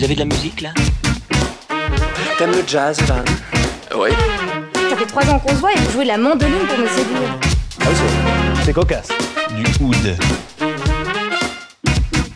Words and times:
Vous 0.00 0.04
avez 0.06 0.14
de 0.14 0.20
la 0.20 0.24
musique 0.24 0.62
là 0.62 0.70
T'aimes 2.38 2.52
le 2.52 2.64
jazz, 2.66 2.98
Van 3.02 3.16
Oui. 3.98 4.08
Ça 4.88 4.96
fait 4.96 5.04
trois 5.04 5.28
ans 5.28 5.38
qu'on 5.38 5.50
se 5.50 5.56
voit 5.56 5.72
et 5.74 5.76
vous 5.76 5.90
jouez 5.92 6.06
la 6.06 6.16
mandoline 6.16 6.66
pour 6.66 6.78
me 6.78 6.86
séduire. 6.88 7.38
Ah, 7.82 7.84
c'est- 7.92 8.64
c'est 8.64 8.72
cocasse. 8.72 9.08
Du 9.50 9.62
oud. 9.84 10.16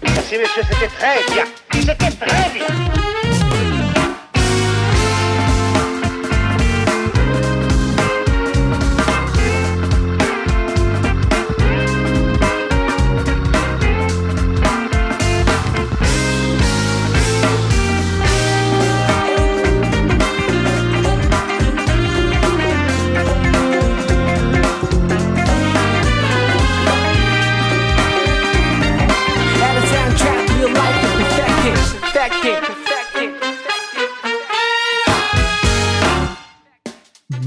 Merci, 0.02 0.34
monsieur, 0.34 0.62
c'était 0.70 0.88
très 0.88 1.24
bien. 1.32 1.44
C'était 1.72 1.94
très 1.94 2.50
bien. 2.52 3.13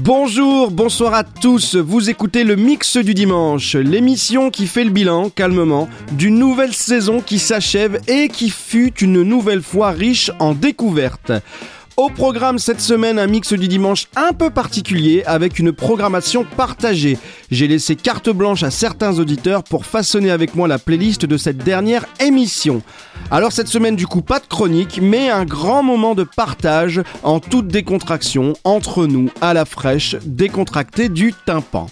Bonjour, 0.08 0.70
bonsoir 0.70 1.12
à 1.12 1.22
tous, 1.22 1.76
vous 1.76 2.08
écoutez 2.08 2.42
le 2.42 2.56
Mix 2.56 2.96
du 2.96 3.12
Dimanche, 3.12 3.74
l'émission 3.74 4.48
qui 4.50 4.66
fait 4.66 4.84
le 4.84 4.90
bilan, 4.90 5.28
calmement, 5.28 5.86
d'une 6.12 6.38
nouvelle 6.38 6.72
saison 6.72 7.20
qui 7.20 7.38
s'achève 7.38 8.00
et 8.08 8.30
qui 8.30 8.48
fut 8.48 8.94
une 9.02 9.22
nouvelle 9.22 9.60
fois 9.60 9.90
riche 9.90 10.30
en 10.38 10.54
découvertes. 10.54 11.32
Au 11.98 12.10
programme 12.10 12.60
cette 12.60 12.80
semaine, 12.80 13.18
un 13.18 13.26
mix 13.26 13.52
du 13.52 13.66
dimanche 13.66 14.06
un 14.14 14.32
peu 14.32 14.50
particulier 14.50 15.24
avec 15.26 15.58
une 15.58 15.72
programmation 15.72 16.44
partagée. 16.44 17.18
J'ai 17.50 17.66
laissé 17.66 17.96
carte 17.96 18.30
blanche 18.30 18.62
à 18.62 18.70
certains 18.70 19.18
auditeurs 19.18 19.64
pour 19.64 19.84
façonner 19.84 20.30
avec 20.30 20.54
moi 20.54 20.68
la 20.68 20.78
playlist 20.78 21.26
de 21.26 21.36
cette 21.36 21.58
dernière 21.58 22.06
émission. 22.20 22.82
Alors 23.32 23.50
cette 23.50 23.66
semaine 23.66 23.96
du 23.96 24.06
coup 24.06 24.22
pas 24.22 24.38
de 24.38 24.46
chronique, 24.46 25.00
mais 25.02 25.28
un 25.28 25.44
grand 25.44 25.82
moment 25.82 26.14
de 26.14 26.22
partage 26.22 27.02
en 27.24 27.40
toute 27.40 27.66
décontraction 27.66 28.52
entre 28.62 29.06
nous 29.06 29.28
à 29.40 29.52
la 29.52 29.64
fraîche, 29.64 30.14
décontracté 30.24 31.08
du 31.08 31.34
tympan. 31.46 31.88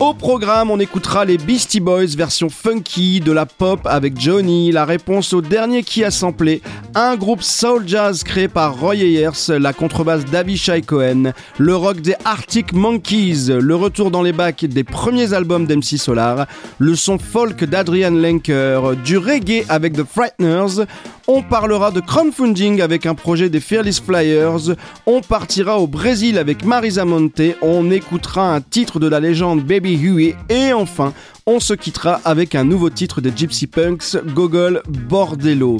Au 0.00 0.14
programme, 0.14 0.70
on 0.70 0.78
écoutera 0.78 1.24
les 1.24 1.38
Beastie 1.38 1.80
Boys 1.80 2.14
version 2.16 2.48
funky, 2.48 3.18
de 3.18 3.32
la 3.32 3.46
pop 3.46 3.80
avec 3.84 4.20
Johnny, 4.20 4.70
la 4.70 4.84
réponse 4.84 5.32
au 5.32 5.40
dernier 5.40 5.82
qui 5.82 6.04
a 6.04 6.12
samplé, 6.12 6.62
un 6.94 7.16
groupe 7.16 7.42
soul 7.42 7.82
jazz 7.84 8.22
créé 8.22 8.46
par 8.46 8.78
Roy 8.78 8.94
Ayers, 8.94 9.58
la 9.58 9.72
contrebasse 9.72 10.24
d'Avishai 10.24 10.82
Cohen, 10.82 11.32
le 11.58 11.74
rock 11.74 12.00
des 12.00 12.14
Arctic 12.24 12.72
Monkeys, 12.72 13.48
le 13.48 13.74
retour 13.74 14.12
dans 14.12 14.22
les 14.22 14.32
bacs 14.32 14.64
des 14.64 14.84
premiers 14.84 15.32
albums 15.32 15.66
d'MC 15.66 15.98
Solar, 15.98 16.46
le 16.78 16.94
son 16.94 17.18
folk 17.18 17.64
d'Adrian 17.64 18.12
Lenker, 18.12 18.94
du 19.04 19.18
reggae 19.18 19.64
avec 19.68 19.94
The 19.94 20.04
Frighteners, 20.04 20.84
on 21.28 21.42
parlera 21.42 21.90
de 21.90 22.00
crowdfunding 22.00 22.80
avec 22.80 23.06
un 23.06 23.14
projet 23.14 23.50
des 23.50 23.60
Fearless 23.60 24.00
Flyers, 24.00 24.74
on 25.06 25.20
partira 25.20 25.78
au 25.78 25.86
Brésil 25.86 26.38
avec 26.38 26.64
Marisa 26.64 27.04
Monte, 27.04 27.54
on 27.62 27.90
écoutera 27.90 28.54
un 28.54 28.60
titre 28.60 28.98
de 28.98 29.06
la 29.06 29.20
légende 29.20 29.62
Baby 29.62 29.96
Huey. 29.96 30.34
Et 30.48 30.72
enfin 30.72 31.12
on 31.46 31.60
se 31.60 31.74
quittera 31.74 32.20
avec 32.24 32.54
un 32.54 32.64
nouveau 32.64 32.90
titre 32.90 33.20
des 33.20 33.32
Gypsy 33.34 33.66
Punks, 33.66 34.16
Gogol 34.34 34.82
Bordello. 34.88 35.78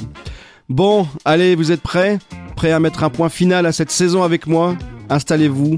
Bon, 0.67 1.07
allez, 1.25 1.55
vous 1.55 1.71
êtes 1.71 1.81
prêts? 1.81 2.19
Prêts 2.55 2.71
à 2.71 2.79
mettre 2.79 3.03
un 3.03 3.09
point 3.09 3.29
final 3.29 3.65
à 3.65 3.71
cette 3.71 3.91
saison 3.91 4.23
avec 4.23 4.47
moi? 4.47 4.75
Installez-vous, 5.09 5.77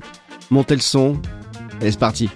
montez 0.49 0.75
le 0.75 0.81
son, 0.81 1.17
et 1.81 1.91
c'est 1.91 1.99
parti. 1.99 2.29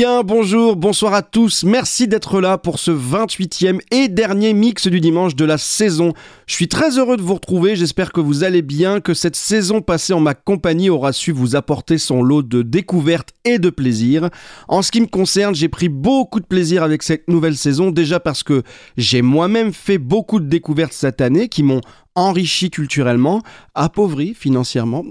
Bien 0.00 0.22
bonjour, 0.22 0.76
bonsoir 0.76 1.12
à 1.12 1.20
tous, 1.20 1.62
merci 1.62 2.08
d'être 2.08 2.40
là 2.40 2.56
pour 2.56 2.78
ce 2.78 2.90
28e 2.90 3.80
et 3.90 4.08
dernier 4.08 4.54
mix 4.54 4.86
du 4.86 4.98
dimanche 4.98 5.36
de 5.36 5.44
la 5.44 5.58
saison. 5.58 6.14
Je 6.46 6.54
suis 6.54 6.68
très 6.68 6.96
heureux 6.96 7.18
de 7.18 7.22
vous 7.22 7.34
retrouver, 7.34 7.76
j'espère 7.76 8.10
que 8.10 8.22
vous 8.22 8.42
allez 8.42 8.62
bien, 8.62 9.02
que 9.02 9.12
cette 9.12 9.36
saison 9.36 9.82
passée 9.82 10.14
en 10.14 10.20
ma 10.20 10.32
compagnie 10.32 10.88
aura 10.88 11.12
su 11.12 11.32
vous 11.32 11.54
apporter 11.54 11.98
son 11.98 12.22
lot 12.22 12.40
de 12.40 12.62
découvertes 12.62 13.34
et 13.44 13.58
de 13.58 13.68
plaisir. 13.68 14.30
En 14.68 14.80
ce 14.80 14.90
qui 14.90 15.02
me 15.02 15.06
concerne, 15.06 15.54
j'ai 15.54 15.68
pris 15.68 15.90
beaucoup 15.90 16.40
de 16.40 16.46
plaisir 16.46 16.82
avec 16.82 17.02
cette 17.02 17.28
nouvelle 17.28 17.58
saison, 17.58 17.90
déjà 17.90 18.20
parce 18.20 18.42
que 18.42 18.62
j'ai 18.96 19.20
moi-même 19.20 19.74
fait 19.74 19.98
beaucoup 19.98 20.40
de 20.40 20.46
découvertes 20.46 20.94
cette 20.94 21.20
année 21.20 21.50
qui 21.50 21.62
m'ont 21.62 21.82
enrichi 22.20 22.70
culturellement, 22.70 23.42
appauvri 23.74 24.34
financièrement, 24.34 25.04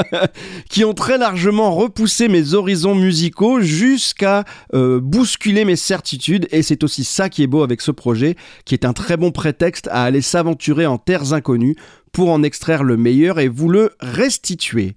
qui 0.68 0.84
ont 0.84 0.94
très 0.94 1.18
largement 1.18 1.74
repoussé 1.74 2.28
mes 2.28 2.54
horizons 2.54 2.94
musicaux 2.94 3.60
jusqu'à 3.60 4.44
euh, 4.74 5.00
bousculer 5.00 5.64
mes 5.64 5.76
certitudes. 5.76 6.46
Et 6.50 6.62
c'est 6.62 6.84
aussi 6.84 7.04
ça 7.04 7.28
qui 7.28 7.42
est 7.42 7.46
beau 7.46 7.62
avec 7.62 7.80
ce 7.80 7.90
projet, 7.90 8.36
qui 8.64 8.74
est 8.74 8.84
un 8.84 8.92
très 8.92 9.16
bon 9.16 9.30
prétexte 9.30 9.88
à 9.88 10.02
aller 10.04 10.22
s'aventurer 10.22 10.86
en 10.86 10.98
terres 10.98 11.32
inconnues 11.32 11.76
pour 12.14 12.30
en 12.30 12.44
extraire 12.44 12.84
le 12.84 12.96
meilleur 12.96 13.40
et 13.40 13.48
vous 13.48 13.68
le 13.68 13.90
restituer. 14.00 14.94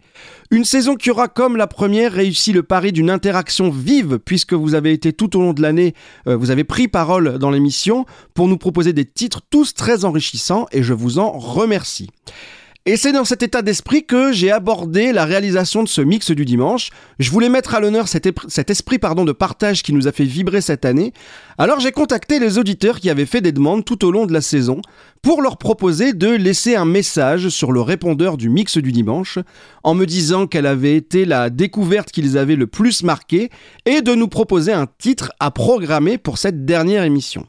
Une 0.52 0.64
saison 0.64 0.96
qui 0.96 1.10
aura, 1.10 1.28
comme 1.28 1.58
la 1.58 1.68
première, 1.68 2.14
réussi 2.14 2.54
le 2.54 2.64
pari 2.64 2.94
d'une 2.94 3.10
interaction 3.10 3.70
vive, 3.72 4.20
puisque 4.24 4.54
vous 4.54 4.76
avez 4.76 4.94
été 4.94 5.12
tout 5.12 5.36
au 5.36 5.42
long 5.42 5.52
de 5.52 5.62
l'année, 5.62 5.96
euh, 6.28 6.38
vous 6.38 6.52
avez 6.52 6.64
pris 6.64 6.88
parole 6.88 7.40
dans 7.40 7.50
l'émission 7.50 8.06
pour 8.36 8.48
nous 8.48 8.58
proposer 8.58 8.94
des 8.94 9.04
titres 9.04 9.42
tous 9.50 9.74
très 9.74 10.06
enrichissants, 10.06 10.68
et 10.72 10.84
je 10.84 10.94
vous 10.94 11.18
en 11.18 11.32
remercie. 11.32 12.10
Et 12.90 12.96
c'est 12.96 13.12
dans 13.12 13.26
cet 13.26 13.44
état 13.44 13.62
d'esprit 13.62 14.06
que 14.06 14.32
j'ai 14.32 14.50
abordé 14.50 15.12
la 15.12 15.26
réalisation 15.26 15.84
de 15.84 15.90
ce 15.90 16.00
mix 16.00 16.32
du 16.32 16.46
dimanche. 16.46 16.92
Je 17.20 17.30
voulais 17.32 17.50
mettre 17.50 17.76
à 17.76 17.82
l'honneur 17.82 18.08
cet, 18.08 18.26
esprit 18.70 18.98
de 18.98 19.32
partage 19.34 19.84
qui 19.84 19.92
nous 19.92 20.08
a 20.08 20.14
fait 20.14 20.24
vibrer 20.24 20.62
cette 20.62 20.86
année. 20.86 21.12
Alors 21.58 21.82
j'ai 21.82 21.92
contacté 21.92 22.40
les 22.40 22.58
auditeurs 22.58 23.02
qui 23.02 23.10
avaient 23.10 23.26
fait 23.26 23.42
des 23.42 23.52
demandes 23.52 23.84
tout 23.84 24.06
au 24.06 24.12
long 24.12 24.26
de 24.26 24.32
la 24.32 24.40
saison 24.40 24.80
pour 25.22 25.42
leur 25.42 25.58
proposer 25.58 26.14
de 26.14 26.30
laisser 26.30 26.78
un 26.78 26.86
message 26.86 27.50
sur 27.50 27.74
le 27.74 27.82
répondeur 27.82 28.38
du 28.38 28.50
mix 28.50 28.78
du 28.78 28.94
dimanche 28.94 29.38
en 29.84 29.94
me 29.94 30.06
disant 30.06 30.48
quelle 30.48 30.66
avait 30.66 30.96
été 30.96 31.26
la 31.26 31.50
découverte 31.50 32.14
qu'ils 32.14 32.38
avaient 32.38 32.56
le 32.56 32.68
plus 32.68 33.04
marqué 33.04 33.50
et 33.86 34.00
de 34.00 34.16
nous 34.16 34.30
proposer 34.30 34.72
un 34.72 34.88
titre 34.98 35.34
à 35.42 35.52
programmer 35.52 36.18
pour 36.18 36.38
cette 36.38 36.64
dernière 36.64 37.04
émission. 37.04 37.48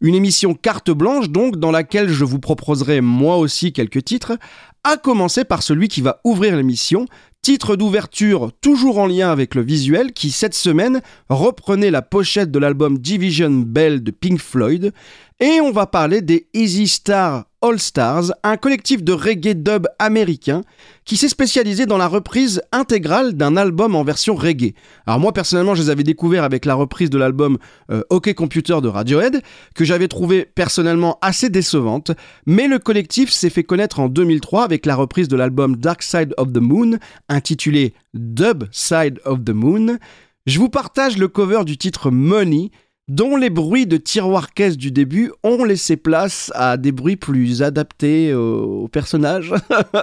Une 0.00 0.14
émission 0.14 0.54
carte 0.54 0.90
blanche 0.90 1.30
donc 1.30 1.56
dans 1.56 1.70
laquelle 1.70 2.08
je 2.08 2.24
vous 2.24 2.38
proposerai 2.38 3.00
moi 3.00 3.36
aussi 3.38 3.72
quelques 3.72 4.04
titres, 4.04 4.38
à 4.84 4.96
commencer 4.96 5.44
par 5.44 5.62
celui 5.62 5.88
qui 5.88 6.00
va 6.00 6.20
ouvrir 6.24 6.56
l'émission, 6.56 7.06
titre 7.42 7.76
d'ouverture 7.76 8.50
toujours 8.60 8.98
en 8.98 9.06
lien 9.06 9.30
avec 9.30 9.54
le 9.54 9.62
visuel 9.62 10.12
qui 10.12 10.30
cette 10.30 10.54
semaine 10.54 11.00
reprenait 11.28 11.90
la 11.90 12.02
pochette 12.02 12.50
de 12.50 12.58
l'album 12.58 12.98
Division 12.98 13.50
Bell 13.50 14.02
de 14.02 14.10
Pink 14.10 14.40
Floyd. 14.40 14.92
Et 15.38 15.60
on 15.60 15.70
va 15.70 15.86
parler 15.86 16.22
des 16.22 16.48
Easy 16.54 16.88
Star 16.88 17.44
All 17.66 17.80
Stars, 17.80 18.32
un 18.44 18.56
collectif 18.56 19.02
de 19.02 19.12
reggae 19.12 19.54
dub 19.54 19.86
américain 19.98 20.62
qui 21.04 21.16
s'est 21.16 21.28
spécialisé 21.28 21.84
dans 21.84 21.98
la 21.98 22.06
reprise 22.06 22.62
intégrale 22.70 23.32
d'un 23.32 23.56
album 23.56 23.96
en 23.96 24.04
version 24.04 24.36
reggae. 24.36 24.74
Alors 25.06 25.18
moi 25.18 25.32
personnellement 25.32 25.74
je 25.74 25.82
les 25.82 25.90
avais 25.90 26.04
découverts 26.04 26.44
avec 26.44 26.64
la 26.64 26.74
reprise 26.74 27.10
de 27.10 27.18
l'album 27.18 27.58
euh, 27.90 28.02
OK 28.10 28.32
Computer 28.34 28.80
de 28.80 28.88
Radiohead, 28.88 29.42
que 29.74 29.84
j'avais 29.84 30.06
trouvé 30.06 30.44
personnellement 30.44 31.18
assez 31.22 31.48
décevante, 31.48 32.12
mais 32.46 32.68
le 32.68 32.78
collectif 32.78 33.32
s'est 33.32 33.50
fait 33.50 33.64
connaître 33.64 33.98
en 33.98 34.08
2003 34.08 34.62
avec 34.62 34.86
la 34.86 34.94
reprise 34.94 35.26
de 35.26 35.36
l'album 35.36 35.76
Dark 35.76 36.04
Side 36.04 36.34
of 36.36 36.52
the 36.52 36.60
Moon, 36.60 36.98
intitulé 37.28 37.94
Dub 38.14 38.64
Side 38.70 39.20
of 39.24 39.44
the 39.44 39.50
Moon. 39.50 39.98
Je 40.46 40.60
vous 40.60 40.68
partage 40.68 41.18
le 41.18 41.26
cover 41.26 41.64
du 41.64 41.76
titre 41.76 42.12
Money, 42.12 42.70
dont 43.08 43.36
les 43.36 43.50
bruits 43.50 43.86
de 43.86 43.96
tiroir 43.96 44.52
caisse 44.52 44.76
du 44.76 44.90
début 44.90 45.32
ont 45.44 45.64
laissé 45.64 45.96
place 45.96 46.50
à 46.54 46.76
des 46.76 46.92
bruits 46.92 47.16
plus 47.16 47.62
adaptés 47.62 48.34
au, 48.34 48.84
au 48.84 48.88
personnage, 48.88 49.54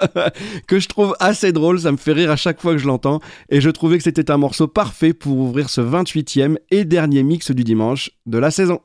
que 0.68 0.80
je 0.80 0.88
trouve 0.88 1.16
assez 1.20 1.52
drôle, 1.52 1.80
ça 1.80 1.92
me 1.92 1.98
fait 1.98 2.14
rire 2.14 2.32
à 2.32 2.38
chaque 2.38 2.62
fois 2.62 2.74
que 2.74 2.78
je 2.78 2.88
l'entends, 2.88 3.20
et 3.50 3.60
je 3.60 3.70
trouvais 3.70 3.98
que 3.98 4.04
c'était 4.04 4.32
un 4.32 4.38
morceau 4.38 4.68
parfait 4.68 5.14
pour 5.14 5.38
ouvrir 5.38 5.70
ce 5.70 5.82
28e 5.82 6.58
et 6.72 6.86
dernier 6.86 7.24
mix 7.24 7.52
du 7.52 7.64
dimanche 7.64 8.12
de 8.26 8.38
la 8.38 8.52
saison. 8.52 8.80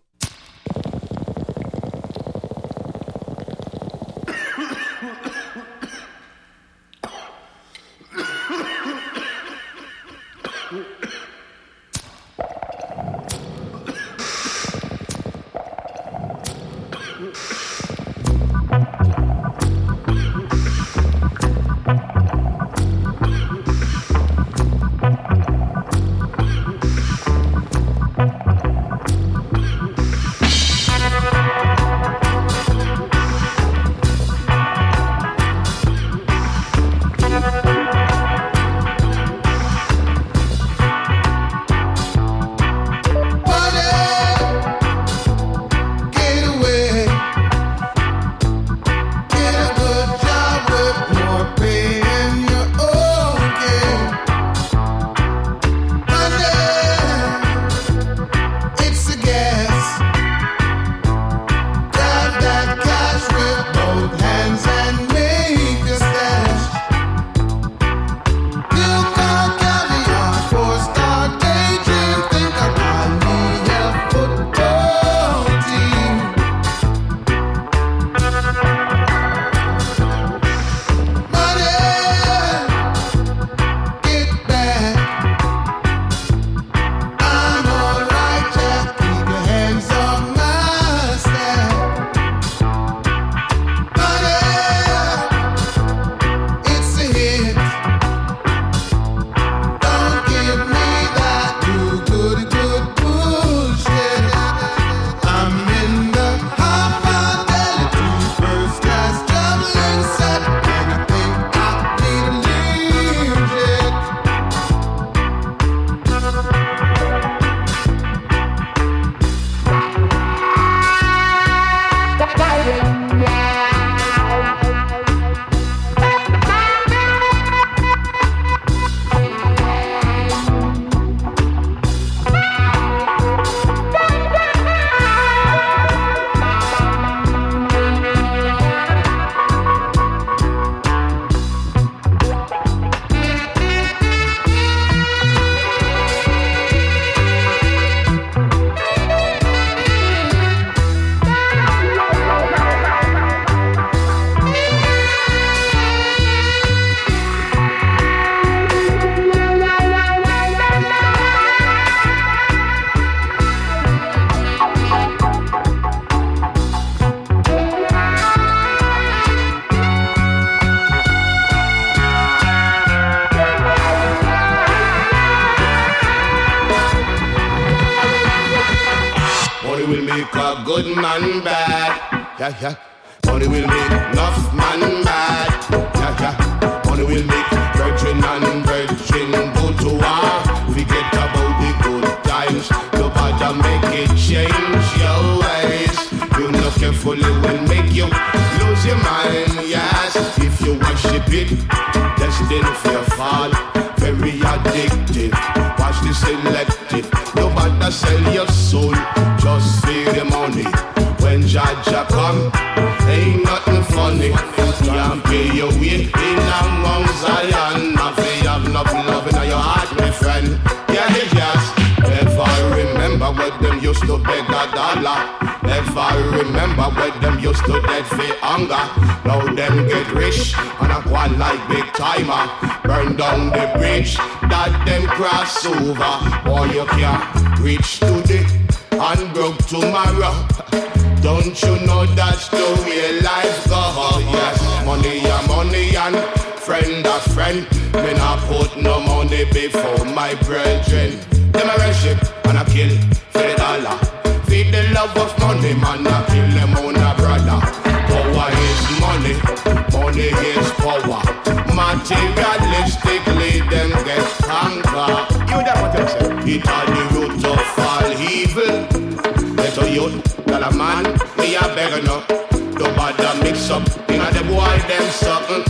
A 271.99 272.02
beggar 272.02 272.07
no. 272.07 272.49
Nobody 272.78 273.43
mix 273.43 273.71
up, 273.71 273.87
you 274.09 274.19
know 274.19 274.31
the 274.31 274.43
boy 274.45 274.78
them 274.87 275.11
something. 275.11 275.64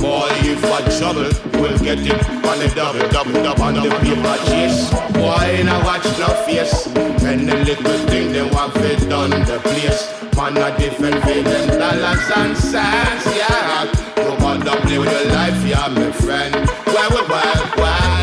Boy, 0.00 0.28
if 0.42 0.60
for 0.60 0.82
trouble, 0.98 1.30
we'll 1.60 1.78
get 1.78 1.98
it 1.98 2.12
on 2.44 2.58
the 2.58 2.72
double, 2.74 3.08
double, 3.08 3.32
double, 3.32 3.62
on 3.62 3.74
the 3.74 3.90
paper 4.02 4.36
chase. 4.46 4.90
Boy, 5.12 5.62
now 5.64 5.84
watch 5.84 6.04
no 6.18 6.28
face. 6.46 6.86
And 7.24 7.48
the 7.48 7.56
little 7.64 7.98
thing 8.08 8.32
they 8.32 8.42
want 8.42 8.72
fit 8.74 9.08
done 9.08 9.30
the 9.30 9.60
place. 9.62 10.12
Man, 10.36 10.56
a 10.56 10.76
different 10.78 11.22
pay 11.22 11.42
them 11.42 11.78
dollars 11.78 12.30
and 12.36 12.56
cents, 12.56 13.26
yeah. 13.36 13.92
Nobody 14.16 14.70
play 14.82 14.98
with 14.98 15.12
your 15.12 15.32
life, 15.32 15.66
yeah, 15.66 15.88
my 15.88 16.10
friend. 16.12 16.54
Well, 16.86 17.10
well, 17.10 17.28
well, 17.28 17.72
well. 17.76 18.21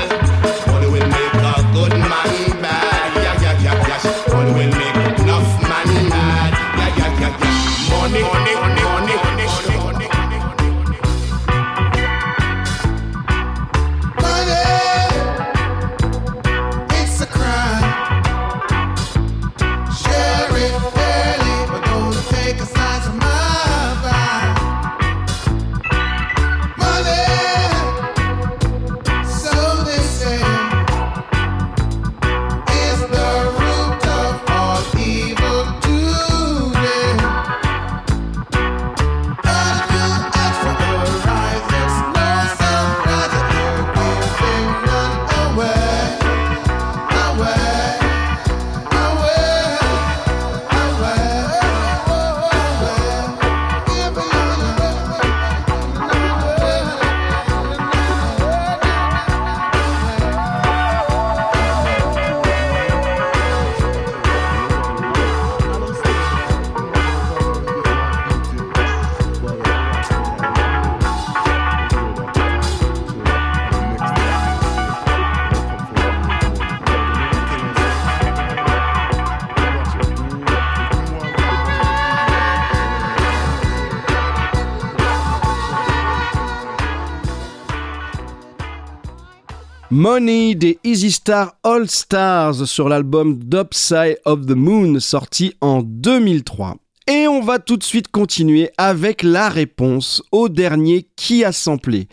Money 90.01 90.55
des 90.55 90.79
Easy 90.85 91.11
Star 91.11 91.57
All 91.61 91.89
Stars 91.89 92.65
sur 92.65 92.87
l'album 92.87 93.37
Side 93.73 94.17
of 94.23 94.45
the 94.45 94.51
Moon 94.51 94.97
sorti 95.01 95.53
en 95.59 95.81
2003. 95.81 96.77
Et 97.11 97.27
on 97.27 97.41
va 97.41 97.59
tout 97.59 97.75
de 97.75 97.83
suite 97.83 98.07
continuer 98.07 98.69
avec 98.77 99.23
la 99.23 99.49
réponse 99.49 100.23
au 100.31 100.47
dernier 100.47 101.05
qui 101.17 101.43
a 101.43 101.51
samplé. 101.51 102.07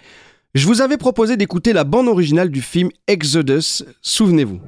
Je 0.53 0.67
vous 0.67 0.81
avais 0.81 0.97
proposé 0.97 1.37
d'écouter 1.37 1.73
la 1.73 1.85
bande 1.85 2.09
originale 2.09 2.51
du 2.51 2.61
film 2.61 2.91
Exodus, 3.07 3.85
souvenez-vous. 4.03 4.59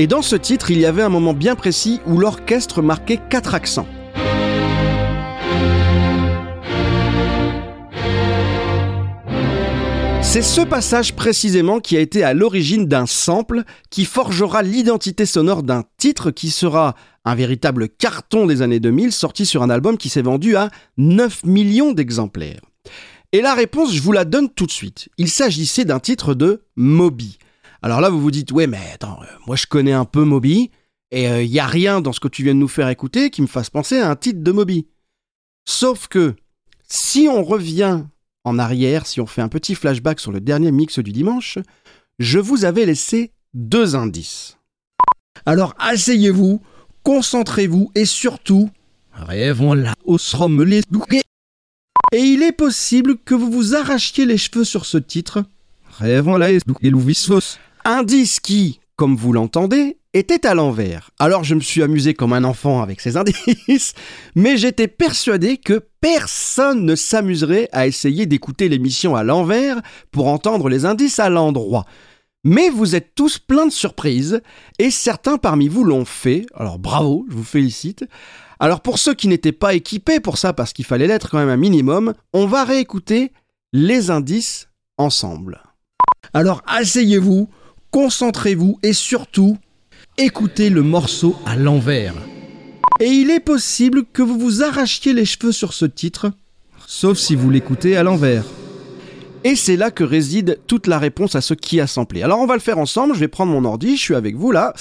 Et 0.00 0.06
dans 0.06 0.22
ce 0.22 0.36
titre, 0.36 0.70
il 0.70 0.78
y 0.78 0.86
avait 0.86 1.02
un 1.02 1.08
moment 1.08 1.34
bien 1.34 1.56
précis 1.56 2.00
où 2.06 2.18
l'orchestre 2.18 2.82
marquait 2.82 3.18
quatre 3.28 3.52
accents. 3.56 3.88
C'est 10.22 10.42
ce 10.42 10.60
passage 10.60 11.16
précisément 11.16 11.80
qui 11.80 11.96
a 11.96 12.00
été 12.00 12.22
à 12.22 12.32
l'origine 12.32 12.86
d'un 12.86 13.06
sample 13.06 13.64
qui 13.90 14.04
forgera 14.04 14.62
l'identité 14.62 15.26
sonore 15.26 15.64
d'un 15.64 15.82
titre 15.96 16.30
qui 16.30 16.50
sera 16.50 16.94
un 17.24 17.34
véritable 17.34 17.88
carton 17.88 18.46
des 18.46 18.62
années 18.62 18.78
2000 18.78 19.10
sorti 19.10 19.46
sur 19.46 19.64
un 19.64 19.70
album 19.70 19.98
qui 19.98 20.10
s'est 20.10 20.22
vendu 20.22 20.54
à 20.54 20.70
9 20.98 21.42
millions 21.42 21.90
d'exemplaires. 21.90 22.60
Et 23.32 23.40
la 23.40 23.54
réponse, 23.54 23.92
je 23.92 24.00
vous 24.00 24.12
la 24.12 24.24
donne 24.24 24.48
tout 24.48 24.66
de 24.66 24.70
suite. 24.70 25.08
Il 25.18 25.28
s'agissait 25.28 25.84
d'un 25.84 25.98
titre 25.98 26.34
de 26.34 26.62
Moby. 26.76 27.38
Alors 27.82 28.00
là, 28.00 28.10
vous 28.10 28.20
vous 28.20 28.30
dites, 28.30 28.52
ouais, 28.52 28.66
mais 28.66 28.80
attends, 28.94 29.20
euh, 29.22 29.26
moi 29.46 29.56
je 29.56 29.66
connais 29.66 29.92
un 29.92 30.04
peu 30.04 30.24
Moby, 30.24 30.70
et 31.10 31.24
il 31.44 31.50
n'y 31.50 31.60
a 31.60 31.66
rien 31.66 32.00
dans 32.00 32.12
ce 32.12 32.20
que 32.20 32.28
tu 32.28 32.42
viens 32.42 32.54
de 32.54 32.58
nous 32.58 32.68
faire 32.68 32.88
écouter 32.88 33.30
qui 33.30 33.40
me 33.40 33.46
fasse 33.46 33.70
penser 33.70 33.98
à 33.98 34.10
un 34.10 34.16
titre 34.16 34.42
de 34.42 34.52
Moby. 34.52 34.86
Sauf 35.66 36.08
que, 36.08 36.34
si 36.86 37.28
on 37.30 37.42
revient 37.42 38.04
en 38.44 38.58
arrière, 38.58 39.06
si 39.06 39.20
on 39.20 39.26
fait 39.26 39.42
un 39.42 39.48
petit 39.48 39.74
flashback 39.74 40.20
sur 40.20 40.32
le 40.32 40.40
dernier 40.40 40.72
mix 40.72 40.98
du 40.98 41.12
dimanche, 41.12 41.58
je 42.18 42.38
vous 42.38 42.64
avais 42.64 42.86
laissé 42.86 43.32
deux 43.54 43.96
indices. 43.96 44.58
Alors 45.46 45.74
asseyez-vous, 45.78 46.60
concentrez-vous 47.02 47.90
et 47.94 48.04
surtout, 48.04 48.70
rêvons 49.12 49.74
là 49.74 49.94
au 50.04 50.18
les 50.64 50.82
Et 52.12 52.20
il 52.20 52.42
est 52.42 52.52
possible 52.52 53.18
que 53.18 53.34
vous 53.34 53.50
vous 53.50 53.74
arrachiez 53.74 54.24
les 54.26 54.38
cheveux 54.38 54.64
sur 54.64 54.84
ce 54.86 54.98
titre. 54.98 55.44
Rêvons 55.98 56.36
là 56.36 56.50
et 56.50 56.58
Indice 57.90 58.38
qui, 58.38 58.80
comme 58.96 59.16
vous 59.16 59.32
l'entendez, 59.32 59.96
était 60.12 60.46
à 60.46 60.52
l'envers. 60.52 61.10
Alors 61.18 61.42
je 61.42 61.54
me 61.54 61.60
suis 61.60 61.82
amusé 61.82 62.12
comme 62.12 62.34
un 62.34 62.44
enfant 62.44 62.82
avec 62.82 63.00
ces 63.00 63.16
indices, 63.16 63.94
mais 64.34 64.58
j'étais 64.58 64.88
persuadé 64.88 65.56
que 65.56 65.82
personne 66.02 66.84
ne 66.84 66.94
s'amuserait 66.94 67.70
à 67.72 67.86
essayer 67.86 68.26
d'écouter 68.26 68.68
l'émission 68.68 69.16
à 69.16 69.22
l'envers 69.22 69.80
pour 70.10 70.28
entendre 70.28 70.68
les 70.68 70.84
indices 70.84 71.18
à 71.18 71.30
l'endroit. 71.30 71.86
Mais 72.44 72.68
vous 72.68 72.94
êtes 72.94 73.14
tous 73.14 73.38
pleins 73.38 73.64
de 73.64 73.72
surprises, 73.72 74.42
et 74.78 74.90
certains 74.90 75.38
parmi 75.38 75.68
vous 75.68 75.82
l'ont 75.82 76.04
fait, 76.04 76.44
alors 76.54 76.78
bravo, 76.78 77.24
je 77.30 77.36
vous 77.36 77.42
félicite. 77.42 78.04
Alors 78.60 78.82
pour 78.82 78.98
ceux 78.98 79.14
qui 79.14 79.28
n'étaient 79.28 79.50
pas 79.50 79.72
équipés 79.72 80.20
pour 80.20 80.36
ça, 80.36 80.52
parce 80.52 80.74
qu'il 80.74 80.84
fallait 80.84 81.06
l'être 81.06 81.30
quand 81.30 81.38
même 81.38 81.48
un 81.48 81.56
minimum, 81.56 82.12
on 82.34 82.46
va 82.46 82.64
réécouter 82.64 83.32
les 83.72 84.10
indices 84.10 84.68
ensemble. 84.98 85.62
Alors 86.34 86.60
asseyez-vous, 86.66 87.48
concentrez-vous 87.90 88.78
et 88.82 88.92
surtout, 88.92 89.56
écoutez 90.16 90.70
le 90.70 90.82
morceau 90.82 91.36
à 91.46 91.56
l'envers. 91.56 92.14
Et 93.00 93.08
il 93.08 93.30
est 93.30 93.40
possible 93.40 94.04
que 94.04 94.22
vous 94.22 94.38
vous 94.38 94.62
arrachiez 94.62 95.12
les 95.12 95.24
cheveux 95.24 95.52
sur 95.52 95.72
ce 95.72 95.84
titre, 95.84 96.32
sauf 96.86 97.18
si 97.18 97.34
vous 97.34 97.50
l'écoutez 97.50 97.96
à 97.96 98.02
l'envers. 98.02 98.44
Et 99.44 99.54
c'est 99.54 99.76
là 99.76 99.90
que 99.90 100.02
réside 100.02 100.58
toute 100.66 100.88
la 100.88 100.98
réponse 100.98 101.36
à 101.36 101.40
ce 101.40 101.54
qui 101.54 101.80
a 101.80 101.86
samplé. 101.86 102.22
Alors 102.22 102.40
on 102.40 102.46
va 102.46 102.54
le 102.54 102.60
faire 102.60 102.78
ensemble, 102.78 103.14
je 103.14 103.20
vais 103.20 103.28
prendre 103.28 103.52
mon 103.52 103.64
ordi, 103.64 103.96
je 103.96 104.02
suis 104.02 104.14
avec 104.14 104.34
vous 104.34 104.50
là. 104.50 104.74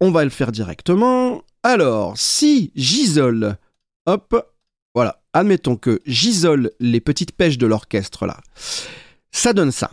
On 0.00 0.10
va 0.10 0.24
le 0.24 0.30
faire 0.30 0.52
directement. 0.52 1.42
Alors, 1.62 2.14
si 2.16 2.72
j'isole, 2.74 3.56
hop, 4.06 4.34
voilà, 4.94 5.22
admettons 5.32 5.76
que 5.76 6.00
j'isole 6.04 6.72
les 6.80 7.00
petites 7.00 7.32
pêches 7.32 7.56
de 7.56 7.66
l'orchestre 7.66 8.26
là, 8.26 8.38
ça 9.30 9.52
donne 9.52 9.72
ça. 9.72 9.90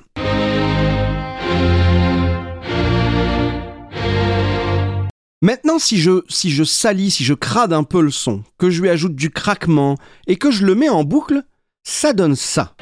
Maintenant, 5.41 5.79
si 5.79 5.99
je, 5.99 6.21
si 6.27 6.49
je 6.49 6.65
salis, 6.65 7.11
si 7.11 7.23
je 7.23 7.33
crade 7.33 7.71
un 7.71 7.85
peu 7.85 8.01
le 8.01 8.11
son, 8.11 8.43
que 8.57 8.69
je 8.69 8.81
lui 8.81 8.89
ajoute 8.89 9.15
du 9.15 9.29
craquement 9.29 9.95
et 10.27 10.35
que 10.35 10.51
je 10.51 10.65
le 10.65 10.75
mets 10.75 10.89
en 10.89 11.05
boucle, 11.05 11.43
ça 11.81 12.11
donne 12.11 12.35
ça. 12.35 12.75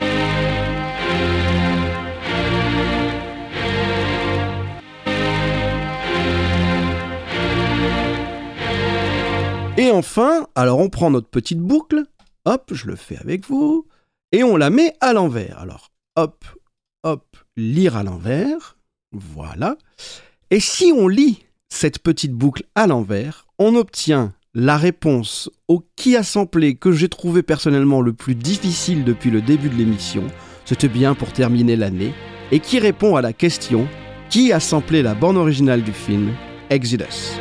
Et 9.77 9.91
enfin, 9.91 10.47
alors 10.55 10.79
on 10.79 10.89
prend 10.89 11.11
notre 11.11 11.29
petite 11.29 11.59
boucle, 11.59 12.05
hop, 12.45 12.71
je 12.73 12.87
le 12.87 12.95
fais 12.95 13.17
avec 13.17 13.45
vous, 13.45 13.85
et 14.31 14.43
on 14.43 14.57
la 14.57 14.71
met 14.71 14.95
à 14.99 15.13
l'envers. 15.13 15.59
Alors, 15.59 15.91
hop, 16.15 16.43
hop, 17.03 17.37
lire 17.55 17.95
à 17.95 18.01
l'envers, 18.01 18.79
voilà. 19.11 19.77
Et 20.49 20.59
si 20.59 20.91
on 20.91 21.07
lit 21.07 21.43
cette 21.69 21.99
petite 21.99 22.33
boucle 22.33 22.63
à 22.75 22.87
l'envers, 22.87 23.45
on 23.59 23.75
obtient 23.75 24.33
la 24.53 24.77
réponse 24.77 25.49
au 25.67 25.83
qui 25.95 26.15
a 26.15 26.23
samplé 26.23 26.75
que 26.75 26.91
j'ai 26.91 27.09
trouvé 27.09 27.43
personnellement 27.43 28.01
le 28.01 28.13
plus 28.13 28.35
difficile 28.35 29.03
depuis 29.03 29.29
le 29.29 29.41
début 29.41 29.69
de 29.69 29.75
l'émission, 29.75 30.23
c'était 30.65 30.87
bien 30.87 31.13
pour 31.13 31.31
terminer 31.31 31.75
l'année, 31.75 32.13
et 32.51 32.59
qui 32.59 32.79
répond 32.79 33.15
à 33.15 33.21
la 33.21 33.33
question 33.33 33.87
qui 34.29 34.51
a 34.51 34.59
samplé 34.59 35.03
la 35.03 35.13
bande 35.13 35.37
originale 35.37 35.83
du 35.83 35.93
film 35.93 36.33
Exodus? 36.69 37.37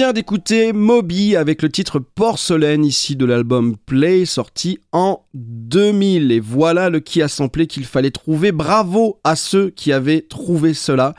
D'écouter 0.00 0.72
Moby 0.72 1.36
avec 1.36 1.60
le 1.60 1.68
titre 1.68 1.98
Porcelaine 1.98 2.86
ici 2.86 3.16
de 3.16 3.26
l'album 3.26 3.76
Play 3.76 4.24
sorti 4.24 4.78
en 4.92 5.26
2000 5.34 6.32
et 6.32 6.40
voilà 6.40 6.88
le 6.88 7.00
qui 7.00 7.20
a 7.20 7.28
samplé 7.28 7.66
qu'il 7.66 7.84
fallait 7.84 8.10
trouver. 8.10 8.50
Bravo 8.50 9.20
à 9.24 9.36
ceux 9.36 9.68
qui 9.68 9.92
avaient 9.92 10.22
trouvé 10.22 10.72
cela. 10.72 11.14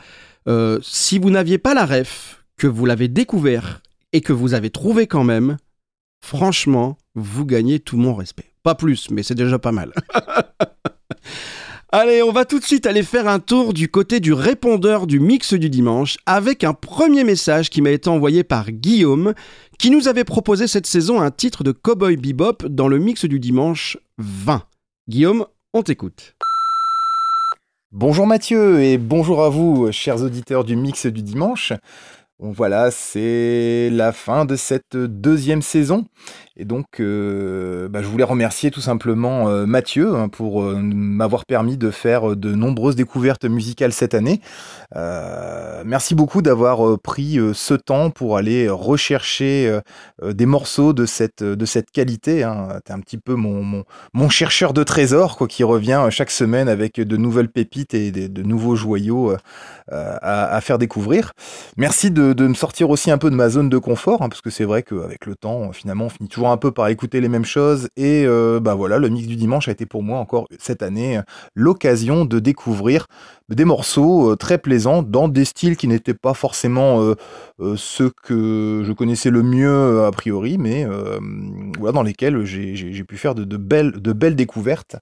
Euh, 0.48 0.80
si 0.82 1.20
vous 1.20 1.30
n'aviez 1.30 1.58
pas 1.58 1.74
la 1.74 1.86
ref, 1.86 2.44
que 2.58 2.66
vous 2.66 2.84
l'avez 2.84 3.06
découvert 3.06 3.82
et 4.12 4.20
que 4.20 4.32
vous 4.32 4.52
avez 4.52 4.70
trouvé 4.70 5.06
quand 5.06 5.24
même, 5.24 5.58
franchement, 6.20 6.98
vous 7.14 7.46
gagnez 7.46 7.78
tout 7.78 7.96
mon 7.96 8.16
respect. 8.16 8.52
Pas 8.64 8.74
plus, 8.74 9.10
mais 9.10 9.22
c'est 9.22 9.36
déjà 9.36 9.60
pas 9.60 9.72
mal. 9.72 9.92
Allez, 11.94 12.22
on 12.22 12.32
va 12.32 12.46
tout 12.46 12.58
de 12.58 12.64
suite 12.64 12.86
aller 12.86 13.02
faire 13.02 13.28
un 13.28 13.38
tour 13.38 13.74
du 13.74 13.86
côté 13.86 14.18
du 14.18 14.32
répondeur 14.32 15.06
du 15.06 15.20
mix 15.20 15.52
du 15.52 15.68
dimanche 15.68 16.16
avec 16.24 16.64
un 16.64 16.72
premier 16.72 17.22
message 17.22 17.68
qui 17.68 17.82
m'a 17.82 17.90
été 17.90 18.08
envoyé 18.08 18.44
par 18.44 18.70
Guillaume 18.70 19.34
qui 19.78 19.90
nous 19.90 20.08
avait 20.08 20.24
proposé 20.24 20.66
cette 20.68 20.86
saison 20.86 21.20
un 21.20 21.30
titre 21.30 21.64
de 21.64 21.70
Cowboy 21.70 22.16
Bebop 22.16 22.66
dans 22.66 22.88
le 22.88 22.98
mix 22.98 23.26
du 23.26 23.38
dimanche 23.38 23.98
20. 24.16 24.62
Guillaume, 25.06 25.44
on 25.74 25.82
t'écoute. 25.82 26.34
Bonjour 27.90 28.26
Mathieu 28.26 28.82
et 28.82 28.96
bonjour 28.96 29.42
à 29.42 29.50
vous, 29.50 29.92
chers 29.92 30.22
auditeurs 30.22 30.64
du 30.64 30.76
mix 30.76 31.04
du 31.04 31.20
dimanche. 31.20 31.74
Voilà, 32.44 32.90
c'est 32.90 33.88
la 33.92 34.10
fin 34.10 34.44
de 34.44 34.56
cette 34.56 34.96
deuxième 34.96 35.62
saison. 35.62 36.06
Et 36.56 36.66
donc, 36.66 37.00
euh, 37.00 37.88
bah, 37.88 38.02
je 38.02 38.06
voulais 38.06 38.24
remercier 38.24 38.70
tout 38.70 38.82
simplement 38.82 39.48
euh, 39.48 39.64
Mathieu 39.64 40.14
hein, 40.14 40.28
pour 40.28 40.62
euh, 40.62 40.76
m'avoir 40.76 41.46
permis 41.46 41.78
de 41.78 41.90
faire 41.90 42.36
de 42.36 42.54
nombreuses 42.54 42.94
découvertes 42.94 43.46
musicales 43.46 43.92
cette 43.92 44.14
année. 44.14 44.40
Merci 45.84 46.14
beaucoup 46.14 46.42
d'avoir 46.42 46.98
pris 47.00 47.38
ce 47.54 47.74
temps 47.74 48.10
pour 48.10 48.36
aller 48.36 48.68
rechercher 48.68 49.80
des 50.22 50.46
morceaux 50.46 50.92
de 50.92 51.06
cette, 51.06 51.42
qualité. 51.92 52.44
Hein. 52.44 52.80
T'es 52.84 52.92
un 52.92 53.00
petit 53.00 53.18
peu 53.18 53.34
mon, 53.34 53.84
chercheur 54.28 54.72
de 54.72 54.84
trésors 54.84 55.36
quoi, 55.36 55.48
qui 55.48 55.64
revient 55.64 56.06
chaque 56.10 56.30
semaine 56.30 56.68
avec 56.68 57.00
de 57.00 57.16
nouvelles 57.16 57.48
pépites 57.48 57.94
et 57.94 58.12
de 58.12 58.42
nouveaux 58.42 58.76
joyaux 58.76 59.34
à 59.90 60.60
faire 60.60 60.78
découvrir. 60.78 61.32
Merci 61.76 62.10
de, 62.10 62.31
de 62.34 62.46
me 62.46 62.54
sortir 62.54 62.90
aussi 62.90 63.10
un 63.10 63.18
peu 63.18 63.30
de 63.30 63.34
ma 63.34 63.48
zone 63.48 63.68
de 63.68 63.78
confort, 63.78 64.22
hein, 64.22 64.28
parce 64.28 64.40
que 64.40 64.50
c'est 64.50 64.64
vrai 64.64 64.82
qu'avec 64.82 65.26
le 65.26 65.34
temps, 65.34 65.72
finalement, 65.72 66.06
on 66.06 66.08
finit 66.08 66.28
toujours 66.28 66.50
un 66.50 66.56
peu 66.56 66.72
par 66.72 66.88
écouter 66.88 67.20
les 67.20 67.28
mêmes 67.28 67.44
choses. 67.44 67.88
Et 67.96 68.24
euh, 68.26 68.60
bah 68.60 68.74
voilà, 68.74 68.98
le 68.98 69.08
mix 69.08 69.26
du 69.26 69.36
dimanche 69.36 69.68
a 69.68 69.72
été 69.72 69.86
pour 69.86 70.02
moi 70.02 70.18
encore 70.18 70.46
cette 70.58 70.82
année 70.82 71.20
l'occasion 71.54 72.24
de 72.24 72.38
découvrir 72.38 73.06
des 73.54 73.64
morceaux 73.64 74.32
euh, 74.32 74.36
très 74.36 74.58
plaisants 74.58 75.02
dans 75.02 75.28
des 75.28 75.44
styles 75.44 75.76
qui 75.76 75.88
n'étaient 75.88 76.14
pas 76.14 76.34
forcément 76.34 77.02
euh, 77.02 77.14
euh, 77.60 77.76
ceux 77.76 78.10
que 78.22 78.82
je 78.84 78.92
connaissais 78.92 79.30
le 79.30 79.42
mieux 79.42 80.04
a 80.04 80.10
priori, 80.10 80.58
mais 80.58 80.86
voilà, 81.78 81.92
dans 81.92 82.02
lesquels 82.02 82.44
j'ai 82.44 83.04
pu 83.04 83.16
faire 83.16 83.34
de, 83.34 83.56
belles, 83.56 84.36
découvertes. 84.36 84.96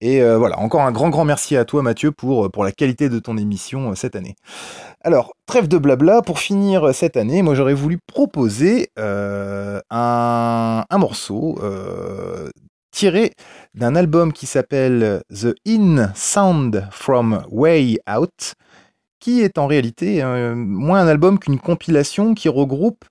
Et 0.00 0.22
voilà, 0.22 0.58
encore 0.58 0.82
un 0.82 0.92
grand, 0.92 1.10
grand 1.10 1.24
merci 1.24 1.56
à 1.56 1.64
toi 1.64 1.82
Mathieu 1.82 2.12
pour, 2.12 2.64
la 2.64 2.72
qualité 2.72 3.08
de 3.08 3.18
ton 3.18 3.36
émission 3.36 3.94
cette 3.94 4.16
année. 4.16 4.34
Alors, 5.02 5.34
trêve 5.46 5.68
de 5.68 5.78
blabla, 5.78 6.22
pour 6.22 6.38
finir 6.38 6.94
cette 6.94 7.16
année, 7.16 7.42
moi 7.42 7.54
j'aurais 7.54 7.74
voulu 7.74 7.98
proposer 7.98 8.90
un, 8.96 10.84
morceau 10.98 11.58
tiré 12.90 13.32
d'un 13.74 13.94
album 13.94 14.32
qui 14.32 14.46
s'appelle 14.46 15.22
The 15.30 15.54
In 15.66 16.12
Sound 16.14 16.88
from 16.90 17.44
Way 17.50 17.98
Out, 18.08 18.54
qui 19.20 19.42
est 19.42 19.58
en 19.58 19.66
réalité 19.66 20.22
euh, 20.22 20.54
moins 20.54 21.00
un 21.00 21.06
album 21.06 21.38
qu'une 21.38 21.58
compilation 21.58 22.34
qui 22.34 22.48
regroupe 22.48 23.04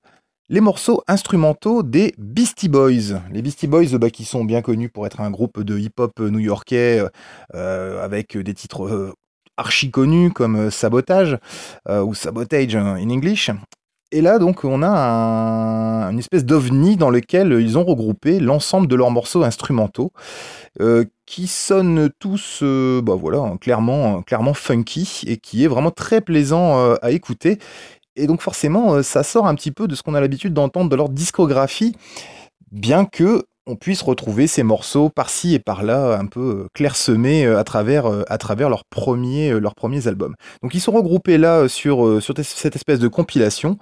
les 0.49 0.61
morceaux 0.61 1.03
instrumentaux 1.07 1.83
des 1.83 2.13
Beastie 2.17 2.69
Boys. 2.69 3.21
Les 3.31 3.41
Beastie 3.41 3.67
Boys, 3.67 3.97
bah, 3.99 4.09
qui 4.09 4.25
sont 4.25 4.43
bien 4.43 4.61
connus 4.61 4.89
pour 4.89 5.05
être 5.05 5.21
un 5.21 5.29
groupe 5.29 5.61
de 5.61 5.77
hip-hop 5.77 6.19
new-yorkais 6.19 7.03
euh, 7.53 8.03
avec 8.03 8.35
des 8.35 8.53
titres 8.55 8.87
euh, 8.87 9.13
archi 9.57 9.91
connus 9.91 10.31
comme 10.31 10.71
Sabotage 10.71 11.37
ou 11.89 12.13
Sabotage 12.13 12.77
in 12.77 13.09
English. 13.09 13.51
Et 14.11 14.21
là, 14.21 14.39
donc, 14.39 14.63
on 14.63 14.81
a 14.81 14.87
un- 14.89 16.11
une 16.11 16.17
espèce 16.19 16.43
d'ovni 16.43 16.97
dans 16.97 17.11
lequel 17.11 17.57
ils 17.61 17.77
ont 17.77 17.83
regroupé 17.83 18.39
l'ensemble 18.39 18.87
de 18.87 18.95
leurs 18.95 19.11
morceaux 19.11 19.43
instrumentaux, 19.43 20.11
euh, 20.81 21.05
qui 21.27 21.47
sonnent 21.47 22.09
tous, 22.19 22.61
euh, 22.63 23.01
bah 23.01 23.15
voilà, 23.15 23.55
clairement, 23.61 24.23
clairement 24.23 24.55
funky 24.55 25.23
et 25.27 25.37
qui 25.37 25.63
est 25.63 25.67
vraiment 25.67 25.91
très 25.91 26.21
plaisant 26.21 26.79
euh, 26.79 26.95
à 27.03 27.11
écouter. 27.11 27.59
Et 28.15 28.27
donc, 28.27 28.41
forcément, 28.41 28.95
euh, 28.95 29.03
ça 29.03 29.23
sort 29.23 29.47
un 29.47 29.55
petit 29.55 29.71
peu 29.71 29.87
de 29.87 29.95
ce 29.95 30.03
qu'on 30.03 30.15
a 30.15 30.21
l'habitude 30.21 30.53
d'entendre 30.53 30.89
de 30.89 30.95
leur 30.95 31.09
discographie, 31.09 31.95
bien 32.71 33.05
que 33.05 33.45
on 33.69 33.75
puisse 33.75 34.01
retrouver 34.01 34.47
ces 34.47 34.63
morceaux 34.63 35.09
par-ci 35.09 35.53
et 35.53 35.59
par-là, 35.59 36.17
un 36.17 36.25
peu 36.25 36.39
euh, 36.39 36.67
clairsemés 36.73 37.45
euh, 37.45 37.59
à 37.59 37.63
travers, 37.63 38.07
euh, 38.07 38.23
à 38.27 38.39
travers 38.39 38.67
leurs, 38.67 38.83
premiers, 38.83 39.59
leurs 39.59 39.75
premiers 39.75 40.07
albums. 40.07 40.35
Donc 40.63 40.73
ils 40.73 40.79
sont 40.79 40.91
regroupés 40.91 41.37
là 41.37 41.67
sur, 41.67 42.21
sur 42.21 42.33
cette 42.37 42.75
espèce 42.75 42.99
de 42.99 43.07
compilation, 43.07 43.77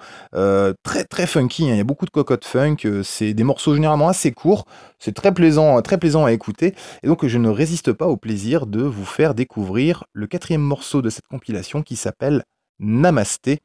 très 0.84 1.06
très 1.06 1.28
funky, 1.28 1.70
hein, 1.70 1.74
il 1.74 1.78
y 1.78 1.82
a 1.82 1.86
beaucoup 1.86 2.06
de 2.06 2.12
cocotte 2.12 2.46
funk, 2.46 2.78
c'est 3.04 3.34
des 3.34 3.44
morceaux 3.44 3.76
généralement 3.76 4.10
assez 4.10 4.32
courts, 4.32 4.66
c'est 5.00 5.14
très 5.14 5.34
plaisant, 5.34 5.82
très 5.82 5.98
plaisant 5.98 6.26
à 6.26 6.32
écouter, 6.32 6.76
et 7.04 7.08
donc 7.08 7.26
je 7.26 7.38
ne 7.38 7.50
résiste 7.50 7.94
pas 7.94 8.08
au 8.08 8.18
plaisir 8.18 8.68
de 8.68 8.82
vous 8.82 9.06
faire 9.06 9.34
découvrir 9.34 10.04
le 10.14 10.28
quatrième 10.28 10.62
morceau 10.62 11.02
de 11.02 11.10
cette 11.10 11.28
compilation 11.28 11.82
qui 11.82 11.96
s'appelle 11.96 12.44
Namasté. 12.80 13.60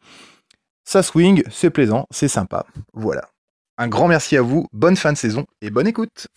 Ça 0.84 1.02
swing, 1.02 1.42
c'est 1.50 1.70
plaisant, 1.70 2.06
c'est 2.10 2.28
sympa, 2.28 2.64
voilà. 2.92 3.31
Un 3.78 3.88
grand 3.88 4.08
merci 4.08 4.36
à 4.36 4.42
vous, 4.42 4.66
bonne 4.72 4.96
fin 4.96 5.12
de 5.12 5.18
saison 5.18 5.46
et 5.60 5.70
bonne 5.70 5.86
écoute. 5.86 6.28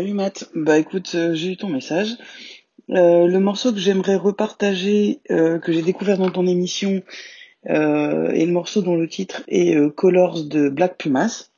Salut 0.00 0.14
Matt, 0.14 0.48
bah 0.54 0.78
écoute, 0.78 1.12
euh, 1.14 1.34
j'ai 1.34 1.48
eu 1.48 1.58
ton 1.58 1.68
message. 1.68 2.16
Euh, 2.88 3.26
le 3.26 3.38
morceau 3.38 3.70
que 3.70 3.78
j'aimerais 3.78 4.16
repartager, 4.16 5.20
euh, 5.30 5.58
que 5.58 5.72
j'ai 5.72 5.82
découvert 5.82 6.16
dans 6.16 6.30
ton 6.30 6.46
émission, 6.46 7.02
est 7.66 8.46
le 8.46 8.50
morceau 8.50 8.80
dont 8.80 8.96
le 8.96 9.06
titre 9.06 9.42
est 9.46 9.76
Colors 9.94 10.42
de 10.44 10.70
Black 10.70 10.96
Pumas. 10.96 11.50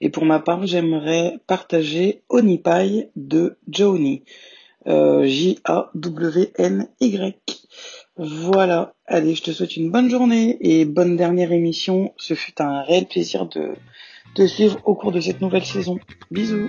Et 0.00 0.10
pour 0.10 0.24
ma 0.24 0.40
part, 0.40 0.66
j'aimerais 0.66 1.38
partager 1.46 2.24
Pie 2.28 3.04
de. 3.14 3.56
Euh, 4.88 5.24
J-A-W-N-Y. 5.24 6.44
Voilà. 8.16 8.94
Allez, 9.06 9.36
je 9.36 9.44
te 9.44 9.52
souhaite 9.52 9.76
une 9.76 9.92
bonne 9.92 10.10
journée 10.10 10.56
et 10.60 10.84
bonne 10.86 11.16
dernière 11.16 11.52
émission. 11.52 12.12
Ce 12.16 12.34
fut 12.34 12.60
un 12.60 12.82
réel 12.82 13.06
plaisir 13.06 13.46
de 13.46 13.76
te 14.34 14.44
suivre 14.44 14.80
au 14.84 14.96
cours 14.96 15.12
de 15.12 15.20
cette 15.20 15.40
nouvelle 15.40 15.64
saison. 15.64 16.00
Bisous. 16.32 16.68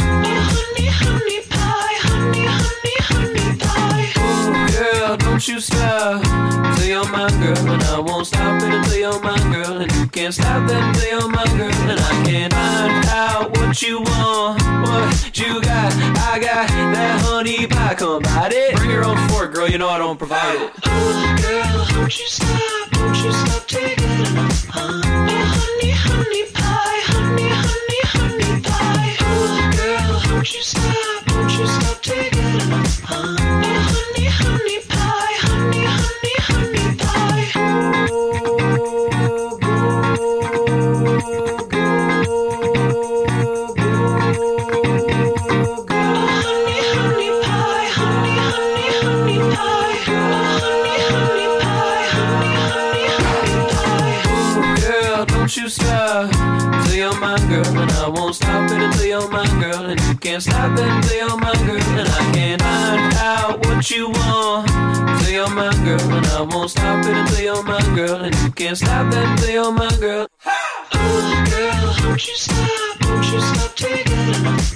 don't 5.41 5.55
you 5.55 5.59
stop 5.59 6.23
till 6.75 6.85
you're 6.85 7.09
my 7.09 7.27
girl, 7.41 7.71
and 7.71 7.81
I 7.81 7.97
won't 7.97 8.27
stop 8.27 8.61
it 8.61 8.71
until 8.71 8.95
you're 8.95 9.19
my 9.21 9.39
girl, 9.51 9.81
and 9.81 9.91
you 9.93 10.05
can't 10.05 10.31
stop 10.31 10.69
it 10.69 10.75
until 10.75 11.09
you're 11.09 11.29
my 11.29 11.45
girl, 11.57 11.73
and 11.89 11.99
I 11.99 12.23
can't 12.23 12.53
find 12.53 13.05
out 13.07 13.57
what 13.57 13.81
you 13.81 14.01
want, 14.01 14.61
what 14.83 15.39
you 15.39 15.59
got. 15.61 15.93
I 16.29 16.37
got 16.37 16.67
that 16.67 17.21
honey 17.21 17.65
pie, 17.65 17.95
come 17.95 18.21
bite 18.21 18.53
it. 18.53 18.75
Bring 18.75 18.91
your 18.91 19.03
own 19.03 19.17
fork, 19.29 19.51
girl, 19.51 19.67
you 19.67 19.79
know 19.79 19.89
I 19.89 19.97
don't 19.97 20.19
provide 20.19 20.61
it. 20.61 20.73
Oh, 20.85 21.35
girl, 21.41 21.85
don't 21.89 22.19
you 22.19 22.27
stop, 22.27 22.91
don't 22.91 23.23
you 23.23 23.31
stop 23.31 23.67
taking 23.67 24.05
it, 24.05 24.27
huh? 24.69 25.01
honey, 25.01 25.89
honey 25.89 26.43
pie, 26.53 27.01
honey, 27.09 27.49
honey, 27.49 28.01
honey 28.13 28.61
pie. 28.61 29.15
Oh, 29.21 29.71
girl, 29.75 30.21
don't 30.35 30.53
you 30.53 30.61
stop, 30.61 31.10
until 60.47 61.17
you're 61.17 61.37
my 61.37 61.53
girl, 61.65 61.99
and 61.99 62.09
I 62.09 62.31
can't 62.33 62.61
find 62.61 63.13
out 63.15 63.65
what 63.65 63.91
you 63.91 64.09
want 64.09 64.81
you're 65.31 65.49
my 65.49 65.71
girl, 65.85 66.11
and 66.11 66.27
I 66.27 66.41
won't 66.41 66.69
stop 66.69 67.05
it 67.05 67.15
until 67.15 67.63
my 67.63 67.81
girl, 67.95 68.15
and 68.15 68.35
you 68.43 68.51
can't 68.51 68.77
stop 68.77 69.07
it 69.13 69.17
until 69.17 69.49
you're 69.49 69.71
my 69.71 69.89
girl. 69.97 70.27
Oh, 70.93 71.45
girl, 71.49 71.93
don't 72.03 72.27
you 72.27 72.35
stop, 72.35 72.99
don't 72.99 73.31
you 73.31 73.39
stop 73.39 73.75
taking 73.75 74.13
it, 74.13 74.70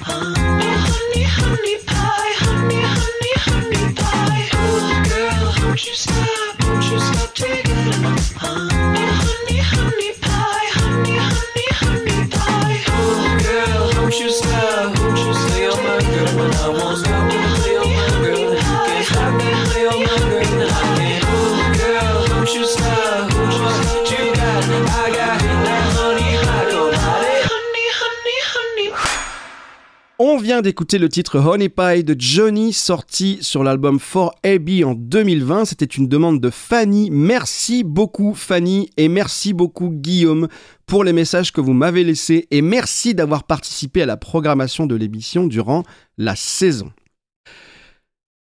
d'écouter 30.65 30.97
le 30.97 31.09
titre 31.09 31.37
Honey 31.37 31.69
Pie 31.69 32.03
de 32.03 32.15
Johnny, 32.17 32.73
sorti 32.73 33.37
sur 33.41 33.63
l'album 33.63 33.99
For 33.99 34.33
AB 34.43 34.83
en 34.83 34.95
2020. 34.95 35.65
C'était 35.65 35.85
une 35.85 36.07
demande 36.07 36.41
de 36.41 36.49
Fanny. 36.49 37.11
Merci 37.11 37.83
beaucoup 37.83 38.33
Fanny 38.33 38.89
et 38.97 39.07
merci 39.07 39.53
beaucoup 39.53 39.91
Guillaume 39.91 40.47
pour 40.87 41.03
les 41.03 41.13
messages 41.13 41.51
que 41.51 41.61
vous 41.61 41.73
m'avez 41.73 42.03
laissés 42.03 42.47
et 42.49 42.63
merci 42.63 43.13
d'avoir 43.13 43.43
participé 43.43 44.01
à 44.01 44.07
la 44.07 44.17
programmation 44.17 44.87
de 44.87 44.95
l'émission 44.95 45.45
durant 45.45 45.83
la 46.17 46.35
saison. 46.35 46.91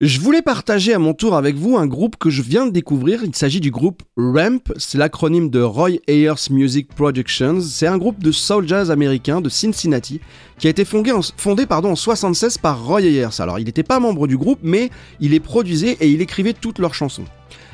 Je 0.03 0.21
voulais 0.21 0.43
partager 0.43 0.93
à 0.93 0.99
mon 0.99 1.15
tour 1.15 1.37
avec 1.37 1.57
vous 1.57 1.79
un 1.79 1.87
groupe 1.87 2.17
que 2.17 2.29
je 2.29 2.43
viens 2.43 2.67
de 2.67 2.71
découvrir. 2.71 3.25
Il 3.25 3.35
s'agit 3.35 3.61
du 3.61 3.71
groupe 3.71 4.03
RAMP, 4.19 4.75
c'est 4.77 4.99
l'acronyme 4.99 5.49
de 5.49 5.63
Roy 5.63 5.93
Ayers 6.07 6.51
Music 6.51 6.89
Productions. 6.95 7.63
C'est 7.63 7.87
un 7.87 7.97
groupe 7.97 8.23
de 8.23 8.31
soul 8.31 8.69
jazz 8.69 8.91
américain 8.91 9.41
de 9.41 9.49
Cincinnati 9.49 10.21
qui 10.59 10.67
a 10.67 10.71
été 10.71 10.85
fondé 10.85 11.13
en, 11.13 11.23
fondé, 11.39 11.65
pardon, 11.65 11.93
en 11.93 11.97
76 11.97 12.59
par 12.59 12.85
Roy 12.85 13.05
Ayers. 13.05 13.41
Alors 13.41 13.59
il 13.59 13.65
n'était 13.65 13.83
pas 13.83 13.99
membre 13.99 14.27
du 14.27 14.37
groupe, 14.37 14.59
mais 14.63 14.91
il 15.19 15.31
les 15.31 15.41
produisait 15.41 15.97
et 15.99 16.11
il 16.11 16.21
écrivait 16.21 16.53
toutes 16.53 16.79
leurs 16.79 16.93
chansons. 16.93 17.25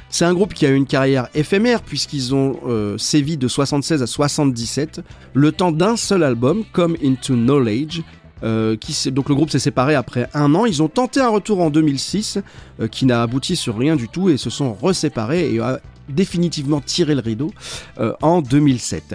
C'est 0.09 0.25
un 0.25 0.33
groupe 0.33 0.55
qui 0.55 0.65
a 0.65 0.69
eu 0.69 0.77
une 0.77 0.87
carrière 0.87 1.27
éphémère 1.35 1.83
puisqu'ils 1.83 2.37
ont 2.37 2.61
euh, 2.69 2.99
sévi 2.99 3.37
de 3.37 3.49
76 3.49 4.01
à 4.01 4.07
77, 4.07 5.01
le 5.35 5.51
temps 5.51 5.73
d'un 5.73 5.97
seul 5.97 6.23
album, 6.23 6.63
Come 6.73 6.97
Into 7.03 7.35
Knowledge, 7.35 8.03
euh, 8.43 8.77
qui 8.77 9.11
donc 9.11 9.29
le 9.29 9.35
groupe 9.35 9.51
s'est 9.51 9.59
séparé 9.59 9.95
après 9.95 10.29
un 10.35 10.55
an. 10.55 10.67
Ils 10.67 10.83
ont 10.83 10.89
tenté 10.89 11.21
un 11.21 11.29
retour 11.29 11.61
en 11.61 11.71
2006 11.71 12.39
euh, 12.81 12.89
qui 12.89 13.07
n'a 13.07 13.23
abouti 13.23 13.57
sur 13.57 13.77
rien 13.77 13.97
du 13.97 14.09
tout 14.09 14.29
et 14.31 14.37
se 14.37 14.51
sont 14.51 14.75
reséparés 14.75 15.53
et 15.55 15.61
a 15.61 15.81
définitivement 16.09 16.81
tiré 16.81 17.15
le 17.15 17.21
rideau 17.21 17.53
euh, 17.99 18.13
en 18.23 18.43
2007. 18.43 19.15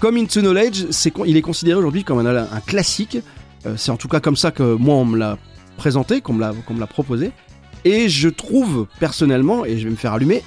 Comme 0.00 0.16
Into 0.16 0.40
Knowledge, 0.40 0.86
con- 1.14 1.24
il 1.24 1.36
est 1.36 1.42
considéré 1.42 1.78
aujourd'hui 1.78 2.04
comme 2.04 2.24
un, 2.26 2.60
classique. 2.66 3.18
Euh, 3.66 3.74
c'est 3.76 3.90
en 3.90 3.96
tout 3.96 4.08
cas 4.08 4.20
comme 4.20 4.36
ça 4.36 4.50
que 4.50 4.74
moi 4.74 4.96
on 4.96 5.04
me 5.04 5.16
l'a 5.18 5.38
présenté, 5.76 6.20
qu'on 6.20 6.34
me 6.34 6.40
l'a 6.80 6.86
proposé. 6.86 7.32
Et 7.84 8.08
je 8.08 8.28
trouve 8.28 8.86
personnellement, 8.98 9.64
et 9.64 9.78
je 9.78 9.84
vais 9.84 9.90
me 9.90 9.96
faire 9.96 10.14
allumer, 10.14 10.42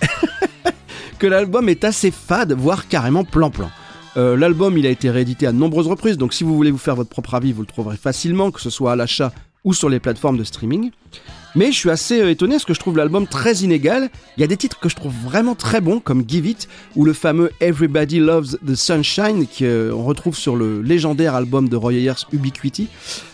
que 1.19 1.27
l'album 1.27 1.69
est 1.69 1.83
assez 1.83 2.11
fade, 2.11 2.53
voire 2.53 2.87
carrément 2.87 3.23
plan-plan. 3.23 3.69
Euh, 4.17 4.36
L'album, 4.36 4.77
il 4.77 4.88
a 4.88 4.89
été 4.89 5.12
réédité 5.12 5.45
à 5.45 5.51
nombreuses 5.51 5.88
reprises, 5.88 6.17
donc 6.17 6.34
si 6.34 6.43
vous 6.43 6.56
voulez 6.56 6.71
vous 6.71 6.77
faire 6.77 6.95
votre 6.95 7.10
propre 7.10 7.36
avis, 7.36 7.53
vous 7.53 7.62
le 7.62 7.67
trouverez 7.67 7.97
facilement, 7.97 8.49
que 8.49 8.60
ce 8.60 8.69
soit 8.69 8.93
à 8.93 8.95
l'achat 8.95 9.32
ou 9.63 9.73
sur 9.73 9.89
les 9.89 9.99
plateformes 9.99 10.38
de 10.38 10.43
streaming. 10.43 10.91
Mais 11.58 11.72
je 11.72 11.78
suis 11.78 11.89
assez 11.89 12.22
euh, 12.22 12.30
étonné 12.30 12.54
parce 12.54 12.65
que 12.65 12.76
je 12.76 12.80
trouve 12.80 12.98
l'album 12.98 13.26
très 13.26 13.56
inégal. 13.56 14.10
Il 14.38 14.41
y 14.41 14.43
a 14.43 14.48
des 14.48 14.58
titres 14.58 14.80
que 14.80 14.89
je 14.89 14.96
trouve 14.96 15.13
vraiment 15.26 15.56
très 15.56 15.82
bons, 15.82 16.00
comme 16.00 16.24
Give 16.28 16.46
It 16.46 16.67
ou 16.96 17.04
le 17.04 17.13
fameux 17.13 17.50
Everybody 17.60 18.20
Loves 18.20 18.58
the 18.65 18.76
Sunshine, 18.76 19.48
qu'on 19.48 20.04
retrouve 20.04 20.36
sur 20.38 20.56
le 20.56 20.84
légendaire 20.84 21.34
album 21.34 21.67
de 21.67 21.76
Roy 21.76 21.93
Ayers 21.93 22.13
Ubiquity, 22.32 22.89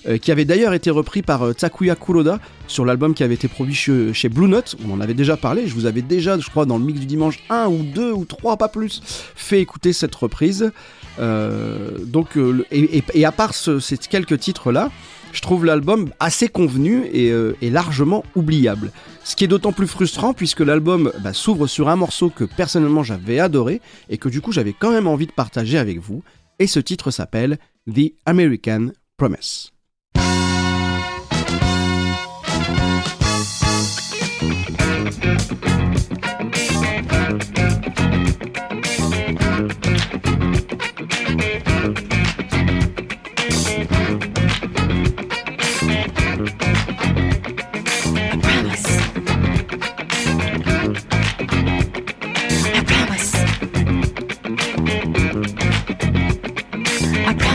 euh, 0.07 0.17
qui 0.17 0.31
avait 0.31 0.45
d'ailleurs 0.45 0.73
été 0.73 0.89
repris 0.89 1.21
par 1.21 1.43
euh, 1.43 1.53
Takuya 1.53 1.95
Kuroda 1.95 2.39
sur 2.67 2.85
l'album 2.85 3.13
qui 3.13 3.23
avait 3.23 3.33
été 3.33 3.49
produit 3.49 3.75
chez, 3.75 4.29
Blue 4.29 4.47
Note. 4.47 4.77
On 4.87 4.93
en 4.93 5.01
avait 5.01 5.13
déjà 5.13 5.35
parlé. 5.35 5.67
Je 5.67 5.73
vous 5.73 5.85
avais 5.85 6.01
déjà, 6.01 6.39
je 6.39 6.49
crois, 6.49 6.65
dans 6.65 6.77
le 6.77 6.85
mix 6.85 7.01
du 7.01 7.05
dimanche, 7.05 7.39
un 7.49 7.67
ou 7.67 7.83
deux 7.83 8.13
ou 8.13 8.23
trois, 8.23 8.55
pas 8.55 8.69
plus, 8.69 9.01
fait 9.35 9.59
écouter 9.59 9.91
cette 9.91 10.15
reprise. 10.15 10.71
Euh, 11.19 11.97
donc, 12.05 12.37
euh, 12.37 12.65
et, 12.71 13.25
à 13.25 13.31
part 13.33 13.53
ce- 13.53 13.79
ces 13.79 13.97
quelques 13.97 14.39
titres-là, 14.39 14.89
je 15.33 15.41
trouve 15.41 15.65
l'album 15.65 16.11
assez 16.19 16.47
convenu 16.47 17.05
et, 17.11 17.31
euh, 17.31 17.57
et 17.61 17.69
largement 17.69 18.23
oubliable. 18.35 18.91
Ce 19.25 19.35
qui 19.35 19.43
est 19.43 19.47
d'autant 19.47 19.73
plus 19.73 19.87
frustrant 19.87 20.33
puisque 20.33 20.61
l'album 20.61 21.11
bah, 21.21 21.33
s'ouvre 21.33 21.67
sur 21.67 21.89
un 21.89 21.95
morceau 21.95 22.29
que 22.29 22.45
personnellement 22.45 23.03
j'avais 23.03 23.39
adoré 23.39 23.81
et 24.09 24.17
que 24.17 24.29
du 24.29 24.39
coup 24.39 24.51
j'avais 24.51 24.73
quand 24.73 24.91
même 24.91 25.07
envie 25.07 25.27
de 25.27 25.31
partager 25.31 25.77
avec 25.77 25.99
vous. 25.99 26.23
Et 26.59 26.67
ce 26.67 26.79
titre 26.79 27.11
s'appelle 27.11 27.57
The 27.93 28.13
American 28.25 28.91
promise. 29.17 29.72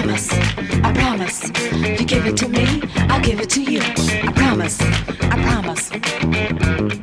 Promise. 0.09 0.33
I 0.33 0.93
promise. 0.95 1.51
If 1.55 2.01
you 2.01 2.07
give 2.07 2.27
it 2.27 2.37
to 2.39 2.49
me, 2.49 2.83
I'll 3.11 3.23
give 3.23 3.41
it 3.41 3.51
to 3.51 3.63
you. 3.63 3.81
I 3.83 4.33
promise. 4.33 4.81
I 4.81 5.37
promise. 5.43 6.98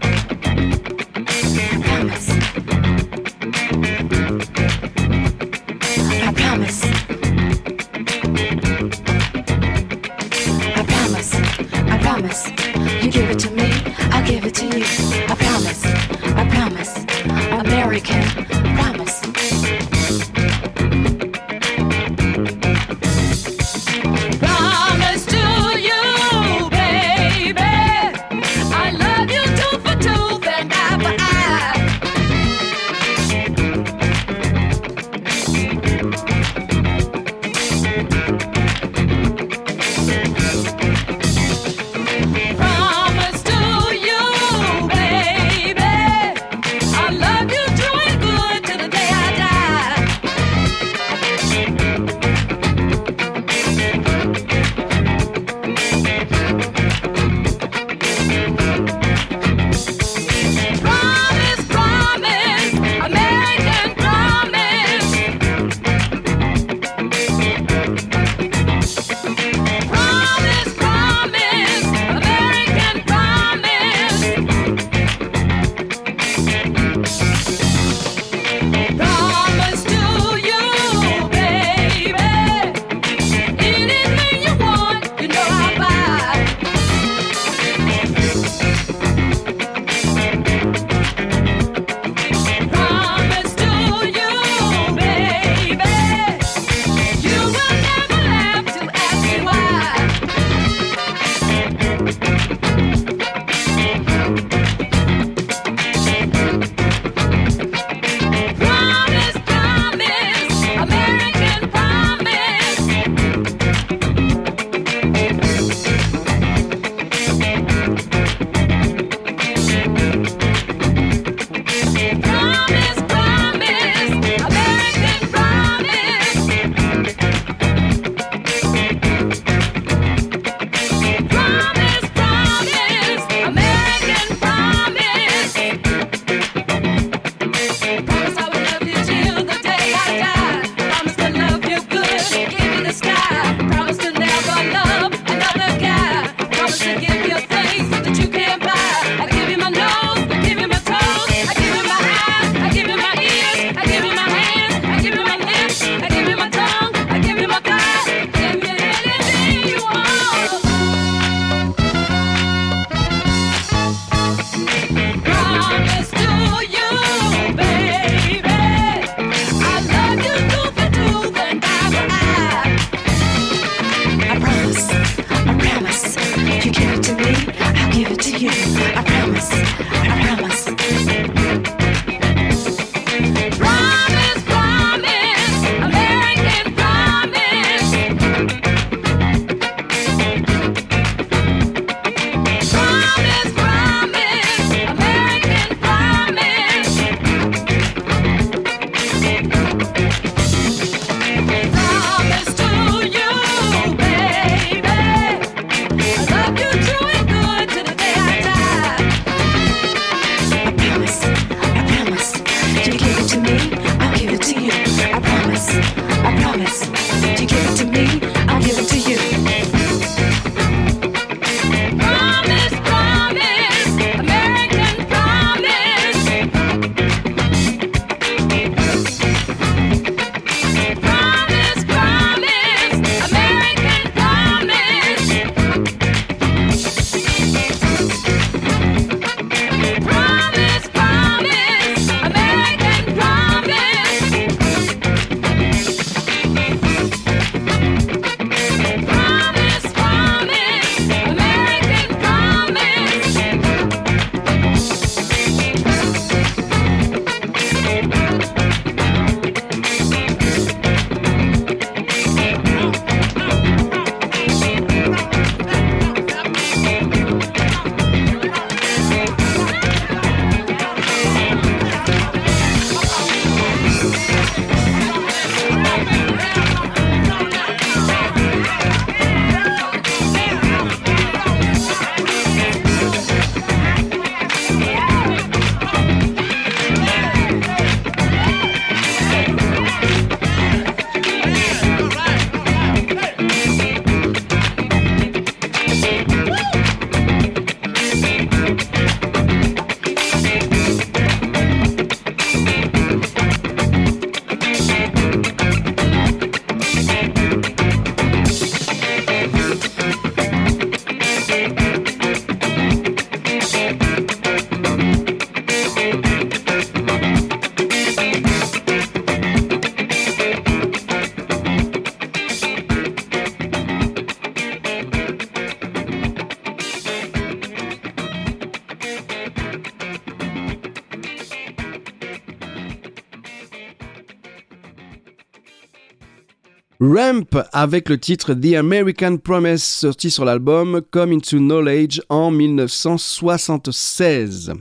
Ramp 337.05 337.61
avec 337.71 338.09
le 338.09 338.19
titre 338.19 338.53
The 338.53 338.75
American 338.75 339.37
Promise 339.37 339.81
sorti 339.83 340.29
sur 340.31 340.45
l'album 340.45 341.01
Come 341.11 341.33
Into 341.33 341.59
Knowledge 341.59 342.21
en 342.29 342.49
1976. 342.51 344.73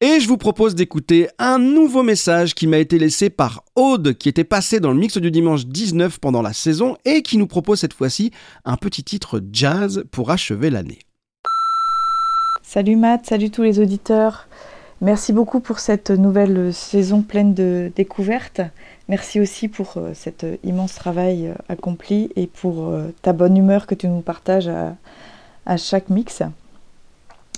Et 0.00 0.20
je 0.20 0.28
vous 0.28 0.36
propose 0.36 0.74
d'écouter 0.74 1.28
un 1.38 1.58
nouveau 1.58 2.02
message 2.02 2.54
qui 2.54 2.66
m'a 2.66 2.76
été 2.78 2.98
laissé 2.98 3.30
par 3.30 3.64
Aude 3.74 4.12
qui 4.14 4.28
était 4.28 4.44
passé 4.44 4.80
dans 4.80 4.92
le 4.92 4.98
mix 4.98 5.16
du 5.18 5.30
dimanche 5.30 5.66
19 5.66 6.18
pendant 6.18 6.42
la 6.42 6.52
saison 6.52 6.96
et 7.04 7.22
qui 7.22 7.38
nous 7.38 7.46
propose 7.46 7.78
cette 7.80 7.94
fois-ci 7.94 8.32
un 8.64 8.76
petit 8.76 9.04
titre 9.04 9.40
jazz 9.52 10.04
pour 10.10 10.30
achever 10.30 10.68
l'année. 10.68 10.98
Salut 12.62 12.96
Matt, 12.96 13.24
salut 13.26 13.50
tous 13.50 13.62
les 13.62 13.78
auditeurs. 13.78 14.48
Merci 15.00 15.32
beaucoup 15.32 15.60
pour 15.60 15.78
cette 15.78 16.10
nouvelle 16.10 16.74
saison 16.74 17.22
pleine 17.22 17.54
de 17.54 17.90
découvertes. 17.96 18.60
Merci 19.10 19.40
aussi 19.40 19.66
pour 19.66 19.94
euh, 19.96 20.12
cet 20.14 20.46
immense 20.62 20.94
travail 20.94 21.48
euh, 21.48 21.54
accompli 21.68 22.30
et 22.36 22.46
pour 22.46 22.86
euh, 22.86 23.12
ta 23.22 23.32
bonne 23.32 23.56
humeur 23.56 23.88
que 23.88 23.96
tu 23.96 24.06
nous 24.06 24.20
partages 24.20 24.70
à, 25.66 25.76
chaque 25.76 26.10
mix. 26.10 26.44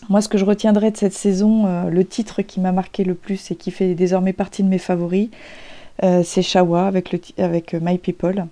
Moi, 0.08 0.22
ce 0.22 0.30
que 0.30 0.38
je 0.38 0.46
retiendrai 0.46 0.90
de 0.90 0.96
cette 0.96 1.12
saison, 1.12 1.66
euh, 1.66 1.90
le 1.90 2.06
titre 2.06 2.40
qui 2.40 2.58
m'a 2.58 2.72
marqué 2.72 3.04
le 3.04 3.14
plus 3.14 3.50
et 3.50 3.54
qui 3.54 3.70
fait 3.70 3.94
désormais 3.94 4.32
partie 4.32 4.62
de 4.62 4.68
mes 4.68 4.78
favoris, 4.78 5.28
euh, 6.02 6.22
c'est 6.24 6.40
Shawa 6.40 6.86
avec, 6.86 7.12
le 7.12 7.20
avec 7.36 7.74
euh, 7.74 7.80
My 7.82 7.98
People. 7.98 8.46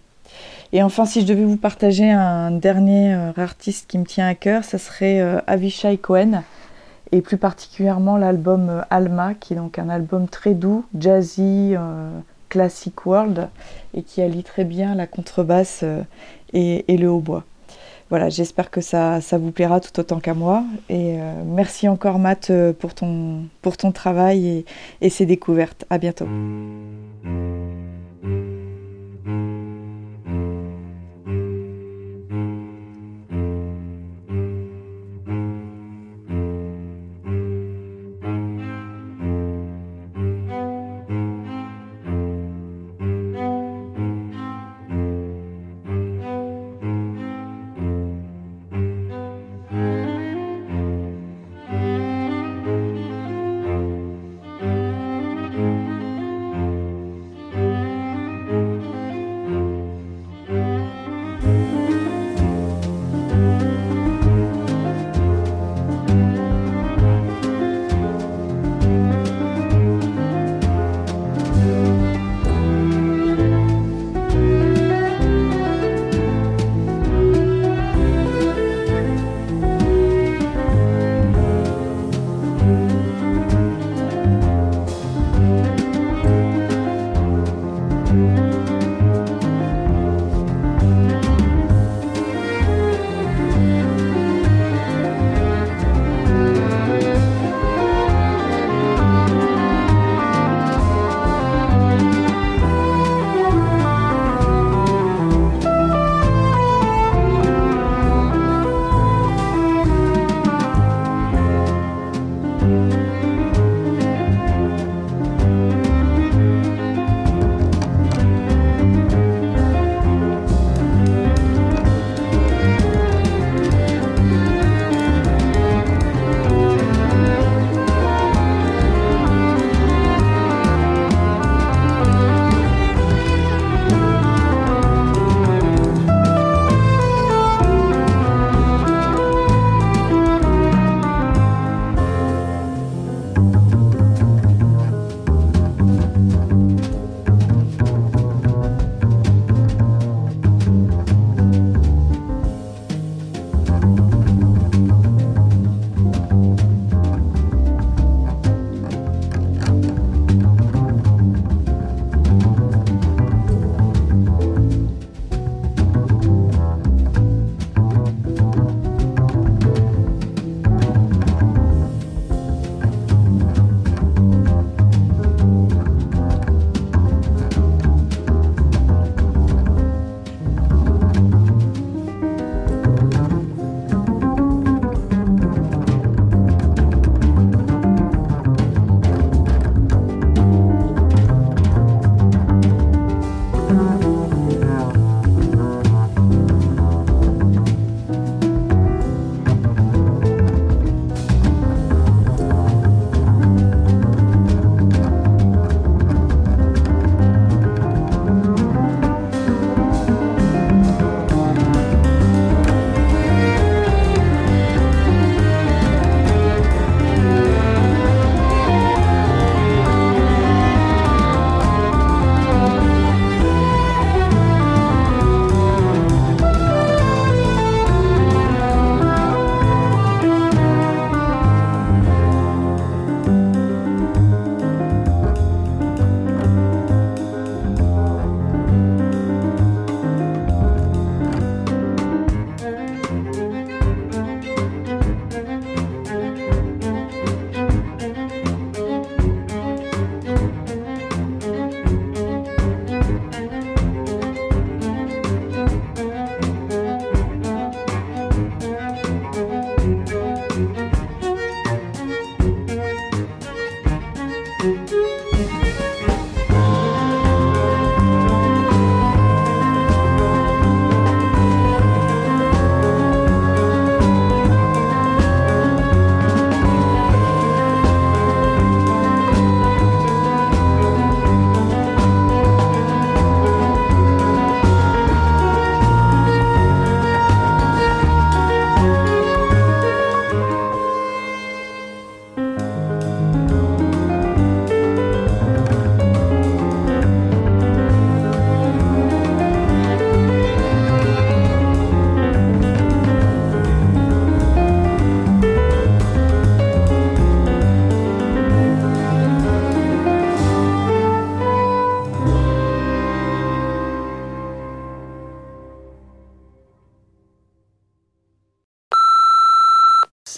Et 0.74 0.82
enfin, 0.82 1.06
si 1.06 1.22
je 1.22 1.26
devais 1.26 1.44
vous 1.44 1.56
partager 1.56 2.10
un 2.10 2.50
dernier 2.50 3.14
euh, 3.14 3.32
artiste 3.38 3.86
qui 3.88 3.96
me 3.96 4.04
tient 4.04 4.28
à 4.28 4.34
cœur, 4.34 4.62
ça 4.62 4.76
serait 4.76 5.22
euh, 5.22 5.40
Avishai 5.46 5.96
Cohen, 5.96 6.42
et 7.12 7.22
plus 7.22 7.38
particulièrement 7.38 8.18
l'album 8.18 8.68
euh, 8.68 8.82
Alma, 8.90 9.32
qui 9.32 9.54
est 9.54 9.56
donc 9.56 9.78
un 9.78 9.88
album 9.88 10.28
très 10.28 10.52
doux, 10.52 10.84
jazzy, 10.94 11.74
euh, 11.74 12.10
classic 12.50 13.06
world, 13.06 13.48
et 13.94 14.02
qui 14.02 14.20
allie 14.20 14.44
très 14.44 14.64
bien 14.64 14.94
la 14.94 15.06
contrebasse 15.06 15.80
euh, 15.82 16.02
et, 16.52 16.92
et 16.92 16.98
le 16.98 17.10
hautbois. 17.10 17.44
Voilà, 18.10 18.28
j'espère 18.28 18.72
que 18.72 18.80
ça, 18.80 19.20
ça 19.20 19.38
vous 19.38 19.52
plaira 19.52 19.78
tout 19.78 19.98
autant 20.00 20.18
qu'à 20.18 20.34
moi. 20.34 20.64
Et 20.88 21.14
euh, 21.20 21.42
merci 21.46 21.88
encore 21.88 22.18
Matt 22.18 22.50
euh, 22.50 22.72
pour 22.72 22.92
ton, 22.92 23.44
pour 23.62 23.76
ton 23.76 23.92
travail 23.92 24.64
et, 25.00 25.10
ces 25.10 25.26
découvertes. 25.26 25.84
À 25.90 25.98
bientôt. 25.98 26.26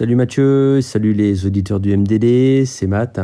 Salut 0.02 0.16
Mathieu, 0.16 0.80
salut 0.80 1.12
les 1.12 1.46
auditeurs 1.46 1.78
du 1.78 1.96
MDD, 1.96 2.64
c'est 2.66 2.88
Matt. 2.88 3.20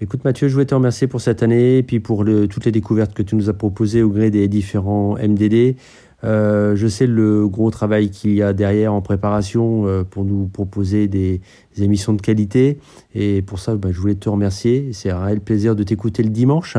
Écoute 0.00 0.22
Mathieu, 0.22 0.46
je 0.46 0.52
voulais 0.52 0.64
te 0.64 0.72
remercier 0.72 1.08
pour 1.08 1.20
cette 1.20 1.42
année 1.42 1.78
et 1.78 1.82
puis 1.82 1.98
pour 1.98 2.24
toutes 2.24 2.64
les 2.64 2.70
découvertes 2.70 3.12
que 3.14 3.22
tu 3.24 3.34
nous 3.34 3.50
as 3.50 3.52
proposées 3.52 4.00
au 4.04 4.10
gré 4.10 4.30
des 4.30 4.46
différents 4.46 5.16
MDD. 5.16 5.74
Euh, 6.22 6.76
je 6.76 6.86
sais 6.86 7.08
le 7.08 7.48
gros 7.48 7.68
travail 7.72 8.10
qu'il 8.10 8.32
y 8.32 8.42
a 8.42 8.52
derrière 8.52 8.94
en 8.94 9.02
préparation 9.02 9.88
euh, 9.88 10.04
pour 10.04 10.24
nous 10.24 10.46
proposer 10.46 11.08
des, 11.08 11.40
émissions 11.78 12.12
de 12.12 12.22
qualité 12.22 12.78
et 13.16 13.42
pour 13.42 13.58
ça 13.58 13.74
bah, 13.74 13.88
je 13.90 13.98
voulais 13.98 14.14
te 14.14 14.28
remercier. 14.28 14.90
C'est 14.92 15.10
un 15.10 15.18
réel 15.18 15.40
plaisir 15.40 15.74
de 15.74 15.82
t'écouter 15.82 16.22
le 16.22 16.30
dimanche. 16.30 16.76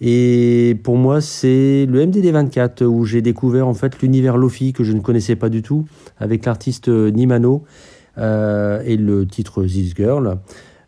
Et 0.00 0.76
pour 0.82 0.96
moi, 0.96 1.20
c'est 1.20 1.86
le 1.88 2.04
MDD 2.04 2.26
24 2.32 2.84
où 2.84 3.04
j'ai 3.04 3.22
découvert 3.22 3.68
en 3.68 3.74
fait 3.74 4.02
l'univers 4.02 4.36
Lofi 4.36 4.72
que 4.72 4.82
je 4.82 4.94
ne 4.94 5.00
connaissais 5.00 5.36
pas 5.36 5.48
du 5.48 5.62
tout 5.62 5.84
avec 6.18 6.44
l'artiste 6.44 6.88
Nimano 6.88 7.62
euh, 7.64 7.97
et 8.18 8.96
le 8.96 9.26
titre 9.26 9.64
This 9.64 9.94
Girl. 9.94 10.38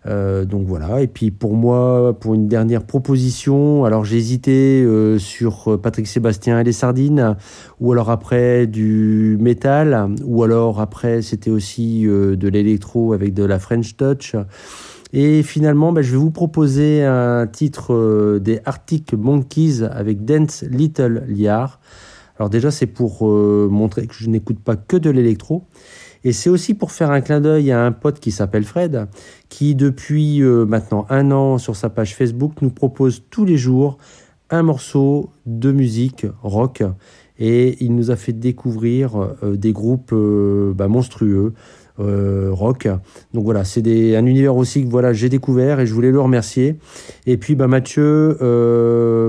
Euh, 0.07 0.45
donc 0.45 0.66
voilà. 0.66 1.03
Et 1.03 1.07
puis 1.07 1.31
pour 1.31 1.55
moi, 1.55 2.16
pour 2.18 2.35
une 2.35 2.49
dernière 2.49 2.85
proposition, 2.85 3.85
alors 3.85 4.05
j'ai 4.05 4.16
hésité 4.16 4.83
euh, 4.83 5.18
sur 5.18 5.78
Patrick 5.81 6.07
Sébastien 6.07 6.59
et 6.59 6.64
les 6.64 6.72
sardines, 6.72 7.37
ou 7.81 7.93
alors 7.93 8.11
après 8.11 8.66
du 8.66 9.37
métal, 9.41 10.14
ou 10.24 10.43
alors 10.43 10.81
après 10.81 11.22
c'était 11.22 11.51
aussi 11.51 12.07
euh, 12.07 12.37
de 12.37 12.49
l'électro 12.49 13.12
avec 13.12 13.35
de 13.35 13.45
la 13.45 13.59
French 13.59 13.97
Touch. 13.97 14.37
Et 15.12 15.43
finalement, 15.43 15.93
ben, 15.93 16.03
je 16.03 16.12
vais 16.12 16.18
vous 16.18 16.31
proposer 16.31 17.05
un 17.05 17.47
titre 17.49 17.93
euh, 17.93 18.39
des 18.39 18.61
Arctic 18.64 19.12
Monkeys 19.12 19.83
avec 19.83 20.24
Dance 20.24 20.62
Little 20.70 21.24
Liar. 21.26 21.81
Alors 22.39 22.49
déjà, 22.49 22.70
c'est 22.70 22.87
pour 22.87 23.28
euh, 23.28 23.68
montrer 23.70 24.07
que 24.07 24.14
je 24.14 24.31
n'écoute 24.31 24.61
pas 24.61 24.76
que 24.76 24.97
de 24.97 25.11
l'électro. 25.11 25.64
Et 26.25 26.33
c'est 26.33 26.51
aussi 26.51 26.75
pour 26.75 26.93
faire 26.93 27.11
un 27.11 27.21
clin 27.21 27.41
d'œil 27.41 27.73
à 27.73 27.85
un 27.85 27.93
pote 27.93 28.21
qui 28.21 28.31
s'appelle 28.31 28.64
Fred, 28.64 29.07
qui 29.49 29.75
depuis 29.75 30.43
euh, 30.43 30.66
maintenant 30.66 31.07
un 31.09 31.31
an 31.31 31.59
sur 31.59 31.77
sa 31.77 31.89
page 31.89 32.14
Facebook 32.14 32.53
nous 32.61 32.71
propose 32.71 33.23
tous 33.31 33.45
les 33.45 33.57
jours 33.57 33.97
un 34.51 34.62
morceau 34.62 35.31
de 35.47 35.73
musique 35.73 36.27
rock. 36.43 36.83
Et 37.39 37.83
il 37.83 37.95
nous 37.95 38.11
a 38.11 38.16
fait 38.16 38.35
découvrir 38.35 39.16
euh, 39.16 39.57
des 39.57 39.73
groupes 39.73 40.12
euh, 40.12 40.75
bah, 40.75 40.89
monstrueux. 40.89 41.55
rock. 41.99 42.89
Donc 43.35 43.45
voilà, 43.45 43.64
c'est 43.64 44.16
un 44.16 44.25
univers 44.25 44.57
aussi 44.57 44.83
que 44.83 44.89
voilà, 44.89 45.12
j'ai 45.12 45.29
découvert 45.29 45.81
et 45.81 45.87
je 45.87 45.93
voulais 45.93 46.11
le 46.11 46.21
remercier. 46.21 46.77
Et 47.27 47.37
puis 47.37 47.55
bah, 47.55 47.66
Mathieu, 47.66 48.39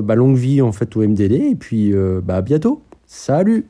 bah, 0.04 0.16
longue 0.16 0.38
vie 0.38 0.62
en 0.62 0.72
fait 0.72 0.96
au 0.96 1.02
MDD 1.02 1.34
et 1.34 1.56
puis 1.56 1.94
bah, 2.24 2.38
à 2.38 2.42
bientôt. 2.42 2.82
Salut 3.06 3.66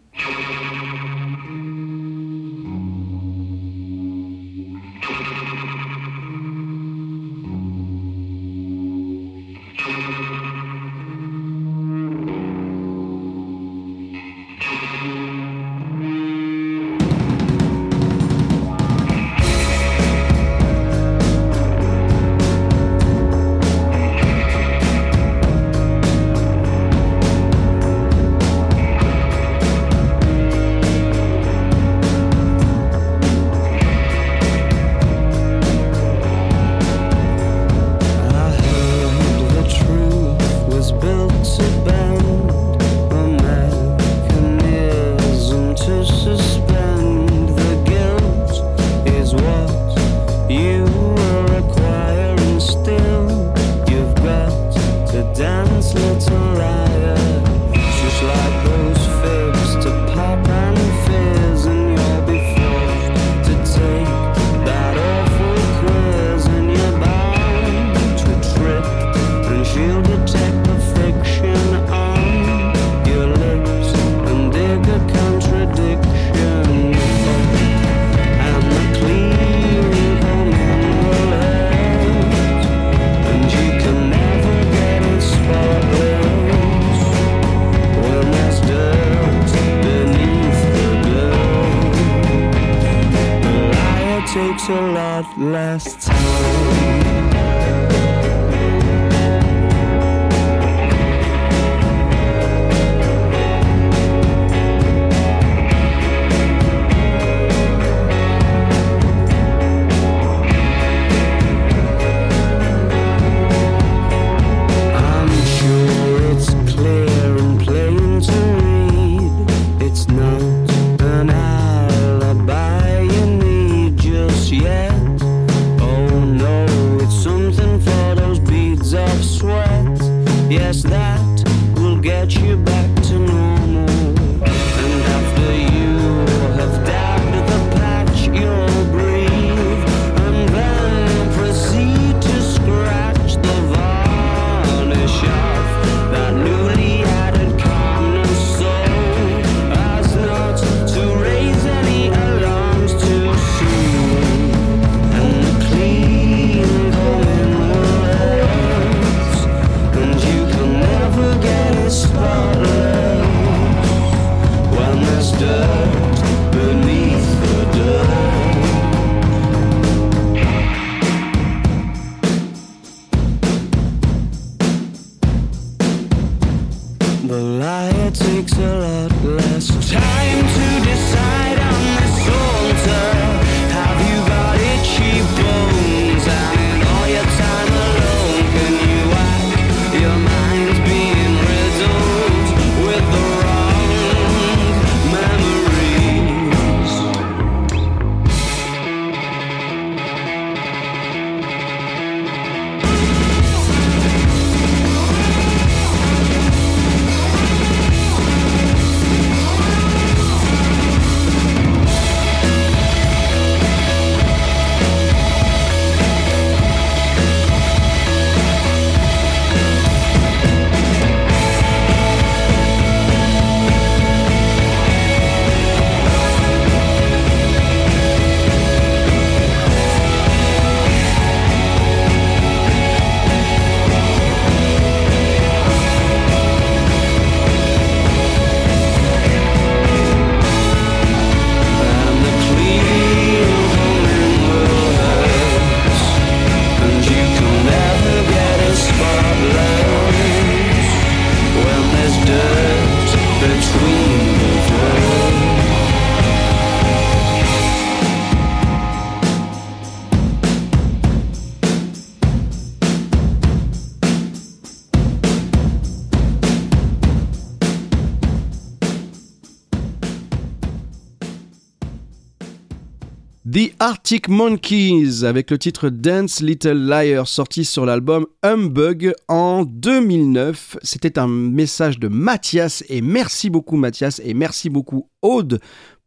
Arctic 273.91 274.29
Monkeys 274.29 275.25
avec 275.25 275.51
le 275.51 275.57
titre 275.57 275.89
Dance 275.89 276.39
Little 276.39 276.87
Liar 276.87 277.27
sorti 277.27 277.65
sur 277.65 277.85
l'album 277.85 278.25
Humbug 278.41 279.13
en 279.27 279.63
2009. 279.65 280.77
C'était 280.81 281.19
un 281.19 281.27
message 281.27 281.99
de 281.99 282.07
Mathias 282.07 282.85
et 282.87 283.01
merci 283.01 283.49
beaucoup 283.49 283.75
Mathias 283.75 284.21
et 284.23 284.33
merci 284.33 284.69
beaucoup 284.69 285.09
Aude 285.21 285.59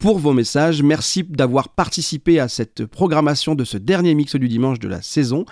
pour 0.04 0.18
vos 0.18 0.34
messages. 0.34 0.82
Merci 0.82 1.24
d'avoir 1.26 1.70
participé 1.70 2.38
à 2.38 2.46
cette 2.46 2.84
programmation 2.84 3.54
de 3.54 3.64
ce 3.64 3.78
dernier 3.78 4.14
mix 4.14 4.36
du 4.36 4.50
dimanche 4.50 4.78
de 4.78 4.86
la 4.86 5.00
saison. 5.00 5.46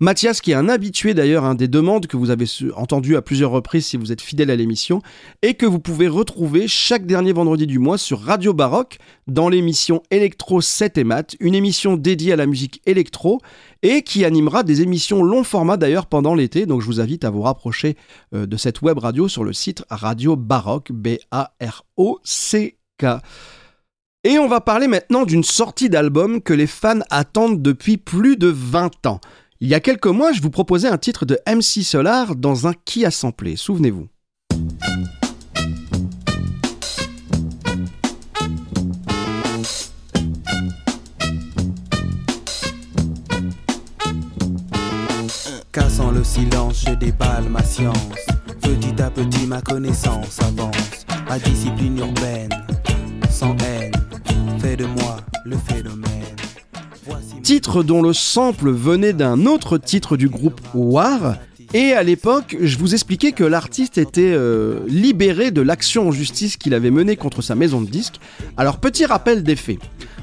Mathias, 0.00 0.40
qui 0.40 0.52
est 0.52 0.54
un 0.54 0.70
habitué 0.70 1.12
d'ailleurs 1.12 1.44
hein, 1.44 1.54
des 1.54 1.68
demandes 1.68 2.06
que 2.06 2.16
vous 2.16 2.30
avez 2.30 2.46
entendues 2.74 3.16
à 3.16 3.22
plusieurs 3.22 3.50
reprises 3.50 3.84
si 3.84 3.98
vous 3.98 4.10
êtes 4.10 4.22
fidèle 4.22 4.50
à 4.50 4.56
l'émission, 4.56 5.02
et 5.42 5.52
que 5.52 5.66
vous 5.66 5.78
pouvez 5.78 6.08
retrouver 6.08 6.68
chaque 6.68 7.04
dernier 7.04 7.34
vendredi 7.34 7.66
du 7.66 7.78
mois 7.78 7.98
sur 7.98 8.20
Radio 8.20 8.54
Baroque 8.54 8.96
dans 9.26 9.50
l'émission 9.50 10.02
Electro 10.10 10.62
7 10.62 10.96
et 10.96 11.04
Mat, 11.04 11.36
une 11.38 11.54
émission 11.54 11.98
dédiée 11.98 12.32
à 12.32 12.36
la 12.36 12.46
musique 12.46 12.80
électro 12.86 13.42
et 13.82 14.00
qui 14.00 14.24
animera 14.24 14.62
des 14.62 14.80
émissions 14.80 15.22
long 15.22 15.44
format 15.44 15.76
d'ailleurs 15.76 16.06
pendant 16.06 16.34
l'été. 16.34 16.64
Donc 16.64 16.80
je 16.80 16.86
vous 16.86 17.02
invite 17.02 17.26
à 17.26 17.30
vous 17.30 17.42
rapprocher 17.42 17.98
euh, 18.34 18.46
de 18.46 18.56
cette 18.56 18.80
web 18.80 18.96
radio 18.96 19.28
sur 19.28 19.44
le 19.44 19.52
site 19.52 19.84
Radio 19.90 20.34
Baroque, 20.34 20.92
B-A-R-O-C-K. 20.92 21.28
Et 24.24 24.36
on 24.40 24.48
va 24.48 24.60
parler 24.60 24.88
maintenant 24.88 25.24
d'une 25.24 25.44
sortie 25.44 25.88
d'album 25.88 26.42
que 26.42 26.52
les 26.52 26.66
fans 26.66 26.98
attendent 27.08 27.62
depuis 27.62 27.98
plus 27.98 28.36
de 28.36 28.48
20 28.48 29.06
ans. 29.06 29.20
Il 29.60 29.68
y 29.68 29.74
a 29.74 29.80
quelques 29.80 30.06
mois, 30.06 30.32
je 30.32 30.42
vous 30.42 30.50
proposais 30.50 30.88
un 30.88 30.98
titre 30.98 31.24
de 31.24 31.38
MC 31.46 31.84
Solar 31.84 32.34
dans 32.34 32.66
un 32.66 32.72
qui 32.84 33.04
a 33.04 33.12
samplé, 33.12 33.54
souvenez-vous. 33.54 34.08
Cassant 45.70 46.10
le 46.10 46.24
silence, 46.24 46.84
je 46.88 46.94
déballe 46.94 47.48
ma 47.48 47.62
science. 47.62 47.96
Petit 48.62 49.00
à 49.00 49.10
petit, 49.10 49.46
ma 49.46 49.60
connaissance 49.60 50.40
avance. 50.42 51.06
Ma 51.28 51.38
discipline 51.38 51.98
urbaine, 51.98 52.50
sans 53.30 53.56
haine, 53.58 53.92
de 54.78 54.84
moi 54.84 55.16
le 55.44 55.56
phénomène. 55.56 56.08
Titre 57.42 57.82
dont 57.82 58.00
le 58.00 58.12
sample 58.12 58.70
venait 58.70 59.12
d'un 59.12 59.44
autre 59.44 59.76
titre 59.76 60.16
du 60.16 60.28
groupe 60.28 60.60
War. 60.72 61.36
Et 61.74 61.92
à 61.92 62.02
l'époque, 62.02 62.56
je 62.60 62.78
vous 62.78 62.94
expliquais 62.94 63.32
que 63.32 63.44
l'artiste 63.44 63.98
était 63.98 64.32
euh, 64.32 64.80
libéré 64.86 65.50
de 65.50 65.60
l'action 65.60 66.08
en 66.08 66.12
justice 66.12 66.56
qu'il 66.56 66.74
avait 66.74 66.92
menée 66.92 67.16
contre 67.16 67.42
sa 67.42 67.56
maison 67.56 67.80
de 67.80 67.90
disques. 67.90 68.20
Alors 68.56 68.78
petit 68.78 69.04
rappel 69.04 69.42
des 69.42 69.56
faits. 69.56 69.80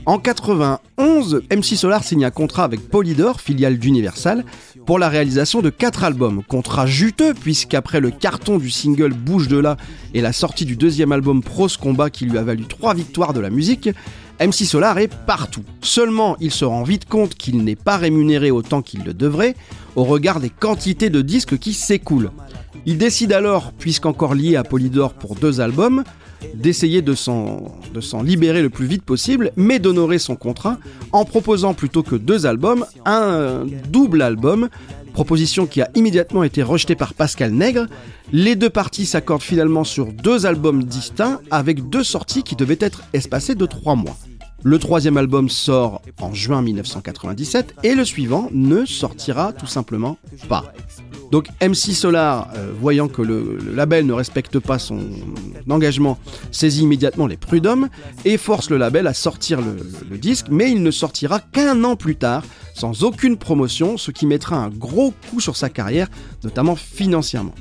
En 0.08 0.20
91, 0.20 1.42
MC 1.52 1.76
Solar 1.76 2.04
signe 2.04 2.26
un 2.26 2.32
contrat 2.32 2.64
avec 2.64 2.90
Polydor, 2.90 3.42
filiale 3.42 3.80
d'Universal, 3.80 4.46
pour 4.86 5.00
la 5.00 5.10
réalisation 5.10 5.62
de 5.62 5.72
quatre 5.72 6.04
albums. 6.04 6.44
Contrat 6.48 6.86
juteux, 6.86 7.34
puisqu'après 7.34 8.00
le 8.00 8.12
carton 8.12 8.60
du 8.60 8.70
single 8.70 9.14
Bouge 9.14 9.48
de 9.48 9.58
là 9.58 9.78
et 10.14 10.22
la 10.22 10.32
sortie 10.32 10.66
du 10.66 10.76
deuxième 10.76 11.12
album 11.12 11.42
Prose 11.42 11.76
Combat 11.76 12.12
qui 12.12 12.26
lui 12.26 12.38
a 12.38 12.44
valu 12.44 12.66
trois 12.66 12.94
victoires 12.94 13.34
de 13.34 13.40
la 13.40 13.50
musique, 13.50 13.90
MC 14.40 14.66
Solar 14.66 14.98
est 14.98 15.14
partout. 15.26 15.64
Seulement, 15.82 16.36
il 16.40 16.52
se 16.52 16.66
rend 16.66 16.84
vite 16.84 17.06
compte 17.08 17.36
qu'il 17.36 17.64
n'est 17.64 17.76
pas 17.76 17.98
rémunéré 17.98 18.52
autant 18.52 18.82
qu'il 18.82 19.04
le 19.04 19.14
devrait, 19.14 19.56
au 19.96 20.04
regard 20.04 20.40
des 20.40 20.50
quantités 20.50 21.10
de 21.10 21.22
disques 21.22 21.58
qui 21.58 21.74
s'écoulent. 21.74 22.32
Il 22.86 22.98
décide 22.98 23.32
alors, 23.34 23.72
puisqu'encore 23.72 24.36
lié 24.36 24.56
à 24.58 24.64
Polydor 24.64 25.14
pour 25.14 25.36
deux 25.36 25.62
albums, 25.62 26.04
d'essayer 26.54 27.02
de 27.02 27.14
s'en 27.16 27.80
libérer 28.24 28.62
le 28.62 28.70
plus 28.70 28.86
vite 28.86 29.04
possible, 29.04 29.52
mais 29.56 29.80
d'honorer 29.80 30.20
son 30.20 30.36
contrat 30.36 30.78
en 31.12 31.26
proposant 31.26 31.74
plutôt 31.74 32.04
que 32.04 32.16
deux 32.16 32.46
albums, 32.46 32.86
un 33.06 33.66
double 33.90 34.22
album, 34.22 34.70
proposition 35.16 35.66
qui 35.66 35.82
a 35.82 35.90
immédiatement 35.96 36.44
été 36.44 36.62
rejetée 36.62 36.96
par 36.96 37.14
Pascal 37.14 37.52
Nègre. 37.52 37.88
Les 38.34 38.58
deux 38.58 38.70
parties 38.70 39.06
s'accordent 39.06 39.42
finalement 39.42 39.86
sur 39.86 40.12
deux 40.12 40.46
albums 40.46 40.84
distincts 40.84 41.40
avec 41.52 41.90
deux 41.90 42.04
sorties 42.04 42.44
qui 42.44 42.58
devaient 42.58 42.78
être 42.82 43.02
espacées 43.14 43.56
de 43.56 43.66
trois 43.66 43.96
mois. 43.96 44.18
Le 44.68 44.80
troisième 44.80 45.16
album 45.18 45.48
sort 45.48 46.02
en 46.20 46.34
juin 46.34 46.64
1997 46.64 47.76
et 47.84 47.94
le 47.94 48.04
suivant 48.04 48.50
ne 48.52 48.84
sortira 48.84 49.54
tout 49.54 49.68
simplement 49.68 50.18
pas. 50.50 50.74
Donc 51.32 51.50
MC 51.62 51.94
Solar, 51.94 52.50
euh, 52.56 52.72
voyant 52.76 53.08
que 53.08 53.22
le, 53.22 53.60
label 53.76 54.08
ne 54.08 54.14
respecte 54.14 54.58
pas 54.58 54.80
son 54.80 55.02
engagement, 55.70 56.18
saisit 56.50 56.82
immédiatement 56.82 57.28
les 57.28 57.38
prud'hommes 57.38 57.90
et 58.26 58.38
force 58.38 58.72
le 58.72 58.78
label 58.78 59.06
à 59.06 59.14
sortir 59.14 59.62
le 59.62 60.18
disque, 60.18 60.48
mais 60.50 60.72
il 60.72 60.82
ne 60.82 60.90
sortira 60.90 61.42
qu'un 61.42 61.84
an 61.84 61.96
plus 61.96 62.16
tard, 62.16 62.42
sans 62.74 63.04
aucune 63.04 63.38
promotion, 63.38 63.98
ce 63.98 64.10
qui 64.10 64.26
mettra 64.26 64.56
un 64.56 64.70
gros 64.70 65.14
coup 65.30 65.40
sur 65.40 65.58
sa 65.58 65.70
carrière, 65.70 66.08
notamment 66.44 66.76
financièrement. 66.76 67.54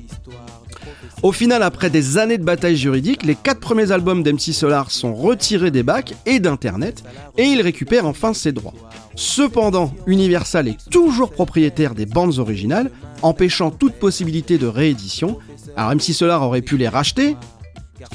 Au 1.22 1.32
final, 1.32 1.62
après 1.62 1.90
des 1.90 2.18
années 2.18 2.38
de 2.38 2.44
bataille 2.44 2.76
juridique, 2.76 3.24
les 3.24 3.34
quatre 3.34 3.60
premiers 3.60 3.92
albums 3.92 4.22
d'MC 4.22 4.52
Solar 4.52 4.90
sont 4.90 5.14
retirés 5.14 5.70
des 5.70 5.82
bacs 5.82 6.14
et 6.26 6.38
d'Internet, 6.38 7.02
et 7.38 7.44
il 7.44 7.62
récupère 7.62 8.06
enfin 8.06 8.34
ses 8.34 8.52
droits. 8.52 8.74
Cependant, 9.14 9.94
Universal 10.06 10.68
est 10.68 10.90
toujours 10.90 11.30
propriétaire 11.30 11.94
des 11.94 12.06
bandes 12.06 12.38
originales, 12.38 12.90
empêchant 13.22 13.70
toute 13.70 13.94
possibilité 13.94 14.58
de 14.58 14.66
réédition. 14.66 15.38
Alors 15.76 15.94
MC 15.94 16.12
Solar 16.12 16.42
aurait 16.42 16.62
pu 16.62 16.76
les 16.76 16.88
racheter, 16.88 17.36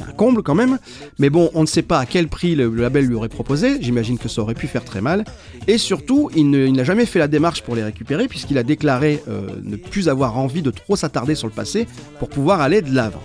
un 0.01 0.11
comble 0.11 0.43
quand 0.43 0.55
même, 0.55 0.79
mais 1.17 1.29
bon, 1.29 1.49
on 1.53 1.61
ne 1.61 1.67
sait 1.67 1.81
pas 1.81 1.99
à 1.99 2.05
quel 2.05 2.27
prix 2.27 2.55
le, 2.55 2.73
label 2.73 3.05
lui 3.05 3.15
aurait 3.15 3.29
proposé, 3.29 3.77
j'imagine 3.81 4.17
que 4.17 4.29
ça 4.29 4.41
aurait 4.41 4.53
pu 4.53 4.67
faire 4.67 4.83
très 4.83 5.01
mal, 5.01 5.23
et 5.67 5.77
surtout, 5.77 6.29
il 6.35 6.49
n'a 6.49 6.83
jamais 6.83 7.05
fait 7.05 7.19
la 7.19 7.27
démarche 7.27 7.61
pour 7.61 7.75
les 7.75 7.83
récupérer, 7.83 8.27
puisqu'il 8.27 8.57
a 8.57 8.63
déclaré 8.63 9.21
euh, 9.27 9.47
ne 9.63 9.75
plus 9.75 10.09
avoir 10.09 10.37
envie 10.37 10.61
de 10.61 10.71
trop 10.71 10.95
s'attarder 10.95 11.35
sur 11.35 11.47
le 11.47 11.53
passé 11.53 11.87
pour 12.19 12.29
pouvoir 12.29 12.61
aller 12.61 12.81
de 12.81 12.93
l'avant. 12.93 13.23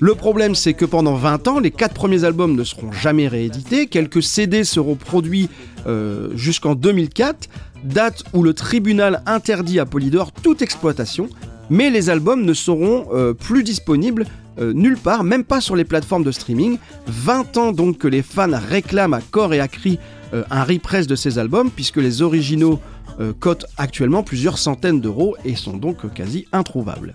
Le 0.00 0.14
problème, 0.14 0.54
c'est 0.56 0.74
que 0.74 0.84
pendant 0.84 1.14
20 1.14 1.48
ans, 1.48 1.60
les 1.60 1.70
quatre 1.70 1.94
premiers 1.94 2.24
albums 2.24 2.56
ne 2.56 2.64
seront 2.64 2.90
jamais 2.90 3.28
réédités, 3.28 3.86
quelques 3.86 4.22
CD 4.22 4.64
seront 4.64 4.96
produits 4.96 5.48
euh, 5.86 6.30
jusqu'en 6.34 6.74
2004, 6.74 7.48
date 7.84 8.24
où 8.32 8.42
le 8.42 8.54
tribunal 8.54 9.22
interdit 9.26 9.78
à 9.78 9.86
Polydor 9.86 10.32
toute 10.32 10.62
exploitation, 10.62 11.28
mais 11.70 11.90
les 11.90 12.10
albums 12.10 12.44
ne 12.44 12.54
seront 12.54 13.06
euh, 13.12 13.34
plus 13.34 13.62
disponibles 13.62 14.26
euh, 14.58 14.72
nulle 14.72 14.96
part, 14.96 15.24
même 15.24 15.44
pas 15.44 15.60
sur 15.60 15.76
les 15.76 15.84
plateformes 15.84 16.24
de 16.24 16.32
streaming. 16.32 16.78
20 17.06 17.56
ans 17.56 17.72
donc 17.72 17.98
que 17.98 18.08
les 18.08 18.22
fans 18.22 18.50
réclament 18.68 19.14
à 19.14 19.20
corps 19.20 19.54
et 19.54 19.60
à 19.60 19.68
cri 19.68 19.98
euh, 20.32 20.44
un 20.50 20.64
repress 20.64 21.06
de 21.06 21.16
ces 21.16 21.38
albums, 21.38 21.70
puisque 21.70 21.96
les 21.96 22.22
originaux 22.22 22.80
euh, 23.20 23.32
cotent 23.38 23.66
actuellement 23.76 24.22
plusieurs 24.22 24.58
centaines 24.58 25.00
d'euros 25.00 25.36
et 25.44 25.56
sont 25.56 25.76
donc 25.76 26.12
quasi 26.14 26.46
introuvables. 26.52 27.14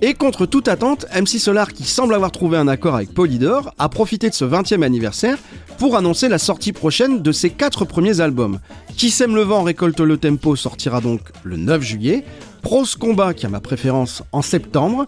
Et 0.00 0.14
contre 0.14 0.46
toute 0.46 0.68
attente, 0.68 1.06
MC 1.12 1.40
Solar, 1.40 1.72
qui 1.72 1.82
semble 1.82 2.14
avoir 2.14 2.30
trouvé 2.30 2.56
un 2.56 2.68
accord 2.68 2.94
avec 2.94 3.12
Polydor, 3.12 3.74
a 3.78 3.88
profité 3.88 4.30
de 4.30 4.34
ce 4.34 4.44
20e 4.44 4.84
anniversaire 4.84 5.38
pour 5.76 5.96
annoncer 5.96 6.28
la 6.28 6.38
sortie 6.38 6.72
prochaine 6.72 7.20
de 7.20 7.32
ses 7.32 7.50
quatre 7.50 7.84
premiers 7.84 8.20
albums. 8.20 8.60
Qui 8.96 9.10
sème 9.10 9.34
le 9.34 9.42
vent 9.42 9.64
récolte 9.64 9.98
le 9.98 10.16
tempo 10.16 10.54
sortira 10.54 11.00
donc 11.00 11.20
le 11.42 11.56
9 11.56 11.82
juillet, 11.82 12.24
Prose 12.62 12.94
Combat, 12.94 13.34
qui 13.34 13.46
a 13.46 13.48
ma 13.48 13.58
préférence, 13.58 14.22
en 14.30 14.42
septembre, 14.42 15.06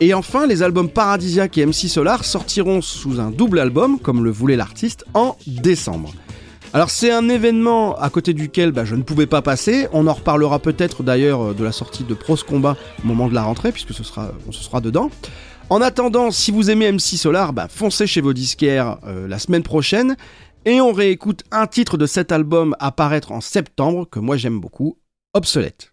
et 0.00 0.14
enfin 0.14 0.46
les 0.46 0.62
albums 0.62 0.88
Paradisiaque 0.88 1.58
et 1.58 1.66
MC 1.66 1.88
Solar 1.88 2.24
sortiront 2.24 2.80
sous 2.80 3.20
un 3.20 3.30
double 3.30 3.58
album, 3.58 3.98
comme 3.98 4.24
le 4.24 4.30
voulait 4.30 4.56
l'artiste, 4.56 5.04
en 5.14 5.36
décembre. 5.46 6.12
Alors 6.74 6.88
c'est 6.88 7.10
un 7.10 7.28
événement 7.28 7.98
à 7.98 8.08
côté 8.08 8.32
duquel 8.32 8.72
bah, 8.72 8.84
je 8.84 8.94
ne 8.94 9.02
pouvais 9.02 9.26
pas 9.26 9.42
passer. 9.42 9.88
On 9.92 10.06
en 10.06 10.14
reparlera 10.14 10.58
peut-être 10.58 11.02
d'ailleurs 11.02 11.50
euh, 11.50 11.54
de 11.54 11.62
la 11.64 11.72
sortie 11.72 12.04
de 12.04 12.14
Pros 12.14 12.36
Combat 12.36 12.76
au 13.04 13.06
moment 13.06 13.28
de 13.28 13.34
la 13.34 13.42
rentrée, 13.42 13.72
puisque 13.72 13.92
ce 13.92 14.02
sera, 14.02 14.32
on 14.48 14.52
se 14.52 14.62
sera 14.62 14.80
dedans. 14.80 15.10
En 15.68 15.82
attendant, 15.82 16.30
si 16.30 16.50
vous 16.50 16.70
aimez 16.70 16.90
MC 16.90 17.16
Solar, 17.16 17.52
bah, 17.52 17.68
foncez 17.68 18.06
chez 18.06 18.22
vos 18.22 18.32
disquaires 18.32 18.98
euh, 19.06 19.28
la 19.28 19.38
semaine 19.38 19.62
prochaine. 19.62 20.16
Et 20.64 20.80
on 20.80 20.92
réécoute 20.92 21.42
un 21.50 21.66
titre 21.66 21.98
de 21.98 22.06
cet 22.06 22.32
album 22.32 22.76
à 22.78 22.92
paraître 22.92 23.32
en 23.32 23.40
septembre, 23.40 24.08
que 24.08 24.20
moi 24.20 24.36
j'aime 24.36 24.60
beaucoup, 24.60 24.96
Obsolète. 25.34 25.92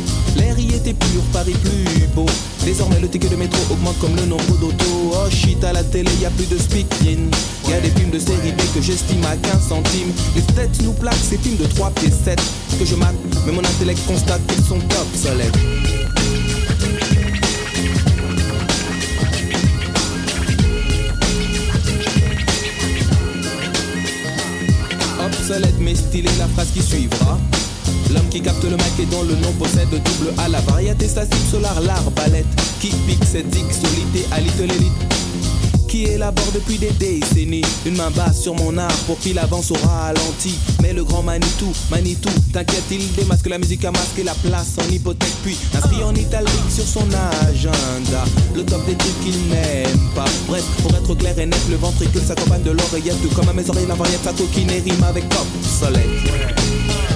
L'air 0.37 0.57
y 0.57 0.73
était 0.73 0.93
pur, 0.93 1.21
Paris 1.33 1.55
plus 1.63 2.07
beau. 2.15 2.25
Désormais, 2.63 2.99
le 2.99 3.09
ticket 3.09 3.29
de 3.29 3.35
métro 3.35 3.59
augmente 3.71 3.97
comme 3.99 4.15
le 4.15 4.25
nombre 4.25 4.57
d'autos. 4.59 5.13
Oh 5.13 5.29
shit, 5.29 5.63
à 5.63 5.73
la 5.73 5.83
télé, 5.83 6.09
y 6.21 6.25
a 6.25 6.29
plus 6.29 6.47
de 6.47 6.57
speaking. 6.57 7.29
Y 7.67 7.73
a 7.73 7.79
des 7.81 7.89
films 7.89 8.11
de 8.11 8.19
série 8.19 8.51
B 8.51 8.61
que 8.73 8.81
j'estime 8.81 9.23
à 9.25 9.35
15 9.35 9.67
centimes. 9.69 10.11
Les 10.35 10.41
têtes 10.41 10.81
nous 10.83 10.93
plaquent 10.93 11.15
ces 11.15 11.37
films 11.37 11.57
de 11.57 11.65
3 11.65 11.91
pieds 11.91 12.11
7 12.11 12.39
que 12.79 12.85
je 12.85 12.95
mate, 12.95 13.15
mais 13.45 13.51
mon 13.51 13.59
intellect 13.59 13.99
constate 14.07 14.41
qu'ils 14.47 14.63
sont 14.63 14.79
obsolètes. 15.01 15.57
Obsolète 25.23 25.75
mais 25.79 25.95
stylé 25.95 26.29
la 26.39 26.47
phrase 26.47 26.71
qui 26.73 26.81
suivra. 26.81 27.39
L'homme 28.13 28.29
qui 28.29 28.41
capte 28.41 28.63
le 28.63 28.75
mic 28.75 28.99
et 28.99 29.05
dont 29.05 29.23
le 29.23 29.35
nom 29.35 29.51
possède 29.53 29.89
double 29.89 30.33
A. 30.37 30.49
La 30.49 30.61
variété 30.61 31.07
statique 31.07 31.45
solar, 31.49 31.79
l'arbalète 31.81 32.45
qui 32.79 32.89
pique 33.07 33.23
cette 33.23 33.55
X 33.55 33.81
solité 33.81 34.25
à 34.31 34.39
little 34.39 34.71
élite 34.71 35.11
qui 35.91 36.05
élabore 36.05 36.49
depuis 36.53 36.77
des 36.77 36.91
décennies 36.91 37.65
Une 37.85 37.97
main 37.97 38.09
basse 38.11 38.43
sur 38.43 38.55
mon 38.55 38.77
art 38.77 38.97
pour 39.05 39.19
qu'il 39.19 39.37
avance 39.37 39.71
au 39.71 39.75
ralenti 39.75 40.57
Mais 40.81 40.93
le 40.93 41.03
grand 41.03 41.21
Manitou, 41.21 41.73
Manitou, 41.91 42.29
t'inquiète 42.53 42.85
il 42.91 43.11
démasque 43.13 43.49
la 43.49 43.57
musique 43.57 43.83
à 43.83 43.91
masquer 43.91 44.23
la 44.23 44.33
place 44.35 44.77
en 44.79 44.89
hypothèque 44.89 45.35
Puis 45.43 45.57
inscrit 45.75 46.01
en 46.01 46.15
italique 46.15 46.69
sur 46.69 46.85
son 46.85 47.05
agenda 47.45 48.23
Le 48.55 48.63
top 48.63 48.85
des 48.85 48.95
trucs 48.95 49.19
qu'il 49.21 49.37
n'aime 49.49 49.99
pas 50.15 50.25
Bref, 50.47 50.63
pour 50.81 50.95
être 50.95 51.13
clair 51.15 51.37
et 51.37 51.45
net, 51.45 51.59
le 51.69 51.75
ventricule 51.75 52.21
s'accompagne 52.21 52.63
de 52.63 52.71
l'oreillette 52.71 53.33
comme 53.35 53.49
à 53.49 53.53
mes 53.53 53.69
oreilles 53.69 53.87
la 53.87 53.95
variette, 53.95 54.23
sa 54.23 54.31
coquine 54.31 54.69
et 54.69 54.79
rime 54.79 55.03
avec 55.03 55.25
obsolète 55.25 57.10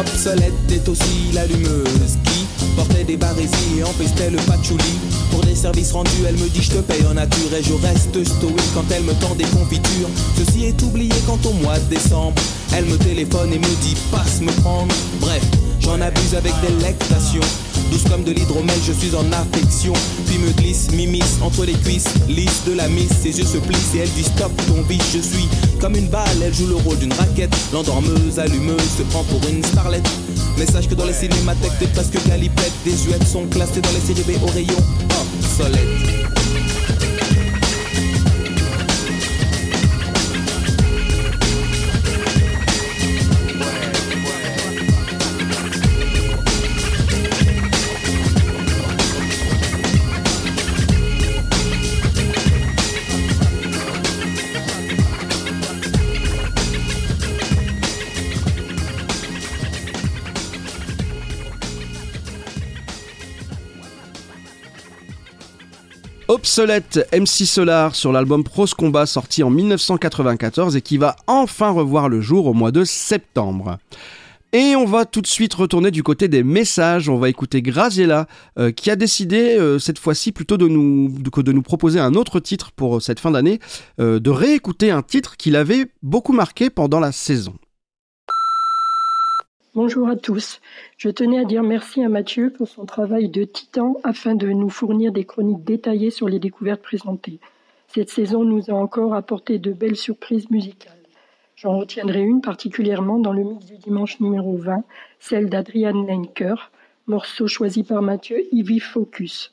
Obsolète 0.00 0.52
est 0.72 0.88
aussi 0.88 1.30
l'allumeuse 1.32 2.18
qui 2.24 2.46
portait 2.74 3.04
des 3.04 3.16
barésies 3.16 3.78
et 3.78 3.84
empestait 3.84 4.30
le 4.30 4.38
patchouli. 4.38 4.98
Pour 5.30 5.40
des 5.42 5.54
services 5.54 5.92
rendus, 5.92 6.24
elle 6.26 6.36
me 6.36 6.48
dit 6.48 6.62
je 6.62 6.70
te 6.70 6.78
paye 6.78 7.06
en 7.06 7.14
nature 7.14 7.54
et 7.56 7.62
je 7.62 7.74
reste 7.74 8.24
stoïque 8.24 8.74
quand 8.74 8.84
elle 8.90 9.04
me 9.04 9.12
tend 9.14 9.34
des 9.36 9.44
confitures. 9.44 10.08
Ceci 10.36 10.64
est 10.64 10.82
oublié 10.82 11.12
quand 11.26 11.46
au 11.46 11.52
mois 11.52 11.78
de 11.78 11.94
décembre, 11.94 12.42
elle 12.76 12.86
me 12.86 12.96
téléphone 12.96 13.52
et 13.52 13.58
me 13.58 13.82
dit 13.82 13.96
passe 14.10 14.40
me 14.40 14.50
prendre. 14.62 14.92
Bref, 15.20 15.44
j'en 15.80 16.00
abuse 16.00 16.34
avec 16.34 16.52
délectation. 16.60 17.42
Douce 17.90 18.04
comme 18.10 18.24
de 18.24 18.32
l'hydromel, 18.32 18.76
je 18.86 18.92
suis 18.92 19.14
en 19.14 19.30
affection. 19.32 19.92
Puis 20.26 20.38
me 20.38 20.50
glisse, 20.52 20.90
m'immisce 20.92 21.38
entre 21.42 21.64
les 21.64 21.74
cuisses, 21.74 22.08
lisse 22.28 22.64
de 22.66 22.72
la 22.72 22.88
miss. 22.88 23.10
Ses 23.22 23.38
yeux 23.38 23.46
se 23.46 23.58
plissent 23.58 23.94
et 23.94 23.98
elle 23.98 24.10
dit 24.10 24.24
stop 24.24 24.52
ton 24.66 24.82
biche. 24.82 25.12
Je 25.14 25.20
suis 25.20 25.48
comme 25.80 25.96
une 25.96 26.08
balle, 26.08 26.42
elle 26.42 26.54
joue 26.54 26.66
le 26.66 26.76
rôle 26.76 26.98
d'une 26.98 27.12
raquette. 27.12 27.54
L'endormeuse, 27.72 28.38
allumeuse, 28.38 28.90
se 28.98 29.02
prend 29.04 29.24
pour 29.24 29.40
une 29.48 29.62
starlette. 29.64 30.08
Mais 30.58 30.66
sache 30.66 30.88
que 30.88 30.94
dans 30.94 31.06
les 31.06 31.12
cinémathèques, 31.12 31.78
t'es 31.78 31.88
presque 31.88 32.18
galipette. 32.26 32.72
Des 32.84 32.96
huettes 33.08 33.26
sont 33.26 33.46
classées 33.46 33.80
dans 33.80 33.92
les 33.92 34.00
séries 34.00 34.24
B 34.24 34.42
au 34.42 34.46
rayon 34.46 34.76
obsolète. 35.20 36.23
Obsolète 66.34 67.08
MC 67.12 67.46
Solar 67.46 67.94
sur 67.94 68.10
l'album 68.10 68.42
Pros 68.42 68.66
Combat 68.76 69.06
sorti 69.06 69.44
en 69.44 69.50
1994 69.50 70.74
et 70.74 70.82
qui 70.82 70.98
va 70.98 71.14
enfin 71.28 71.70
revoir 71.70 72.08
le 72.08 72.20
jour 72.20 72.46
au 72.46 72.54
mois 72.54 72.72
de 72.72 72.82
septembre. 72.82 73.78
Et 74.52 74.74
on 74.74 74.84
va 74.84 75.04
tout 75.04 75.20
de 75.20 75.28
suite 75.28 75.54
retourner 75.54 75.92
du 75.92 76.02
côté 76.02 76.26
des 76.26 76.42
messages. 76.42 77.08
On 77.08 77.18
va 77.18 77.28
écouter 77.28 77.62
Graziella 77.62 78.26
euh, 78.58 78.72
qui 78.72 78.90
a 78.90 78.96
décidé 78.96 79.56
euh, 79.56 79.78
cette 79.78 80.00
fois-ci 80.00 80.32
plutôt 80.32 80.56
nous, 80.56 81.08
de, 81.08 81.52
nous 81.52 81.62
proposer 81.62 82.00
un 82.00 82.14
autre 82.14 82.40
titre 82.40 82.72
pour 82.72 83.00
cette 83.00 83.20
fin 83.20 83.30
d'année, 83.30 83.60
euh, 84.00 84.18
de 84.18 84.30
réécouter 84.30 84.90
un 84.90 85.02
titre 85.02 85.36
qu'il 85.36 85.54
avait 85.54 85.86
beaucoup 86.02 86.32
marqué 86.32 86.68
pendant 86.68 86.98
la 86.98 87.12
saison. 87.12 87.54
Bonjour 89.74 90.08
à 90.08 90.14
tous. 90.14 90.60
Je 90.96 91.08
tenais 91.08 91.40
à 91.40 91.44
dire 91.44 91.64
merci 91.64 92.04
à 92.04 92.08
Mathieu 92.08 92.50
pour 92.50 92.68
son 92.68 92.86
travail 92.86 93.28
de 93.28 93.42
titan 93.42 93.96
afin 94.04 94.36
de 94.36 94.46
nous 94.46 94.70
fournir 94.70 95.10
des 95.10 95.24
chroniques 95.24 95.64
détaillées 95.64 96.12
sur 96.12 96.28
les 96.28 96.38
découvertes 96.38 96.80
présentées. 96.80 97.40
Cette 97.88 98.08
saison 98.08 98.44
nous 98.44 98.70
a 98.70 98.74
encore 98.74 99.14
apporté 99.14 99.58
de 99.58 99.72
belles 99.72 99.96
surprises 99.96 100.48
musicales. 100.48 101.02
J'en 101.56 101.76
retiendrai 101.76 102.20
une 102.20 102.40
particulièrement 102.40 103.18
dans 103.18 103.32
le 103.32 103.42
mix 103.42 103.66
du 103.66 103.76
dimanche 103.78 104.20
numéro 104.20 104.56
20, 104.56 104.84
celle 105.18 105.50
d'Adrian 105.50 106.04
Lenker, 106.04 106.70
morceau 107.08 107.48
choisi 107.48 107.82
par 107.82 108.00
Mathieu, 108.00 108.42
Ivy 108.52 108.78
Focus. 108.78 109.52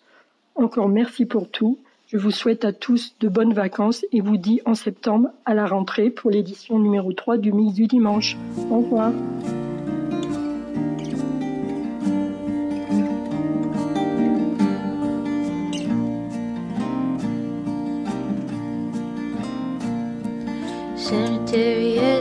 Encore 0.54 0.90
merci 0.90 1.26
pour 1.26 1.50
tout. 1.50 1.80
Je 2.06 2.18
vous 2.18 2.30
souhaite 2.30 2.64
à 2.64 2.74
tous 2.74 3.16
de 3.22 3.28
bonnes 3.28 3.54
vacances 3.54 4.06
et 4.12 4.22
vous 4.22 4.38
dis 4.38 4.62
en 4.66 4.76
septembre 4.76 5.30
à 5.46 5.56
la 5.56 5.66
rentrée 5.66 6.12
pour 6.12 6.30
l'édition 6.30 6.78
numéro 6.78 7.12
3 7.12 7.38
du 7.38 7.52
mix 7.52 7.74
du 7.74 7.88
dimanche. 7.88 8.38
Au 8.70 8.82
revoir. 8.82 9.14
mysterious. 21.52 22.21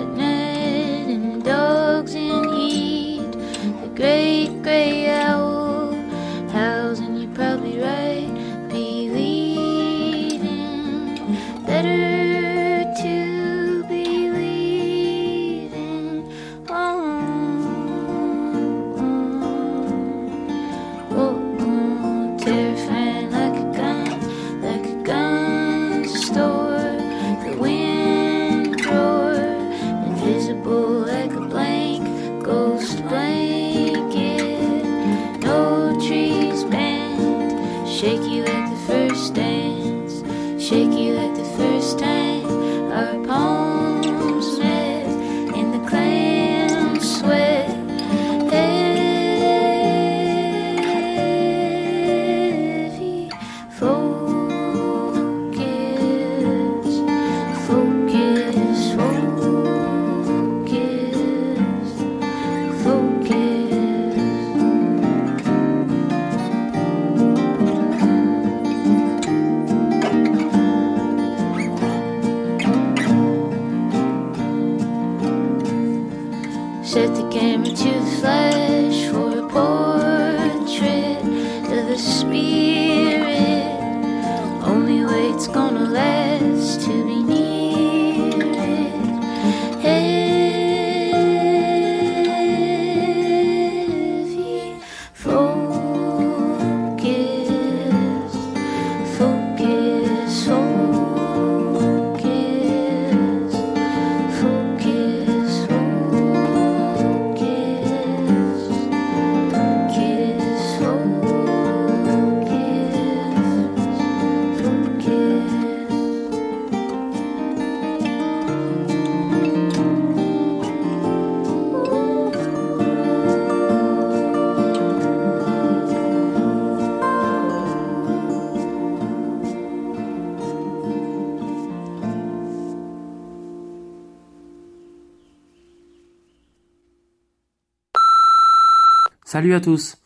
Salut 139.30 139.54
à 139.54 139.60
tous. 139.60 139.96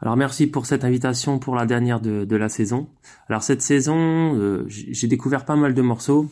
Alors 0.00 0.16
merci 0.16 0.46
pour 0.46 0.64
cette 0.64 0.82
invitation 0.82 1.38
pour 1.38 1.54
la 1.54 1.66
dernière 1.66 2.00
de, 2.00 2.36
la 2.36 2.48
saison. 2.48 2.88
Alors 3.28 3.42
cette 3.42 3.60
saison, 3.60 4.34
euh, 4.34 4.64
j'ai 4.66 5.08
découvert 5.08 5.44
pas 5.44 5.56
mal 5.56 5.74
de 5.74 5.82
morceaux 5.82 6.30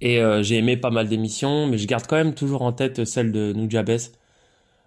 et 0.00 0.20
euh, 0.20 0.42
j'ai 0.42 0.56
aimé 0.56 0.76
pas 0.76 0.90
mal 0.90 1.08
d'émissions, 1.08 1.68
mais 1.68 1.78
je 1.78 1.86
garde 1.86 2.08
quand 2.08 2.16
même 2.16 2.34
toujours 2.34 2.62
en 2.62 2.72
tête 2.72 3.04
celle 3.04 3.30
de 3.30 3.52
Nujabes. 3.52 4.00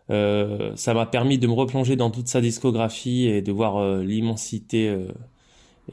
Euh, 0.09 0.73
ça 0.75 0.93
m'a 0.93 1.05
permis 1.05 1.37
de 1.37 1.47
me 1.47 1.53
replonger 1.53 1.95
dans 1.95 2.11
toute 2.11 2.27
sa 2.27 2.41
discographie 2.41 3.27
et 3.27 3.41
de 3.41 3.53
voir 3.53 3.77
euh, 3.77 4.03
l'immensité 4.03 4.93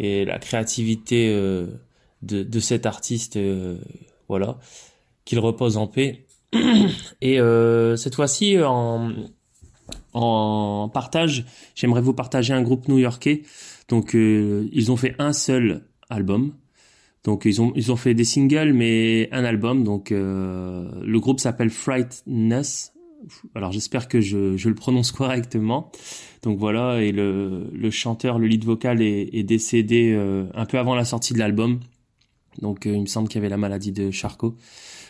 et 0.00 0.24
la 0.24 0.40
créativité 0.40 1.32
de, 2.22 2.58
cet 2.58 2.84
artiste. 2.84 3.38
voilà, 4.28 4.58
qu'il 5.24 5.38
repose 5.38 5.76
en 5.76 5.86
paix. 5.86 6.26
Et 7.20 7.38
cette 7.96 8.16
fois-ci, 8.16 8.58
en, 8.60 9.12
en 10.22 10.88
partage, 10.88 11.44
j'aimerais 11.74 12.00
vous 12.00 12.14
partager 12.14 12.52
un 12.52 12.62
groupe 12.62 12.88
new-yorkais. 12.88 13.42
Donc, 13.88 14.14
euh, 14.14 14.68
ils 14.72 14.92
ont 14.92 14.96
fait 14.96 15.14
un 15.18 15.32
seul 15.32 15.84
album. 16.10 16.52
Donc, 17.24 17.42
ils 17.44 17.60
ont, 17.60 17.72
ils 17.74 17.92
ont 17.92 17.96
fait 17.96 18.14
des 18.14 18.24
singles, 18.24 18.72
mais 18.72 19.28
un 19.32 19.44
album. 19.44 19.84
Donc, 19.84 20.12
euh, 20.12 20.88
le 21.04 21.20
groupe 21.20 21.40
s'appelle 21.40 21.70
Frightness. 21.70 22.92
Alors, 23.54 23.72
j'espère 23.72 24.08
que 24.08 24.20
je, 24.20 24.56
je 24.56 24.68
le 24.68 24.74
prononce 24.74 25.12
correctement. 25.20 25.90
Donc, 26.42 26.58
voilà. 26.58 27.02
Et 27.02 27.12
le, 27.12 27.70
le 27.72 27.90
chanteur, 27.90 28.38
le 28.38 28.46
lead 28.46 28.64
vocal 28.64 29.02
est, 29.02 29.30
est 29.32 29.42
décédé 29.42 30.12
euh, 30.12 30.46
un 30.54 30.64
peu 30.64 30.78
avant 30.78 30.94
la 30.94 31.04
sortie 31.04 31.34
de 31.34 31.38
l'album. 31.38 31.80
Donc, 32.62 32.86
euh, 32.86 32.94
il 32.94 33.02
me 33.02 33.06
semble 33.06 33.28
qu'il 33.28 33.36
y 33.36 33.40
avait 33.40 33.48
la 33.48 33.56
maladie 33.56 33.92
de 33.92 34.10
Charcot. 34.10 34.56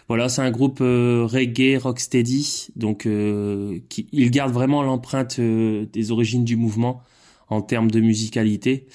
Voilà, 0.09 0.31
c'est 0.31 0.41
un 0.41 0.51
groupe 0.51 0.79
euh, 0.81 1.27
reggae, 1.27 1.77
rocksteady, 1.79 2.69
donc 2.77 3.05
euh, 3.05 3.79
qui, 3.91 4.09
il 4.13 4.31
garde 4.31 4.53
vraiment 4.53 4.83
l'empreinte 4.83 5.39
euh, 5.39 5.85
des 5.93 6.11
origines 6.13 6.45
du 6.45 6.57
mouvement 6.57 7.03
en 7.51 7.61
termes 7.61 7.91
de 7.91 8.01
musicalité. 8.01 8.87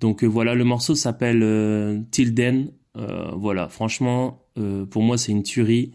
Donc 0.00 0.24
voilà, 0.24 0.56
le 0.56 0.64
morceau 0.64 0.96
s'appelle. 0.96 1.40
Euh, 1.42 2.00
voilà, 3.36 3.68
franchement, 3.68 4.42
pour 4.90 5.02
moi 5.02 5.18
c'est 5.18 5.32
une 5.32 5.42
tuerie. 5.42 5.92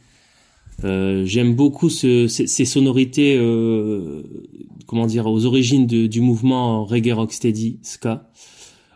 J'aime 0.84 1.54
beaucoup 1.54 1.90
ce, 1.90 2.28
ces, 2.28 2.66
sonorités, 2.66 3.36
euh, 3.38 4.24
comment 4.88 5.06
dire, 5.06 5.28
aux 5.28 5.46
origines 5.46 5.86
du 5.86 6.22
mouvement 6.22 6.86
reggae, 6.86 7.12
rocksteady, 7.14 7.80
ska. 7.82 8.30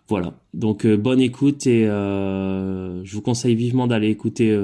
Voilà, 0.07 0.39
donc 0.53 0.85
euh, 0.85 0.97
bonne 0.97 1.19
écoute 1.19 1.65
et 1.67 1.83
je 1.83 3.13
vous 3.13 3.21
conseille 3.21 3.55
vivement 3.55 3.87
d'aller 3.87 4.09
écouter 4.09 4.55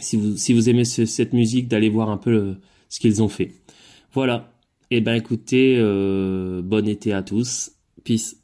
si 0.00 0.16
vous, 0.16 0.68
aimez 0.68 0.84
ce- 0.84 1.06
cette 1.06 1.32
musique, 1.32 1.68
d'aller 1.68 1.88
voir 1.88 2.10
un 2.10 2.16
peu 2.18 2.30
le- 2.30 2.56
ce 2.88 3.00
qu'ils 3.00 3.22
ont 3.22 3.28
fait. 3.28 3.52
Voilà. 4.12 4.52
Et 4.90 5.00
ben 5.00 5.14
écoutez, 5.14 5.76
euh, 5.78 6.62
bon 6.62 6.86
été 6.88 7.12
à 7.12 7.22
tous. 7.22 7.72
Peace. 8.04 8.36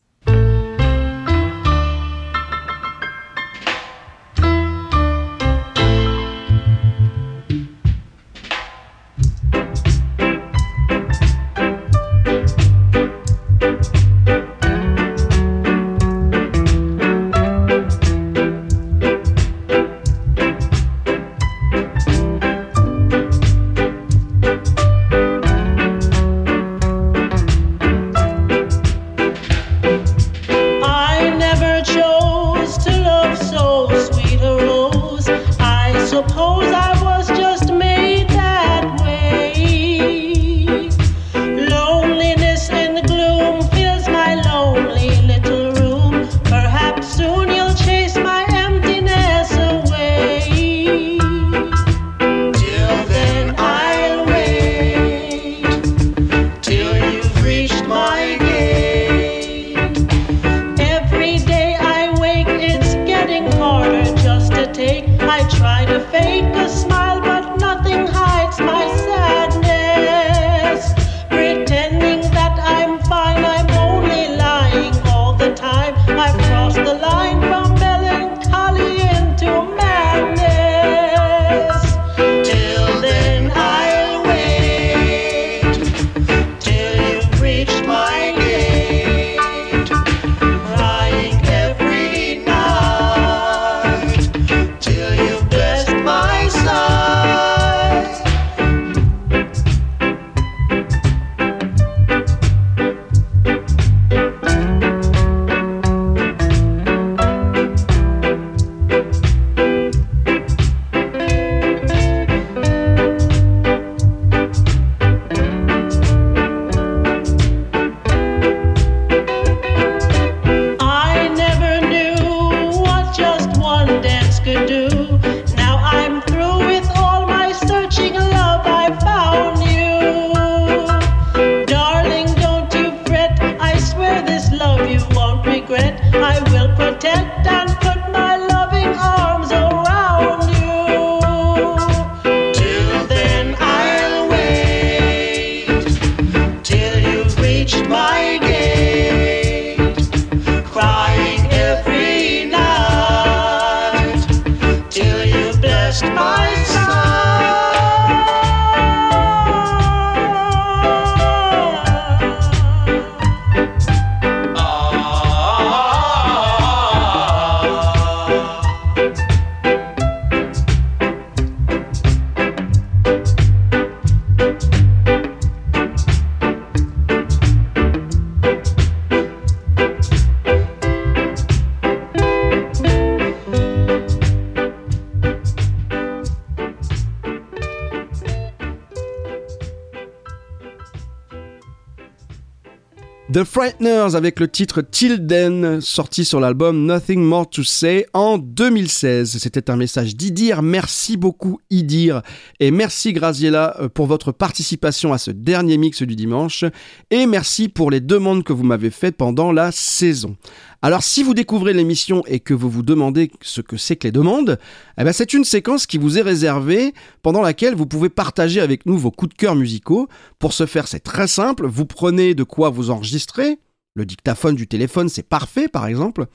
Avec 194.02 194.40
le 194.40 194.48
titre 194.48 194.82
Till 194.82 195.28
Then, 195.28 195.80
sorti 195.80 196.24
sur 196.24 196.40
l'album 196.40 196.86
Nothing 196.86 197.22
More 197.22 197.48
to 197.48 197.62
Say 197.62 198.04
en 198.12 198.36
2016. 198.36 199.38
C'était 199.38 199.70
un 199.70 199.76
message 199.76 200.16
d'Idir. 200.16 200.60
Merci 200.60 201.16
beaucoup 201.16 201.60
Idir. 201.70 202.20
Et 202.58 202.72
merci 202.72 203.12
Graziella 203.12 203.76
euh, 203.78 203.88
pour 203.88 204.06
votre 204.06 204.32
participation 204.32 205.12
à 205.12 205.18
ce 205.18 205.30
dernier 205.30 205.76
mix 205.76 206.02
du 206.02 206.16
dimanche. 206.16 206.64
Et 207.12 207.26
merci 207.26 207.68
pour 207.68 207.92
les 207.92 208.00
demandes 208.00 208.42
que 208.42 208.52
vous 208.52 208.64
m'avez 208.64 208.90
faites 208.90 209.16
pendant 209.16 209.52
la 209.52 209.70
saison. 209.70 210.36
Alors 210.84 211.04
si 211.04 211.22
vous 211.22 211.32
découvrez 211.32 211.72
l'émission 211.72 212.24
et 212.26 212.40
que 212.40 212.54
vous 212.54 212.68
vous 212.68 212.82
demandez 212.82 213.30
ce 213.40 213.60
que 213.60 213.76
c'est 213.76 213.94
que 213.94 214.08
les 214.08 214.12
demandes, 214.12 214.58
eh 214.98 215.04
ben, 215.04 215.12
c'est 215.12 215.32
une 215.32 215.44
séquence 215.44 215.86
qui 215.86 215.96
vous 215.96 216.18
est 216.18 216.22
réservée 216.22 216.92
pendant 217.22 217.40
laquelle 217.40 217.76
vous 217.76 217.86
pouvez 217.86 218.08
partager 218.08 218.60
avec 218.60 218.84
nous 218.84 218.98
vos 218.98 219.12
coups 219.12 219.32
de 219.32 219.38
cœur 219.38 219.54
musicaux. 219.54 220.08
Pour 220.40 220.52
ce 220.52 220.66
faire, 220.66 220.88
c'est 220.88 220.98
très 220.98 221.28
simple, 221.28 221.68
vous 221.68 221.86
prenez 221.86 222.34
de 222.34 222.42
quoi 222.42 222.68
vous 222.70 222.90
enregistrer, 222.90 223.60
le 223.94 224.06
dictaphone 224.06 224.54
du 224.54 224.66
téléphone, 224.66 225.08
c'est 225.08 225.28
parfait 225.28 225.68
par 225.68 225.86
exemple, 225.86 226.26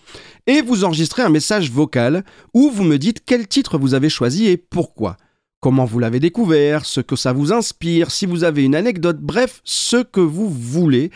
et 0.46 0.62
vous 0.62 0.84
enregistrez 0.84 1.24
un 1.24 1.30
message 1.30 1.72
vocal 1.72 2.24
où 2.54 2.70
vous 2.70 2.84
me 2.84 2.98
dites 2.98 3.24
quel 3.26 3.48
titre 3.48 3.78
vous 3.78 3.94
avez 3.94 4.10
choisi 4.10 4.48
et 4.48 4.58
pourquoi. 4.58 5.18
Comment 5.60 5.86
vous 5.86 5.98
l'avez 5.98 6.20
découvert, 6.20 6.86
ce 6.86 7.02
que 7.02 7.16
ça 7.16 7.34
vous 7.34 7.52
inspire, 7.52 8.12
si 8.12 8.28
vous 8.28 8.44
avez 8.44 8.64
une 8.64 8.76
anecdote, 8.76 9.20
bref, 9.20 9.62
ce 9.64 10.04
que 10.04 10.22
vous 10.22 10.50
voulez. 10.50 11.10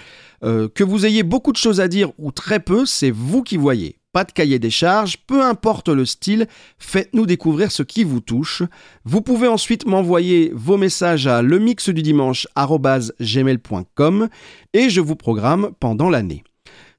Euh, 0.44 0.68
que 0.68 0.84
vous 0.84 1.06
ayez 1.06 1.22
beaucoup 1.22 1.52
de 1.52 1.58
choses 1.58 1.80
à 1.80 1.88
dire 1.88 2.12
ou 2.18 2.32
très 2.32 2.60
peu, 2.60 2.88
c'est 2.88 3.12
vous 3.12 3.44
qui 3.44 3.58
voyez. 3.58 4.01
Pas 4.14 4.26
de 4.26 4.34
cahier 4.34 4.60
des 4.60 4.70
charges, 4.70 5.16
peu 5.26 5.42
importe 5.42 5.88
le 5.88 6.06
style, 6.06 6.50
faites-nous 6.78 7.26
découvrir 7.26 7.72
ce 7.72 7.82
qui 7.82 8.04
vous 8.04 8.20
touche. 8.20 8.62
Vous 9.06 9.22
pouvez 9.22 9.48
ensuite 9.48 9.86
m'envoyer 9.86 10.52
vos 10.54 10.76
messages 10.76 11.28
à 11.28 11.42
lemixdudimanche.gmail.com 11.42 14.28
et 14.74 14.90
je 14.90 15.00
vous 15.00 15.16
programme 15.16 15.72
pendant 15.80 16.10
l'année. 16.10 16.44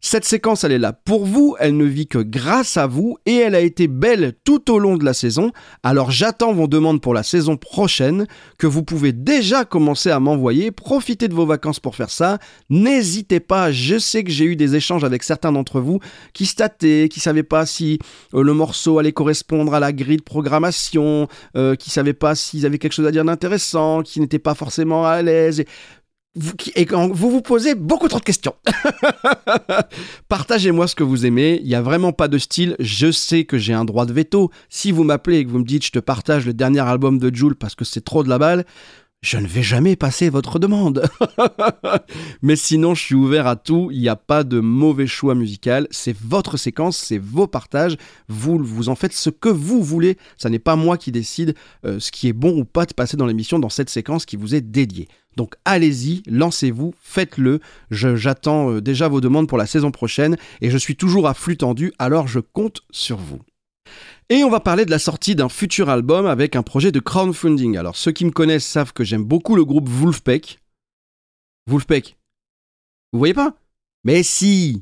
Cette 0.05 0.24
séquence, 0.24 0.64
elle 0.64 0.72
est 0.72 0.80
là 0.80 0.92
pour 0.92 1.24
vous, 1.24 1.55
elle 1.61 1.76
ne 1.76 1.84
vit 1.84 2.09
que 2.09 2.18
grâce 2.18 2.76
à 2.76 2.88
vous 2.88 3.18
et 3.24 3.36
elle 3.36 3.55
a 3.55 3.61
été 3.61 3.86
belle 3.86 4.32
tout 4.44 4.68
au 4.72 4.80
long 4.80 4.96
de 4.96 5.05
la 5.05 5.14
saison. 5.14 5.53
Alors 5.84 6.11
j'attends 6.11 6.53
vos 6.53 6.66
demandes 6.66 7.00
pour 7.00 7.14
la 7.14 7.22
saison 7.22 7.57
prochaine 7.57 8.26
que 8.59 8.66
vous 8.66 8.82
pouvez 8.82 9.12
déjà 9.12 9.64
commencer 9.64 10.11
à 10.11 10.18
m'envoyer. 10.18 10.72
Profitez 10.72 11.28
de 11.28 11.34
vos 11.34 11.46
vacances 11.46 11.78
pour 11.78 11.94
faire 11.94 12.11
ça. 12.11 12.38
N'hésitez 12.68 13.38
pas, 13.38 13.70
je 13.70 13.96
sais 13.96 14.24
que 14.24 14.32
j'ai 14.32 14.44
eu 14.44 14.57
des 14.57 14.74
échanges 14.74 15.05
avec 15.05 15.22
certains 15.22 15.53
d'entre 15.53 15.80
vous 15.80 16.00
qui 16.32 16.46
se 16.46 16.57
tâtaient, 16.57 17.09
qui 17.09 17.20
savaient 17.20 17.44
pas 17.44 17.64
si 17.64 18.00
euh, 18.34 18.42
le 18.42 18.55
morceau 18.55 18.98
allait 18.98 19.12
correspondre 19.12 19.72
à 19.72 19.78
la 19.78 19.92
grille 19.92 20.16
de 20.16 20.22
programmation, 20.22 21.28
euh, 21.57 21.76
qui 21.76 21.90
savaient 21.90 22.12
pas 22.12 22.34
s'ils 22.34 22.66
avaient 22.66 22.78
quelque 22.78 22.92
chose 22.92 23.07
à 23.07 23.12
dire 23.12 23.24
d'intéressant, 23.24 24.03
qui 24.03 24.18
n'étaient 24.18 24.40
pas 24.40 24.57
forcément 24.57 25.07
à 25.07 25.22
l'aise. 25.22 25.62
Vous, 26.35 26.55
et 26.76 26.87
quand 26.87 27.09
vous 27.09 27.30
vous 27.30 27.43
posez 27.43 27.74
beaucoup 27.74 28.09
trop 28.09 28.18
de 28.18 28.24
questions. 28.24 28.55
Partagez-moi 30.30 30.89
ce 30.89 30.95
que 30.95 31.03
vous 31.03 31.26
aimez. 31.26 31.61
Il 31.61 31.66
n'y 31.66 31.74
a 31.74 31.83
vraiment 31.83 32.12
pas 32.12 32.26
de 32.26 32.39
style. 32.39 32.74
Je 32.78 33.12
sais 33.12 33.45
que 33.45 33.59
j'ai 33.59 33.74
un 33.74 33.85
droit 33.85 34.07
de 34.07 34.14
veto. 34.14 34.51
Si 34.70 34.93
vous 34.93 35.05
m'appelez 35.05 35.39
et 35.39 35.45
que 35.45 35.51
vous 35.51 35.59
me 35.59 35.64
dites 35.64 35.85
je 35.85 35.91
te 35.91 35.99
partage 35.99 36.47
le 36.47 36.55
dernier 36.55 36.80
album 36.80 37.18
de 37.18 37.35
Jules 37.35 37.55
parce 37.55 37.74
que 37.74 37.85
c'est 37.85 38.01
trop 38.01 38.24
de 38.24 38.30
la 38.30 38.39
balle, 38.39 38.64
je 39.23 39.39
ne 39.39 39.47
vais 39.47 39.62
jamais 39.62 39.95
passer 39.95 40.29
votre 40.31 40.59
demande. 40.59 41.09
Mais 42.43 42.57
sinon, 42.57 42.95
je 42.95 43.03
suis 43.03 43.14
ouvert 43.14 43.47
à 43.47 43.55
tout. 43.55 43.89
Il 43.93 44.01
n'y 44.01 44.09
a 44.09 44.16
pas 44.16 44.43
de 44.43 44.59
mauvais 44.59 45.07
choix 45.07 45.37
musical. 45.37 45.87
C'est 45.93 46.16
votre 46.16 46.57
séquence, 46.57 46.97
c'est 46.97 47.18
vos 47.18 47.47
partages. 47.47 47.97
Vous, 48.29 48.59
vous 48.59 48.89
en 48.89 48.97
faites 48.97 49.12
ce 49.12 49.31
que 49.31 49.49
vous 49.49 49.81
voulez. 49.81 50.18
Ça 50.37 50.51
n'est 50.51 50.59
pas 50.59 50.75
moi 50.75 50.99
qui 50.99 51.12
décide 51.12 51.55
euh, 51.87 52.01
ce 52.01 52.11
qui 52.11 52.27
est 52.27 52.33
bon 52.33 52.59
ou 52.59 52.64
pas 52.64 52.85
de 52.85 52.95
passer 52.95 53.16
dans 53.16 53.27
l'émission 53.27 53.61
dans 53.61 53.68
cette 53.68 53.91
séquence 53.91 54.27
qui 54.27 54.37
vous 54.37 54.57
est 54.57 54.61
dédiée. 54.61 55.07
Donc 55.37 55.55
allez-y, 55.64 56.25
lancez-vous, 56.27 56.93
faites-le. 57.01 57.61
J'attends 57.91 58.73
euh, 58.73 58.81
déjà 58.81 59.07
vos 59.07 59.20
demandes 59.20 59.49
pour 59.49 59.57
la 59.57 59.66
saison 59.66 59.93
prochaine 59.93 60.37
et 60.61 60.68
je 60.68 60.77
suis 60.77 60.97
toujours 60.97 61.29
à 61.29 61.35
flux 61.35 61.57
tendu, 61.57 61.93
alors 61.99 62.27
je 62.27 62.41
compte 62.41 62.83
sur 62.91 63.18
vous. 63.18 63.39
Et 64.28 64.45
on 64.45 64.51
va 64.51 64.61
parler 64.61 64.87
de 64.87 64.91
la 64.91 64.99
sortie 64.99 65.35
d'un 65.35 65.51
futur 65.51 65.91
album 65.91 66.24
avec 66.24 66.57
un 66.57 66.62
projet 66.62 66.91
de 66.91 67.01
crowdfunding. 67.01 67.76
Alors 67.76 67.97
ceux 67.97 68.12
qui 68.12 68.24
me 68.24 68.30
connaissent 68.30 68.66
savent 68.66 68.95
que 68.95 69.05
j'aime 69.05 69.24
beaucoup 69.24 69.57
le 69.57 69.64
groupe 69.64 69.89
Wolfpack. 69.89 70.59
Wolfpack. 71.66 72.16
Vous 73.12 73.18
voyez 73.18 73.35
pas? 73.35 73.55
Mais 74.05 74.22
si 74.22 74.80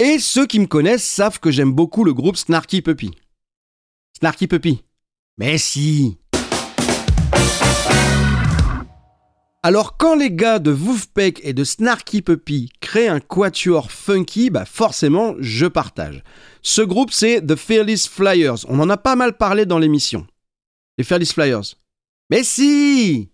Et 0.00 0.18
ceux 0.18 0.46
qui 0.46 0.58
me 0.58 0.66
connaissent 0.66 1.08
savent 1.08 1.38
que 1.38 1.52
j'aime 1.52 1.72
beaucoup 1.72 2.02
le 2.02 2.12
groupe 2.12 2.36
Snarky 2.36 2.82
Puppy. 2.82 3.12
Snarky 4.18 4.48
Puppy. 4.48 4.82
Mais 5.38 5.56
si 5.56 6.18
Alors 9.66 9.96
quand 9.96 10.14
les 10.14 10.30
gars 10.30 10.58
de 10.58 10.70
Wolfpack 10.70 11.40
et 11.42 11.54
de 11.54 11.64
Snarky 11.64 12.20
Puppy 12.20 12.68
créent 12.82 13.08
un 13.08 13.18
quatuor 13.18 13.90
funky, 13.90 14.50
bah 14.50 14.66
forcément 14.66 15.36
je 15.38 15.64
partage. 15.64 16.22
Ce 16.60 16.82
groupe 16.82 17.10
c'est 17.10 17.40
The 17.40 17.56
Fearless 17.56 18.06
Flyers. 18.06 18.66
On 18.68 18.78
en 18.78 18.90
a 18.90 18.98
pas 18.98 19.16
mal 19.16 19.38
parlé 19.38 19.64
dans 19.64 19.78
l'émission. 19.78 20.26
Les 20.98 21.04
Fearless 21.04 21.32
Flyers. 21.32 21.76
Mais 22.28 22.44
si 22.44 23.30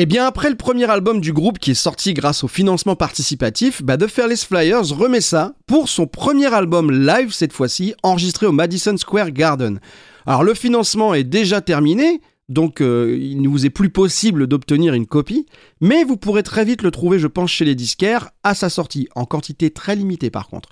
Et 0.00 0.06
bien 0.06 0.26
après 0.28 0.48
le 0.48 0.54
premier 0.54 0.88
album 0.88 1.20
du 1.20 1.32
groupe 1.32 1.58
qui 1.58 1.72
est 1.72 1.74
sorti 1.74 2.14
grâce 2.14 2.44
au 2.44 2.48
financement 2.48 2.94
participatif, 2.94 3.82
bah 3.82 3.96
The 3.96 4.06
Fearless 4.06 4.44
Flyers 4.44 4.96
remet 4.96 5.20
ça 5.20 5.54
pour 5.66 5.88
son 5.88 6.06
premier 6.06 6.54
album 6.54 6.92
live 6.92 7.32
cette 7.32 7.52
fois-ci, 7.52 7.94
enregistré 8.04 8.46
au 8.46 8.52
Madison 8.52 8.96
Square 8.96 9.32
Garden. 9.32 9.80
Alors 10.24 10.44
le 10.44 10.54
financement 10.54 11.14
est 11.14 11.24
déjà 11.24 11.60
terminé, 11.60 12.20
donc 12.48 12.80
euh, 12.80 13.18
il 13.20 13.42
ne 13.42 13.48
vous 13.48 13.66
est 13.66 13.70
plus 13.70 13.90
possible 13.90 14.46
d'obtenir 14.46 14.94
une 14.94 15.08
copie, 15.08 15.46
mais 15.80 16.04
vous 16.04 16.16
pourrez 16.16 16.44
très 16.44 16.64
vite 16.64 16.82
le 16.82 16.92
trouver, 16.92 17.18
je 17.18 17.26
pense, 17.26 17.50
chez 17.50 17.64
les 17.64 17.74
disquaires 17.74 18.30
à 18.44 18.54
sa 18.54 18.70
sortie, 18.70 19.08
en 19.16 19.24
quantité 19.24 19.70
très 19.70 19.96
limitée 19.96 20.30
par 20.30 20.46
contre. 20.46 20.68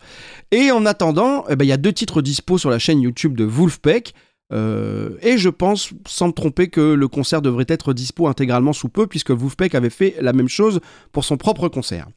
Et 0.53 0.71
en 0.71 0.87
attendant, 0.87 1.45
eh 1.49 1.57
ben, 1.57 1.65
il 1.65 1.69
y 1.69 1.73
a 1.73 1.79
deux 1.79 1.93
titres 1.93 2.23
dispo 2.23 2.59
sur 2.59 2.71
la 2.71 2.79
chaîne 2.79 3.03
YouTube 3.03 3.37
de 3.37 3.43
Wolfpack. 3.43 4.15
Euh, 4.53 5.17
et 5.23 5.39
je 5.39 5.49
pense, 5.49 5.91
sans 6.07 6.29
me 6.29 6.33
tromper, 6.33 6.69
que 6.69 6.81
le 6.81 7.09
concert 7.09 7.43
devrait 7.43 7.67
être 7.69 7.93
dispo 7.93 8.29
intégralement 8.29 8.73
sous 8.73 8.89
peu, 8.89 9.07
puisque 9.07 9.31
Wolfpack 9.31 9.75
avait 9.75 9.91
fait 9.91 10.17
la 10.21 10.33
même 10.33 10.49
chose 10.49 10.81
pour 11.13 11.25
son 11.25 11.37
propre 11.37 11.69
concert. 11.69 12.09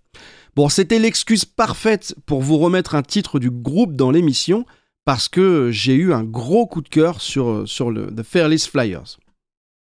Bon, 0.56 0.70
c'était 0.70 1.00
l'excuse 1.00 1.46
parfaite 1.46 2.16
pour 2.26 2.42
vous 2.42 2.58
remettre 2.58 2.96
un 2.96 3.04
titre 3.04 3.40
du 3.40 3.50
groupe 3.50 3.96
dans 3.96 4.12
l'émission, 4.12 4.66
parce 5.06 5.28
que 5.28 5.72
j'ai 5.72 5.96
eu 5.96 6.14
un 6.14 6.24
gros 6.24 6.68
coup 6.68 6.82
de 6.82 6.90
cœur 6.90 7.22
sur, 7.22 7.64
The 7.66 8.24
Fearless 8.24 8.68
Flyers. 8.68 9.20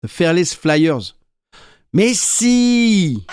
The 0.04 0.10
Fearless 0.10 0.56
Flyers. 0.56 1.16
Mais 1.94 2.14
si 2.14 3.26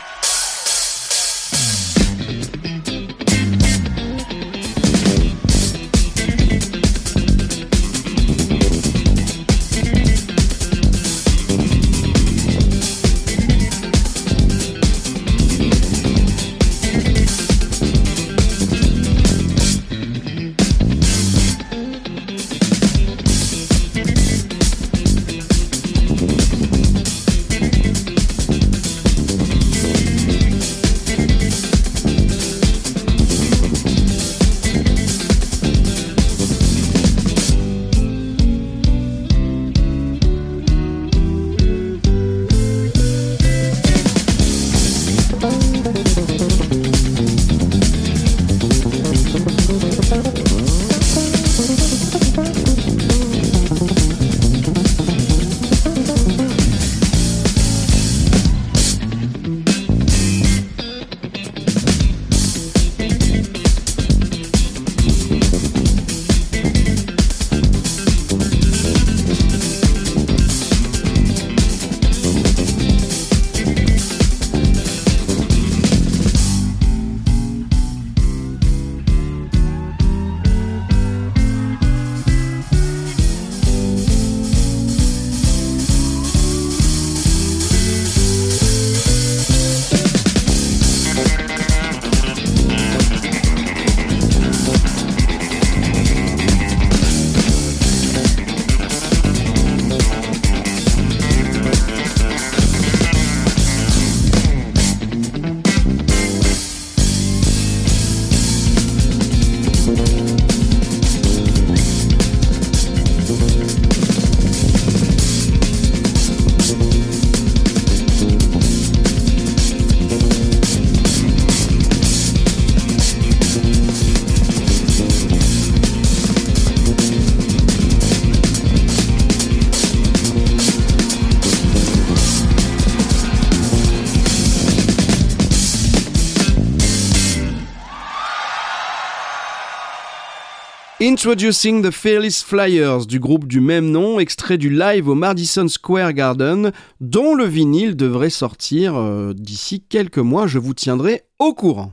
Introducing 141.03 141.83
the 141.83 141.91
Fearless 141.91 142.45
Flyers 142.45 143.07
du 143.07 143.19
groupe 143.19 143.49
du 143.49 143.61
même 143.61 143.91
nom, 143.91 144.21
extrait 144.21 144.57
du 144.57 144.71
live 144.71 145.09
au 145.09 145.17
Madison 145.17 145.67
Square 145.67 146.13
Garden, 146.13 146.71
dont 147.01 147.35
le 147.35 147.45
vinyle 147.45 147.97
devrait 147.97 148.31
sortir 148.31 148.95
euh, 148.95 149.33
d'ici 149.35 149.83
quelques 149.83 150.19
mois, 150.19 150.47
je 150.47 150.61
vous 150.61 150.75
tiendrai 150.75 151.23
au 151.41 151.55
courant. 151.55 151.93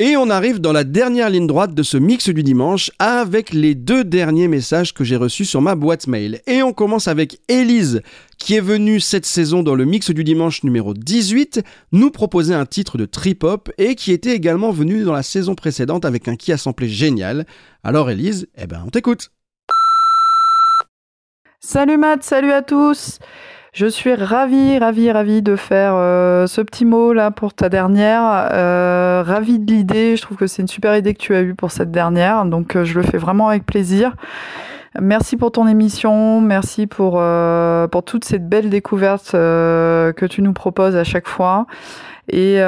Et 0.00 0.16
on 0.16 0.28
arrive 0.28 0.60
dans 0.60 0.72
la 0.72 0.82
dernière 0.82 1.30
ligne 1.30 1.46
droite 1.46 1.72
de 1.72 1.84
ce 1.84 1.96
mix 1.96 2.28
du 2.28 2.42
dimanche 2.42 2.90
avec 2.98 3.52
les 3.52 3.76
deux 3.76 4.02
derniers 4.02 4.48
messages 4.48 4.92
que 4.92 5.04
j'ai 5.04 5.14
reçus 5.14 5.44
sur 5.44 5.62
ma 5.62 5.76
boîte 5.76 6.08
mail. 6.08 6.40
Et 6.48 6.64
on 6.64 6.72
commence 6.72 7.06
avec 7.06 7.38
Élise 7.46 8.02
qui 8.36 8.56
est 8.56 8.60
venue 8.60 8.98
cette 8.98 9.24
saison 9.24 9.62
dans 9.62 9.76
le 9.76 9.84
mix 9.84 10.10
du 10.10 10.24
dimanche 10.24 10.64
numéro 10.64 10.94
18 10.94 11.62
nous 11.92 12.10
proposer 12.10 12.54
un 12.54 12.66
titre 12.66 12.98
de 12.98 13.04
trip-hop 13.04 13.70
et 13.78 13.94
qui 13.94 14.10
était 14.10 14.34
également 14.34 14.72
venue 14.72 15.04
dans 15.04 15.12
la 15.12 15.22
saison 15.22 15.54
précédente 15.54 16.04
avec 16.04 16.26
un 16.26 16.34
qui 16.34 16.50
a 16.50 16.58
samplé 16.58 16.88
génial. 16.88 17.46
Alors 17.84 18.10
Élise, 18.10 18.48
eh 18.56 18.66
ben 18.66 18.82
on 18.84 18.90
t'écoute. 18.90 19.30
Salut 21.60 21.98
Matt, 21.98 22.24
salut 22.24 22.50
à 22.50 22.62
tous. 22.62 23.20
Je 23.74 23.86
suis 23.86 24.14
ravie, 24.14 24.78
ravie, 24.78 25.10
ravie 25.10 25.42
de 25.42 25.56
faire 25.56 25.94
euh, 25.96 26.46
ce 26.46 26.60
petit 26.60 26.84
mot 26.84 27.12
là 27.12 27.32
pour 27.32 27.54
ta 27.54 27.68
dernière. 27.68 28.22
Euh, 28.52 29.24
ravie 29.26 29.58
de 29.58 29.66
l'idée. 29.66 30.16
Je 30.16 30.22
trouve 30.22 30.36
que 30.36 30.46
c'est 30.46 30.62
une 30.62 30.68
super 30.68 30.96
idée 30.96 31.12
que 31.12 31.18
tu 31.18 31.34
as 31.34 31.42
eue 31.42 31.56
pour 31.56 31.72
cette 31.72 31.90
dernière. 31.90 32.44
Donc 32.44 32.76
euh, 32.76 32.84
je 32.84 32.94
le 32.94 33.02
fais 33.02 33.18
vraiment 33.18 33.48
avec 33.48 33.66
plaisir. 33.66 34.14
Merci 35.00 35.36
pour 35.36 35.50
ton 35.50 35.66
émission. 35.66 36.40
Merci 36.40 36.86
pour, 36.86 37.20
pour 37.90 38.02
toutes 38.04 38.24
ces 38.24 38.38
belles 38.38 38.70
découvertes 38.70 39.32
que 39.32 40.26
tu 40.26 40.40
nous 40.40 40.52
proposes 40.52 40.94
à 40.94 41.02
chaque 41.02 41.26
fois. 41.26 41.66
Et 42.28 42.60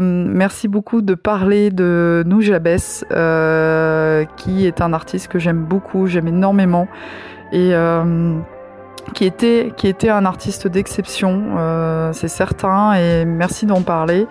merci 0.00 0.68
beaucoup 0.68 1.02
de 1.02 1.14
parler 1.14 1.70
de 1.70 2.22
Noujabes, 2.24 2.78
euh, 3.10 4.24
qui 4.36 4.64
est 4.68 4.80
un 4.80 4.92
artiste 4.92 5.26
que 5.26 5.40
j'aime 5.40 5.64
beaucoup, 5.64 6.06
j'aime 6.06 6.28
énormément. 6.28 6.86
Et 7.50 7.72
qui 9.14 9.24
était, 9.24 10.08
un 10.08 10.24
artiste 10.24 10.68
d'exception, 10.68 11.56
euh, 11.58 12.12
c'est 12.12 12.28
certain, 12.28 12.94
et 12.94 13.24
merci 13.24 13.66
d'en 13.66 13.82
parler. 13.82 14.26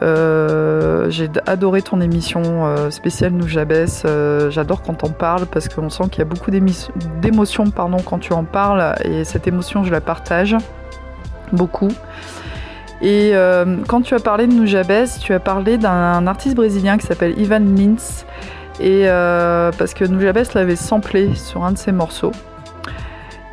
Euh, 0.00 1.10
j'ai 1.10 1.28
adoré 1.46 1.82
ton 1.82 2.00
émission 2.00 2.42
euh, 2.44 2.90
spéciale 2.90 3.32
Noujabes. 3.32 3.86
Euh, 4.04 4.50
J'adore 4.50 4.82
quand 4.82 5.04
on 5.04 5.10
parle 5.10 5.46
parce 5.46 5.68
qu'on 5.68 5.90
sent 5.90 6.04
qu'il 6.10 6.20
y 6.20 6.22
a 6.22 6.24
beaucoup 6.24 6.50
d'émotions 6.50 7.64
quand 7.74 8.18
tu 8.18 8.32
en 8.32 8.44
parles 8.44 8.94
et 9.04 9.24
cette 9.24 9.46
émotion 9.46 9.84
je 9.84 9.90
la 9.90 10.00
partage 10.00 10.56
beaucoup. 11.52 11.90
Et 13.02 13.32
quand 13.88 14.02
tu 14.02 14.14
as 14.14 14.20
parlé 14.20 14.46
de 14.46 14.52
Noujabes, 14.52 15.08
tu 15.20 15.34
as 15.34 15.40
parlé 15.40 15.76
d'un 15.76 16.26
artiste 16.28 16.54
brésilien 16.54 16.98
qui 16.98 17.06
s'appelle 17.06 17.34
Ivan 17.36 17.58
Lins. 17.58 18.24
Et 18.80 19.06
parce 19.76 19.92
que 19.92 20.04
Noujabes 20.04 20.46
l'avait 20.54 20.76
samplé 20.76 21.34
sur 21.34 21.64
un 21.64 21.72
de 21.72 21.78
ses 21.78 21.90
morceaux 21.90 22.32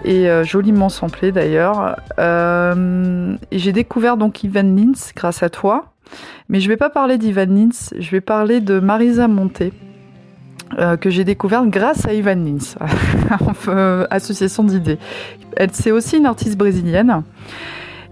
et 0.04 0.30
euh, 0.30 0.44
joliment 0.44 0.90
samplé 0.90 1.32
d'ailleurs. 1.32 1.98
Euh, 2.20 3.36
j'ai 3.52 3.72
découvert 3.72 4.18
donc 4.18 4.44
Ivan 4.44 4.64
Lins 4.64 5.12
grâce 5.16 5.44
à 5.44 5.50
toi. 5.50 5.86
Mais 6.48 6.60
je 6.60 6.68
vais 6.68 6.78
pas 6.78 6.90
parler 6.90 7.18
d'Ivan 7.18 7.46
Lins, 7.46 7.94
je 7.98 8.10
vais 8.10 8.22
parler 8.22 8.62
de 8.62 8.80
Marisa 8.80 9.28
Monté. 9.28 9.72
euh, 10.78 10.98
que 10.98 11.10
j'ai 11.10 11.24
découverte 11.24 11.68
grâce 11.70 12.08
à 12.08 12.14
Ivan 12.14 12.36
Lins, 12.36 12.76
association 14.10 14.64
d'idées. 14.64 15.00
Elle 15.56 15.70
c'est 15.74 15.92
aussi 15.92 16.18
une 16.18 16.26
artiste 16.26 16.58
brésilienne. 16.58 17.24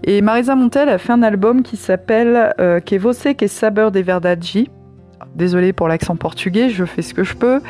Et 0.04 0.22
Marisa 0.22 0.54
Montel 0.54 0.88
a 0.88 0.98
fait 0.98 1.12
un 1.12 1.22
album 1.24 1.62
qui 1.62 1.76
s'appelle 1.76 2.54
Que 2.56 2.96
Você 2.98 3.34
Que 3.34 3.48
Saber 3.48 3.88
de 3.92 3.98
Verdade. 3.98 4.44
Désolée 5.34 5.72
pour 5.72 5.88
l'accent 5.88 6.14
portugais, 6.14 6.68
je 6.68 6.84
fais 6.84 7.02
ce 7.02 7.14
que 7.14 7.24
je 7.24 7.34
peux. 7.34 7.60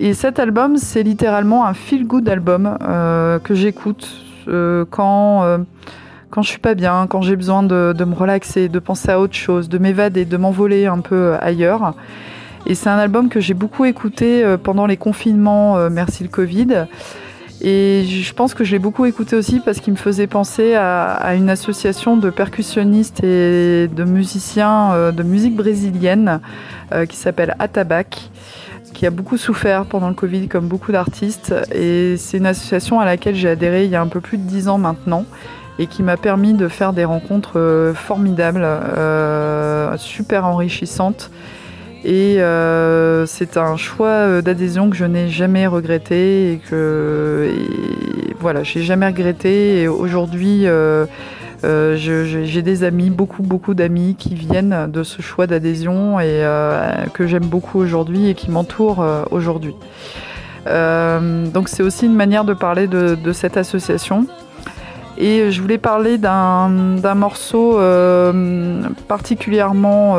Et 0.00 0.14
cet 0.14 0.38
album, 0.38 0.76
c'est 0.76 1.02
littéralement 1.02 1.66
un 1.66 1.74
feel-good 1.74 2.28
album 2.28 2.78
euh, 2.82 3.38
que 3.38 3.54
j'écoute 3.54 4.08
euh, 4.48 4.84
quand, 4.90 5.44
euh, 5.44 5.58
quand 6.30 6.42
je 6.42 6.48
suis 6.48 6.58
pas 6.58 6.74
bien, 6.74 7.06
quand 7.08 7.22
j'ai 7.22 7.36
besoin 7.36 7.62
de, 7.62 7.94
de 7.96 8.04
me 8.04 8.14
relaxer, 8.14 8.68
de 8.68 8.78
penser 8.78 9.10
à 9.10 9.20
autre 9.20 9.34
chose, 9.34 9.68
de 9.68 9.78
m'évader, 9.78 10.24
de 10.24 10.36
m'envoler 10.36 10.86
un 10.86 11.00
peu 11.00 11.34
ailleurs. 11.40 11.94
Et 12.66 12.74
c'est 12.74 12.88
un 12.88 12.98
album 12.98 13.28
que 13.28 13.40
j'ai 13.40 13.54
beaucoup 13.54 13.84
écouté 13.84 14.42
euh, 14.42 14.56
pendant 14.56 14.86
les 14.86 14.96
confinements, 14.96 15.76
euh, 15.76 15.90
merci 15.90 16.22
le 16.22 16.30
Covid. 16.30 16.86
Et 17.60 18.04
je 18.04 18.32
pense 18.34 18.52
que 18.52 18.64
je 18.64 18.72
l'ai 18.72 18.78
beaucoup 18.78 19.06
écouté 19.06 19.36
aussi 19.36 19.60
parce 19.60 19.80
qu'il 19.80 19.92
me 19.92 19.98
faisait 19.98 20.26
penser 20.26 20.74
à, 20.74 21.12
à 21.12 21.34
une 21.34 21.48
association 21.48 22.16
de 22.16 22.28
percussionnistes 22.28 23.22
et 23.22 23.88
de 23.88 24.04
musiciens 24.04 24.92
euh, 24.92 25.12
de 25.12 25.22
musique 25.22 25.56
brésilienne 25.56 26.40
euh, 26.92 27.06
qui 27.06 27.16
s'appelle 27.16 27.54
Atabac, 27.58 28.30
qui 28.94 29.06
a 29.06 29.10
beaucoup 29.10 29.36
souffert 29.36 29.84
pendant 29.84 30.08
le 30.08 30.14
Covid 30.14 30.48
comme 30.48 30.66
beaucoup 30.68 30.92
d'artistes. 30.92 31.54
Et 31.74 32.16
c'est 32.16 32.38
une 32.38 32.46
association 32.46 33.00
à 33.00 33.04
laquelle 33.04 33.34
j'ai 33.34 33.50
adhéré 33.50 33.84
il 33.84 33.90
y 33.90 33.96
a 33.96 34.00
un 34.00 34.06
peu 34.06 34.20
plus 34.20 34.38
de 34.38 34.44
dix 34.44 34.68
ans 34.68 34.78
maintenant 34.78 35.26
et 35.78 35.86
qui 35.86 36.02
m'a 36.02 36.16
permis 36.16 36.54
de 36.54 36.68
faire 36.68 36.92
des 36.92 37.04
rencontres 37.04 37.58
euh, 37.58 37.94
formidables, 37.94 38.62
euh, 38.64 39.94
super 39.98 40.46
enrichissantes. 40.46 41.30
Et 42.04 42.42
euh, 42.42 43.24
c'est 43.24 43.56
un 43.56 43.76
choix 43.76 44.08
euh, 44.08 44.42
d'adhésion 44.42 44.90
que 44.90 44.96
je 44.96 45.06
n'ai 45.06 45.28
jamais 45.28 45.66
regretté 45.66 46.52
et 46.52 46.58
que 46.58 47.50
et 47.50 48.36
voilà, 48.38 48.62
j'ai 48.62 48.82
jamais 48.82 49.06
regretté. 49.06 49.80
Et 49.80 49.88
aujourd'hui, 49.88 50.66
euh, 50.66 51.06
euh, 51.62 51.96
j'ai 51.96 52.62
des 52.62 52.84
amis, 52.84 53.10
beaucoup 53.10 53.42
beaucoup 53.42 53.74
d'amis 53.74 54.16
qui 54.18 54.34
viennent 54.34 54.90
de 54.90 55.02
ce 55.02 55.22
choix 55.22 55.46
d'adhésion 55.46 56.18
et 56.20 56.26
euh, 56.26 56.92
que 57.12 57.26
j'aime 57.26 57.46
beaucoup 57.46 57.78
aujourd'hui 57.78 58.28
et 58.28 58.34
qui 58.34 58.50
m'entourent 58.50 59.02
euh, 59.02 59.22
aujourd'hui. 59.30 59.74
Donc 60.66 61.68
c'est 61.68 61.82
aussi 61.82 62.06
une 62.06 62.14
manière 62.14 62.44
de 62.44 62.54
parler 62.54 62.86
de, 62.86 63.32
cette 63.32 63.56
association. 63.56 64.26
Et 65.16 65.50
je 65.50 65.60
voulais 65.60 65.78
parler 65.78 66.18
d'un 66.18 67.14
morceau 67.14 67.78
particulièrement 69.06 70.16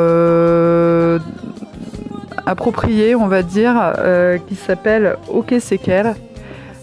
approprié, 2.46 3.16
on 3.16 3.28
va 3.28 3.42
dire, 3.42 3.94
qui 4.48 4.56
s'appelle 4.56 5.18
Ok 5.28 5.56
c'est. 5.60 6.16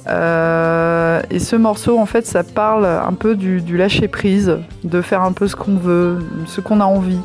Euh, 0.08 1.20
et 1.30 1.38
ce 1.38 1.56
morceau, 1.56 1.98
en 1.98 2.06
fait, 2.06 2.26
ça 2.26 2.42
parle 2.42 2.86
un 2.86 3.12
peu 3.12 3.36
du, 3.36 3.76
lâcher 3.76 4.08
prise, 4.08 4.58
de 4.84 5.00
faire 5.00 5.22
un 5.22 5.32
peu 5.32 5.48
ce 5.48 5.56
qu'on 5.56 5.76
veut, 5.76 6.18
ce 6.46 6.60
qu'on 6.60 6.80
a 6.80 6.84
envie. 6.84 7.20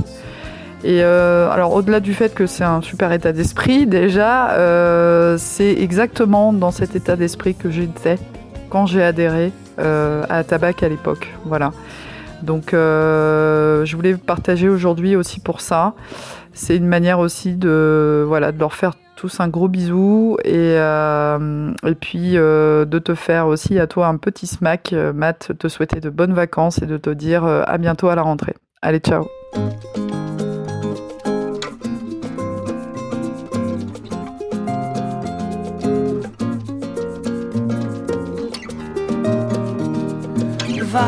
Et 0.83 1.01
euh, 1.01 1.49
alors, 1.49 1.73
au-delà 1.73 1.99
du 1.99 2.13
fait 2.13 2.33
que 2.33 2.45
c'est 2.45 2.63
un 2.63 2.81
super 2.81 3.11
état 3.11 3.31
d'esprit, 3.31 3.87
déjà, 3.87 4.51
euh, 4.51 5.37
c'est 5.39 5.73
exactement 5.73 6.53
dans 6.53 6.71
cet 6.71 6.95
état 6.95 7.15
d'esprit 7.15 7.55
que 7.55 7.71
j'étais 7.71 8.17
quand 8.69 8.85
j'ai 8.85 9.03
adhéré 9.03 9.51
à 9.77 10.43
Tabac 10.43 10.81
à 10.81 10.89
l'époque. 10.89 11.27
Voilà. 11.45 11.71
Donc, 12.41 12.69
je 12.71 13.95
voulais 13.95 14.15
partager 14.15 14.69
aujourd'hui 14.69 15.15
aussi 15.15 15.39
pour 15.39 15.61
ça. 15.61 15.93
C'est 16.57 16.75
une 16.75 16.87
manière 16.87 17.19
aussi 17.19 17.55
de, 17.55 18.25
voilà, 18.27 18.51
de 18.51 18.59
leur 18.59 18.73
faire 18.73 18.93
tous 19.15 19.39
un 19.39 19.47
gros 19.47 19.67
bisou 19.67 20.37
et, 20.43 20.53
euh, 20.55 21.71
et 21.85 21.93
puis 21.93 22.35
euh, 22.35 22.83
de 22.83 22.97
te 22.97 23.13
faire 23.13 23.45
aussi 23.45 23.77
à 23.79 23.85
toi 23.85 24.07
un 24.07 24.17
petit 24.17 24.47
smack, 24.47 24.91
euh, 24.91 25.13
Matt, 25.13 25.51
te 25.57 25.67
souhaiter 25.67 25.99
de 25.99 26.09
bonnes 26.09 26.33
vacances 26.33 26.81
et 26.81 26.87
de 26.87 26.97
te 26.97 27.11
dire 27.11 27.45
à 27.45 27.77
bientôt 27.77 28.09
à 28.09 28.15
la 28.15 28.23
rentrée. 28.23 28.55
Allez, 28.81 28.99
ciao 28.99 29.27
Vá, 40.81 41.05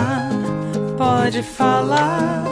pode 0.95 1.41
falar, 1.41 2.45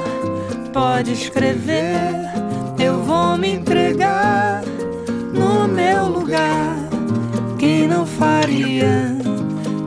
pode 0.74 1.08
escrever. 1.08 2.37
Eu 2.80 3.02
vou 3.02 3.38
me 3.38 3.54
entregar 3.56 4.64
no 5.34 5.68
meu 5.68 6.08
lugar. 6.08 6.78
Quem 7.58 7.88
não 7.88 8.06
faria, 8.06 9.16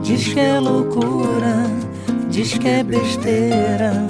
diz 0.03 0.27
que 0.27 0.39
é 0.39 0.59
loucura, 0.59 1.65
diz 2.29 2.57
que 2.57 2.67
é 2.67 2.83
besteira. 2.83 4.05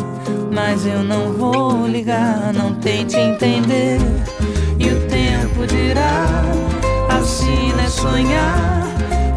Mas 0.52 0.86
eu 0.86 1.04
não 1.04 1.32
vou 1.34 1.88
ligar, 1.88 2.54
não 2.54 2.74
tente 2.76 3.18
entender. 3.18 4.00
E 4.80 4.90
o 4.90 5.08
tempo 5.08 5.66
dirá: 5.68 6.26
assina 7.10 7.84
é 7.84 7.90
sonhar. 7.90 8.88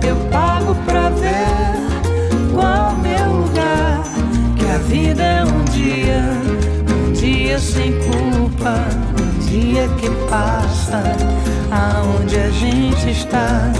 Eu 0.06 0.16
pago 0.30 0.74
pra 0.86 1.10
ver 1.10 2.52
qual 2.52 2.96
meu 2.96 3.42
lugar. 3.42 4.02
Que 4.56 4.66
a 4.66 4.78
vida 4.78 5.22
é 5.22 5.44
um 5.44 5.64
dia, 5.64 6.22
um 7.08 7.12
dia 7.12 7.58
sem 7.58 7.92
culpa, 8.00 8.74
dia 9.54 9.86
que 10.00 10.10
passa, 10.28 11.00
aonde 11.70 12.36
a 12.36 12.50
gente 12.50 13.10
está. 13.10 13.72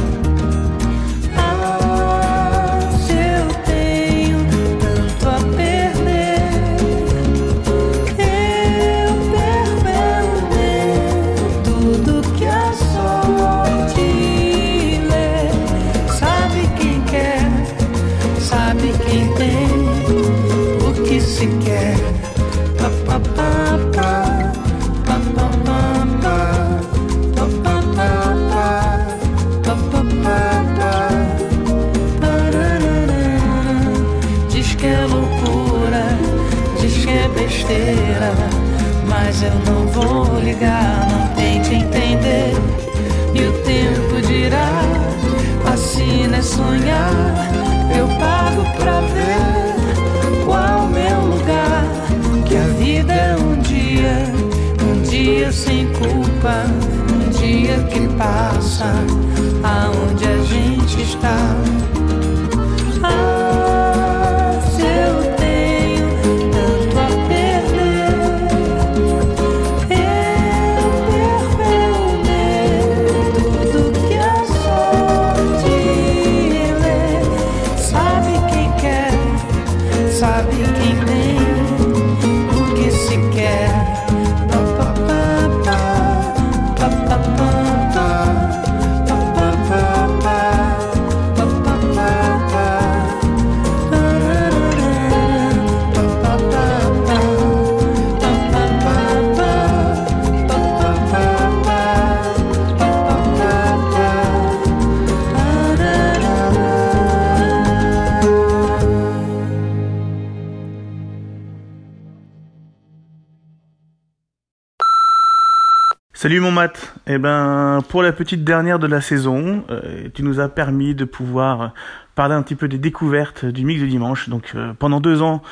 Petite 118.14 118.44
dernière 118.44 118.78
de 118.78 118.86
la 118.86 119.00
saison, 119.00 119.64
euh, 119.70 120.08
tu 120.14 120.22
nous 120.22 120.40
as 120.40 120.48
permis 120.48 120.94
de 120.94 121.04
pouvoir 121.04 121.74
parler 122.14 122.34
un 122.34 122.42
petit 122.42 122.54
peu 122.54 122.68
des 122.68 122.78
découvertes 122.78 123.44
du 123.44 123.64
mix 123.64 123.80
de 123.80 123.86
dimanche. 123.86 124.28
Donc 124.28 124.52
euh, 124.54 124.72
pendant 124.78 125.00
deux 125.00 125.20
ans, 125.22 125.42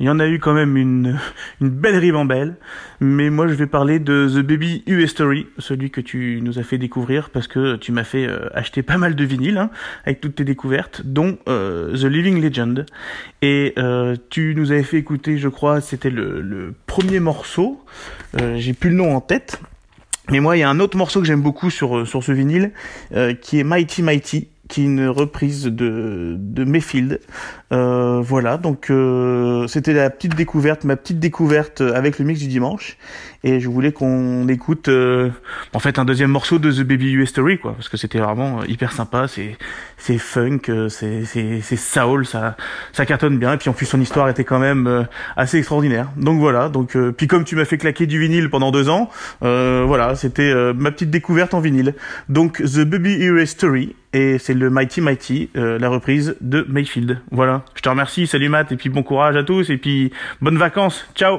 il 0.00 0.06
y 0.06 0.10
en 0.10 0.18
a 0.18 0.26
eu 0.26 0.38
quand 0.38 0.52
même 0.52 0.76
une, 0.76 1.18
une 1.60 1.70
belle 1.70 1.96
ribambelle. 1.96 2.56
Mais 3.00 3.30
moi, 3.30 3.46
je 3.46 3.54
vais 3.54 3.66
parler 3.66 3.98
de 3.98 4.28
The 4.28 4.44
Baby 4.44 4.82
US 4.86 5.10
Story, 5.10 5.46
celui 5.58 5.90
que 5.90 6.00
tu 6.00 6.40
nous 6.42 6.58
as 6.58 6.62
fait 6.62 6.78
découvrir 6.78 7.30
parce 7.30 7.46
que 7.46 7.76
tu 7.76 7.92
m'as 7.92 8.04
fait 8.04 8.26
euh, 8.26 8.48
acheter 8.52 8.82
pas 8.82 8.98
mal 8.98 9.14
de 9.14 9.24
vinyles 9.24 9.58
hein, 9.58 9.70
avec 10.04 10.20
toutes 10.20 10.34
tes 10.34 10.44
découvertes, 10.44 11.02
dont 11.04 11.38
The 11.46 12.04
Living 12.04 12.42
Legend. 12.42 12.84
Et 13.42 13.74
tu 14.30 14.54
nous 14.56 14.72
avais 14.72 14.82
fait 14.82 14.98
écouter, 14.98 15.38
je 15.38 15.48
crois, 15.48 15.80
c'était 15.80 16.10
le, 16.10 16.40
le 16.40 16.74
premier 16.86 17.20
morceau. 17.20 17.84
J'ai 18.56 18.72
plus 18.72 18.90
le 18.90 18.96
nom 18.96 19.14
en 19.14 19.20
tête. 19.20 19.60
Mais 20.30 20.40
moi, 20.40 20.56
il 20.56 20.60
y 20.60 20.62
a 20.62 20.68
un 20.68 20.80
autre 20.80 20.96
morceau 20.96 21.20
que 21.20 21.26
j'aime 21.26 21.42
beaucoup 21.42 21.70
sur, 21.70 22.06
sur 22.06 22.22
ce 22.22 22.32
vinyle, 22.32 22.72
euh, 23.14 23.34
qui 23.34 23.60
est 23.60 23.64
Mighty 23.64 24.02
Mighty, 24.02 24.48
qui 24.68 24.82
est 24.82 24.84
une 24.84 25.06
reprise 25.06 25.64
de, 25.64 26.34
de 26.36 26.64
Mayfield. 26.64 27.20
Euh, 27.72 28.20
voilà, 28.20 28.56
donc 28.56 28.90
euh, 28.90 29.66
c'était 29.68 29.92
la 29.92 30.10
petite 30.10 30.34
découverte, 30.34 30.84
ma 30.84 30.96
petite 30.96 31.20
découverte 31.20 31.80
avec 31.80 32.18
le 32.18 32.24
mix 32.24 32.40
du 32.40 32.48
dimanche. 32.48 32.96
Et 33.46 33.60
je 33.60 33.68
voulais 33.68 33.92
qu'on 33.92 34.48
écoute 34.48 34.88
euh, 34.88 35.30
en 35.72 35.78
fait 35.78 36.00
un 36.00 36.04
deuxième 36.04 36.32
morceau 36.32 36.58
de 36.58 36.72
The 36.72 36.80
Baby 36.80 37.12
US 37.12 37.28
Story, 37.28 37.58
quoi, 37.58 37.74
parce 37.74 37.88
que 37.88 37.96
c'était 37.96 38.18
vraiment 38.18 38.64
hyper 38.64 38.90
sympa. 38.90 39.28
C'est 39.28 39.56
c'est 39.98 40.18
funk, 40.18 40.62
euh, 40.68 40.88
c'est 40.88 41.24
c'est 41.24 41.60
c'est 41.60 41.76
soul, 41.76 42.26
ça 42.26 42.56
ça 42.92 43.06
cartonne 43.06 43.38
bien. 43.38 43.52
Et 43.52 43.56
puis 43.56 43.70
en 43.70 43.72
plus 43.72 43.86
son 43.86 44.00
histoire 44.00 44.28
était 44.28 44.42
quand 44.42 44.58
même 44.58 44.88
euh, 44.88 45.04
assez 45.36 45.58
extraordinaire. 45.58 46.08
Donc 46.16 46.40
voilà, 46.40 46.68
donc 46.68 46.96
euh, 46.96 47.12
puis 47.12 47.28
comme 47.28 47.44
tu 47.44 47.54
m'as 47.54 47.64
fait 47.64 47.78
claquer 47.78 48.06
du 48.06 48.18
vinyle 48.18 48.50
pendant 48.50 48.72
deux 48.72 48.88
ans, 48.88 49.10
euh, 49.44 49.84
voilà, 49.86 50.16
c'était 50.16 50.50
euh, 50.50 50.74
ma 50.74 50.90
petite 50.90 51.10
découverte 51.10 51.54
en 51.54 51.60
vinyle. 51.60 51.94
Donc 52.28 52.60
The 52.60 52.80
Baby 52.80 53.14
US 53.26 53.50
Story 53.50 53.94
et 54.12 54.38
c'est 54.38 54.54
le 54.54 54.70
Mighty 54.70 55.00
Mighty, 55.00 55.50
euh, 55.56 55.78
la 55.78 55.88
reprise 55.88 56.34
de 56.40 56.66
Mayfield. 56.68 57.20
Voilà. 57.30 57.62
Je 57.76 57.82
te 57.82 57.88
remercie, 57.88 58.26
salut 58.26 58.48
Matt, 58.48 58.72
et 58.72 58.76
puis 58.76 58.88
bon 58.88 59.04
courage 59.04 59.36
à 59.36 59.44
tous, 59.44 59.70
et 59.70 59.76
puis 59.76 60.10
bonnes 60.40 60.58
vacances. 60.58 61.06
Ciao 61.14 61.38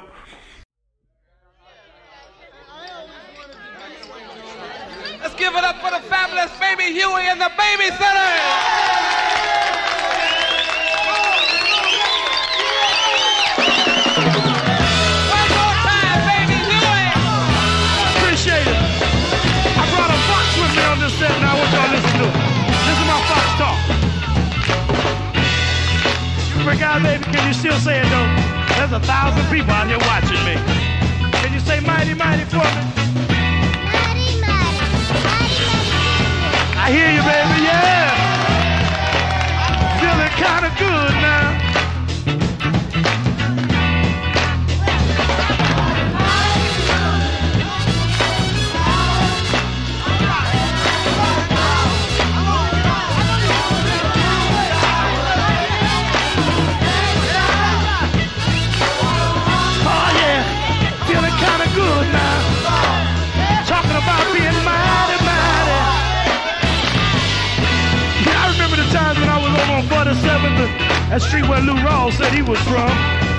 To 22.98 23.06
my 23.06 23.19
fox 23.30 23.45
talk. 23.60 23.78
You 26.49 26.64
forgot, 26.64 27.03
baby. 27.03 27.24
Can 27.26 27.48
you 27.48 27.53
still 27.53 27.78
say 27.80 27.99
it 27.99 28.10
though? 28.10 28.30
There's 28.76 28.91
a 28.91 28.99
thousand 29.06 29.45
people 29.53 29.72
out 29.72 29.88
here 29.88 29.99
watching 29.99 30.44
me. 30.45 30.56
Can 31.41 31.53
you 31.53 31.60
say 31.60 31.80
mighty, 31.82 32.15
mighty 32.15 32.45
for 32.45 32.57
me? 32.57 33.36
I 36.88 36.89
hear 36.89 37.11
you, 37.11 37.19
baby. 37.19 37.68
Yeah. 37.68 38.15
Feeling 39.99 40.31
kind 40.39 40.65
of 40.65 40.72
good 40.80 41.15
now. 41.19 41.77
That 71.10 71.22
street 71.22 71.48
where 71.48 71.62
Lou 71.64 71.76
Rawls 71.80 72.20
said 72.20 72.34
he 72.36 72.44
was 72.44 72.60
from. 72.68 72.92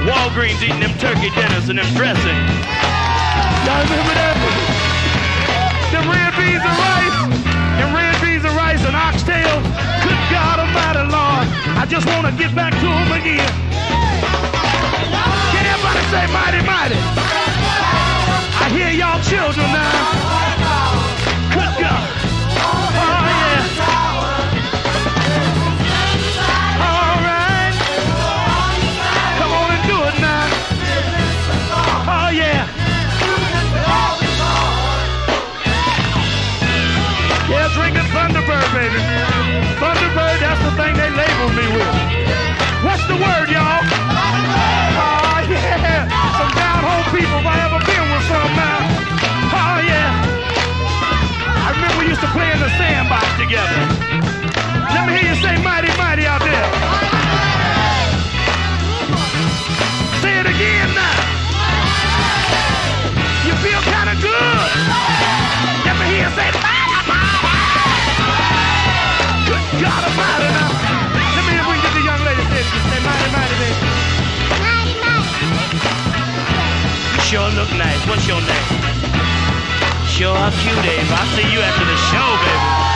Walgreens 0.08 0.62
eating 0.64 0.80
them 0.80 0.94
turkey 0.96 1.28
dinners 1.36 1.68
and 1.68 1.76
them 1.76 1.88
dressing. 1.92 2.38
Y'all 3.68 3.84
remember 3.84 4.14
that? 4.16 4.36
Them 5.92 6.04
red 6.08 6.32
beans 6.36 6.64
and 6.64 6.76
rice, 6.80 7.18
and 7.80 7.88
red 7.92 8.16
beans 8.24 8.44
and 8.44 8.56
rice 8.56 8.80
and 8.84 8.96
oxtail. 8.96 9.60
Good 10.04 10.20
God 10.32 10.64
Almighty, 10.64 11.04
Lord, 11.12 11.46
I 11.76 11.84
just 11.84 12.06
want 12.08 12.24
to 12.24 12.32
get 12.36 12.54
back 12.56 12.72
to 12.72 12.88
them 12.88 13.12
again. 13.12 13.52
Can 15.52 15.64
everybody 15.68 16.02
say 16.08 16.24
mighty, 16.32 16.60
mighty? 16.64 17.00
I 18.60 18.66
hear 18.72 18.92
y'all 18.96 19.20
children 19.24 19.68
now. 19.72 20.47
Baby. 38.72 39.00
Thunderbird, 39.80 40.38
that's 40.40 40.62
the 40.64 40.72
thing 40.76 40.92
they 40.96 41.10
label 41.10 41.48
me 41.56 41.66
with. 41.72 41.94
What's 42.84 43.04
the 43.06 43.16
word, 43.16 43.48
y'all? 43.48 43.80
Oh, 43.82 45.40
yeah. 45.48 46.08
Some 46.36 46.52
down 46.52 46.80
home 46.84 47.06
people 47.14 47.38
if 47.40 47.46
I 47.46 47.56
ever 47.64 47.80
been 47.84 48.06
with 48.12 48.24
some 48.28 48.52
now. 48.56 48.80
Oh, 49.48 49.58
ah, 49.58 49.78
yeah. 49.80 50.10
I 51.64 51.68
remember 51.72 51.98
we 51.98 52.08
used 52.08 52.20
to 52.20 52.30
play 52.34 52.50
in 52.52 52.60
the 52.60 52.70
sandbox 52.76 53.26
together. 53.40 53.80
Let 54.92 55.08
me 55.08 55.16
hear 55.16 55.32
you 55.32 55.36
say 55.40 55.56
mighty, 55.62 55.90
mighty 55.96 56.26
out 56.26 56.40
there. 56.40 57.17
Baby. 73.32 73.70
What's 78.08 78.26
your 78.26 78.40
name? 78.40 78.68
Cute, 80.08 80.52
see 80.54 81.48
you 81.52 81.60
after 81.60 81.84
the 81.84 81.96
show, 82.08 82.28
baby. 82.42 82.88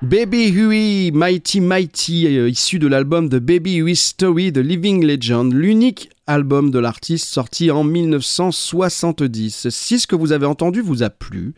Baby 0.00 0.50
Huey, 0.52 1.10
Mighty 1.12 1.60
Mighty, 1.60 2.26
euh, 2.38 2.48
issu 2.48 2.78
de 2.78 2.86
l'album 2.86 3.28
The 3.28 3.34
Baby 3.34 3.80
Huey 3.80 3.94
Story 3.94 4.52
The 4.52 4.58
Living 4.58 5.04
Legend, 5.04 5.52
l'unique 5.52 6.08
album 6.26 6.70
de 6.70 6.78
l'artiste 6.78 7.26
sorti 7.26 7.70
en 7.70 7.84
1970. 7.84 9.68
Si 9.68 9.98
ce 9.98 10.06
que 10.06 10.16
vous 10.16 10.32
avez 10.32 10.46
entendu 10.46 10.80
vous 10.80 11.02
a 11.02 11.10
plu, 11.10 11.52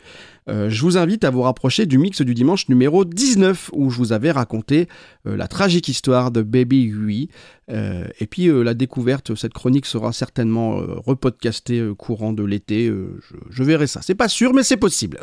euh, 0.50 0.68
je 0.68 0.82
vous 0.82 0.98
invite 0.98 1.24
à 1.24 1.30
vous 1.30 1.42
rapprocher 1.42 1.86
du 1.86 1.98
mix 1.98 2.22
du 2.22 2.34
dimanche 2.34 2.68
numéro 2.68 3.04
19 3.04 3.70
où 3.72 3.90
je 3.90 3.96
vous 3.96 4.12
avais 4.12 4.30
raconté 4.30 4.88
euh, 5.26 5.36
la 5.36 5.48
tragique 5.48 5.88
histoire 5.88 6.30
de 6.30 6.42
Baby 6.42 6.82
Huey. 6.84 7.28
Euh, 7.70 8.04
et 8.18 8.26
puis 8.26 8.48
euh, 8.48 8.62
la 8.62 8.74
découverte, 8.74 9.34
cette 9.36 9.52
chronique 9.52 9.86
sera 9.86 10.12
certainement 10.12 10.80
repodcastée 11.06 11.90
courant 11.96 12.32
de 12.32 12.42
l'été. 12.42 12.86
je, 12.86 13.36
je 13.48 13.62
verrai 13.62 13.86
ça. 13.86 14.00
C'est 14.02 14.14
pas 14.14 14.28
sûr, 14.28 14.52
mais 14.52 14.62
c'est 14.62 14.76
possible. 14.76 15.20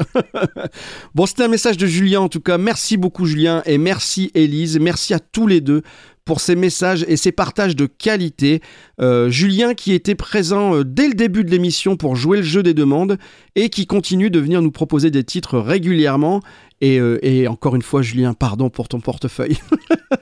bon, 1.15 1.25
c'était 1.25 1.43
un 1.43 1.49
message 1.49 1.77
de 1.77 1.85
Julien 1.85 2.21
en 2.21 2.29
tout 2.29 2.41
cas. 2.41 2.57
Merci 2.57 2.97
beaucoup 2.97 3.25
Julien 3.25 3.63
et 3.65 3.77
merci 3.77 4.31
Élise. 4.33 4.79
Merci 4.79 5.13
à 5.13 5.19
tous 5.19 5.47
les 5.47 5.61
deux 5.61 5.81
pour 6.27 6.41
ces 6.41 6.55
messages 6.55 7.05
et 7.07 7.15
ces 7.15 7.31
partages 7.31 7.75
de 7.75 7.85
qualité. 7.85 8.61
Euh, 9.01 9.29
Julien 9.29 9.73
qui 9.73 9.93
était 9.93 10.13
présent 10.13 10.75
euh, 10.75 10.83
dès 10.83 11.07
le 11.07 11.13
début 11.13 11.43
de 11.45 11.49
l'émission 11.49 11.95
pour 11.95 12.15
jouer 12.15 12.37
le 12.37 12.43
jeu 12.43 12.61
des 12.61 12.73
demandes 12.73 13.17
et 13.55 13.69
qui 13.69 13.87
continue 13.87 14.29
de 14.29 14.39
venir 14.39 14.61
nous 14.61 14.69
proposer 14.69 15.09
des 15.09 15.23
titres 15.23 15.57
régulièrement. 15.57 16.41
Et, 16.81 16.99
euh, 16.99 17.17
et 17.25 17.47
encore 17.47 17.75
une 17.75 17.81
fois, 17.81 18.01
Julien, 18.01 18.33
pardon 18.33 18.69
pour 18.69 18.89
ton 18.89 18.99
portefeuille. 18.99 19.57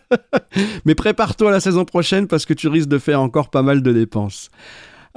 Mais 0.86 0.94
prépare-toi 0.96 1.50
à 1.50 1.52
la 1.52 1.60
saison 1.60 1.84
prochaine 1.84 2.28
parce 2.28 2.46
que 2.46 2.54
tu 2.54 2.68
risques 2.68 2.88
de 2.88 3.00
faire 3.00 3.20
encore 3.20 3.50
pas 3.50 3.64
mal 3.64 3.82
de 3.82 3.92
dépenses. 3.92 4.52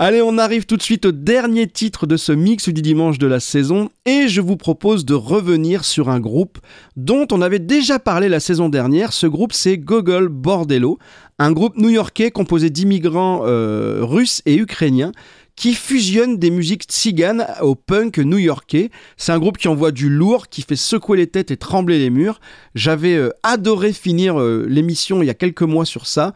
Allez, 0.00 0.22
on 0.22 0.38
arrive 0.38 0.64
tout 0.64 0.76
de 0.76 0.82
suite 0.82 1.06
au 1.06 1.10
dernier 1.10 1.66
titre 1.66 2.06
de 2.06 2.16
ce 2.16 2.30
mix 2.30 2.68
du 2.68 2.82
dimanche 2.82 3.18
de 3.18 3.26
la 3.26 3.40
saison 3.40 3.90
et 4.06 4.28
je 4.28 4.40
vous 4.40 4.56
propose 4.56 5.04
de 5.04 5.14
revenir 5.14 5.84
sur 5.84 6.08
un 6.08 6.20
groupe 6.20 6.58
dont 6.94 7.26
on 7.32 7.42
avait 7.42 7.58
déjà 7.58 7.98
parlé 7.98 8.28
la 8.28 8.38
saison 8.38 8.68
dernière. 8.68 9.12
Ce 9.12 9.26
groupe, 9.26 9.52
c'est 9.52 9.76
Gogol 9.76 10.28
Bordello, 10.28 11.00
un 11.40 11.50
groupe 11.50 11.76
new-yorkais 11.78 12.30
composé 12.30 12.70
d'immigrants 12.70 13.40
euh, 13.44 13.98
russes 14.02 14.40
et 14.46 14.54
ukrainiens 14.54 15.10
qui 15.56 15.74
fusionne 15.74 16.36
des 16.36 16.50
musiques 16.50 16.84
tziganes 16.84 17.44
au 17.60 17.74
punk 17.74 18.18
new-yorkais. 18.18 18.90
C'est 19.16 19.32
un 19.32 19.40
groupe 19.40 19.58
qui 19.58 19.66
envoie 19.66 19.90
du 19.90 20.08
lourd, 20.08 20.46
qui 20.46 20.62
fait 20.62 20.76
secouer 20.76 21.16
les 21.16 21.26
têtes 21.26 21.50
et 21.50 21.56
trembler 21.56 21.98
les 21.98 22.10
murs. 22.10 22.38
J'avais 22.76 23.16
euh, 23.16 23.30
adoré 23.42 23.92
finir 23.92 24.40
euh, 24.40 24.64
l'émission 24.68 25.24
il 25.24 25.26
y 25.26 25.30
a 25.30 25.34
quelques 25.34 25.62
mois 25.62 25.84
sur 25.84 26.06
ça. 26.06 26.34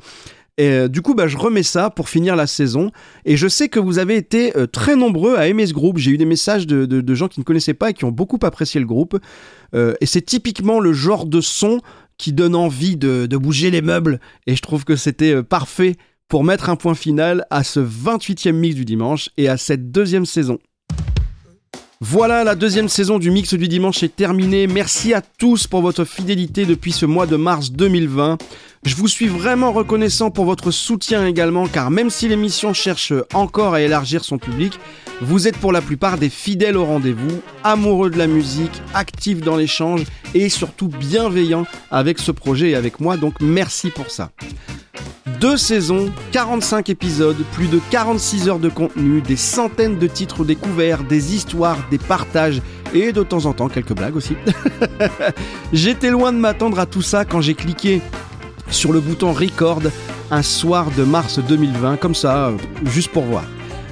Et 0.58 0.68
euh, 0.68 0.88
du 0.88 1.00
coup, 1.02 1.14
bah, 1.14 1.28
je 1.28 1.36
remets 1.36 1.62
ça 1.62 1.90
pour 1.90 2.08
finir 2.08 2.36
la 2.36 2.46
saison. 2.46 2.90
Et 3.24 3.36
je 3.36 3.48
sais 3.48 3.68
que 3.68 3.80
vous 3.80 3.98
avez 3.98 4.16
été 4.16 4.56
euh, 4.56 4.66
très 4.66 4.96
nombreux 4.96 5.36
à 5.36 5.48
aimer 5.48 5.66
ce 5.66 5.72
groupe. 5.72 5.98
J'ai 5.98 6.10
eu 6.10 6.18
des 6.18 6.24
messages 6.26 6.66
de, 6.66 6.84
de- 6.84 7.14
gens 7.14 7.28
qui 7.28 7.40
ne 7.40 7.44
connaissaient 7.44 7.74
pas 7.74 7.90
et 7.90 7.94
qui 7.94 8.04
ont 8.04 8.10
beaucoup 8.12 8.38
apprécié 8.42 8.78
le 8.80 8.86
groupe. 8.86 9.18
Euh, 9.74 9.94
et 10.00 10.06
c'est 10.06 10.22
typiquement 10.22 10.78
le 10.80 10.92
genre 10.92 11.26
de 11.26 11.40
son 11.40 11.80
qui 12.18 12.32
donne 12.32 12.54
envie 12.54 12.96
de, 12.96 13.26
de 13.26 13.36
bouger 13.36 13.70
les 13.70 13.82
meubles. 13.82 14.20
Et 14.46 14.54
je 14.54 14.62
trouve 14.62 14.84
que 14.84 14.96
c'était 14.96 15.42
parfait 15.42 15.96
pour 16.28 16.44
mettre 16.44 16.70
un 16.70 16.76
point 16.76 16.94
final 16.94 17.46
à 17.50 17.64
ce 17.64 17.80
28e 17.80 18.52
mix 18.52 18.74
du 18.74 18.84
dimanche 18.84 19.30
et 19.36 19.48
à 19.48 19.56
cette 19.56 19.90
deuxième 19.90 20.26
saison. 20.26 20.58
Voilà, 22.04 22.42
la 22.42 22.56
deuxième 22.56 22.88
saison 22.88 23.20
du 23.20 23.30
Mix 23.30 23.54
du 23.54 23.68
Dimanche 23.68 24.02
est 24.02 24.16
terminée. 24.16 24.66
Merci 24.66 25.14
à 25.14 25.22
tous 25.22 25.68
pour 25.68 25.82
votre 25.82 26.04
fidélité 26.04 26.64
depuis 26.66 26.90
ce 26.90 27.06
mois 27.06 27.26
de 27.26 27.36
mars 27.36 27.70
2020. 27.70 28.38
Je 28.84 28.96
vous 28.96 29.06
suis 29.06 29.28
vraiment 29.28 29.70
reconnaissant 29.70 30.32
pour 30.32 30.44
votre 30.44 30.72
soutien 30.72 31.24
également, 31.24 31.68
car 31.68 31.92
même 31.92 32.10
si 32.10 32.26
l'émission 32.26 32.74
cherche 32.74 33.12
encore 33.32 33.74
à 33.74 33.82
élargir 33.82 34.24
son 34.24 34.38
public, 34.38 34.80
vous 35.20 35.46
êtes 35.46 35.56
pour 35.56 35.70
la 35.70 35.80
plupart 35.80 36.18
des 36.18 36.28
fidèles 36.28 36.76
au 36.76 36.84
rendez-vous, 36.84 37.40
amoureux 37.62 38.10
de 38.10 38.18
la 38.18 38.26
musique, 38.26 38.82
actifs 38.94 39.40
dans 39.40 39.56
l'échange 39.56 40.02
et 40.34 40.48
surtout 40.48 40.88
bienveillants 40.88 41.66
avec 41.92 42.18
ce 42.18 42.32
projet 42.32 42.70
et 42.70 42.74
avec 42.74 42.98
moi, 42.98 43.16
donc 43.16 43.34
merci 43.40 43.90
pour 43.90 44.10
ça. 44.10 44.32
Deux 45.40 45.56
saisons, 45.56 46.12
45 46.30 46.88
épisodes, 46.88 47.36
plus 47.52 47.66
de 47.66 47.80
46 47.90 48.48
heures 48.48 48.58
de 48.58 48.68
contenu, 48.68 49.20
des 49.20 49.36
centaines 49.36 49.98
de 49.98 50.06
titres 50.06 50.44
découverts, 50.44 51.02
des 51.02 51.34
histoires, 51.34 51.78
des 51.90 51.98
partages 51.98 52.62
et 52.94 53.12
de 53.12 53.22
temps 53.22 53.46
en 53.46 53.52
temps 53.52 53.68
quelques 53.68 53.94
blagues 53.94 54.14
aussi. 54.14 54.36
J'étais 55.72 56.10
loin 56.10 56.32
de 56.32 56.38
m'attendre 56.38 56.78
à 56.78 56.86
tout 56.86 57.02
ça 57.02 57.24
quand 57.24 57.40
j'ai 57.40 57.54
cliqué 57.54 58.02
sur 58.70 58.92
le 58.92 59.00
bouton 59.00 59.32
record 59.32 59.82
un 60.30 60.42
soir 60.42 60.90
de 60.96 61.02
mars 61.02 61.40
2020, 61.40 61.96
comme 61.96 62.14
ça, 62.14 62.52
juste 62.84 63.10
pour 63.10 63.24
voir. 63.24 63.44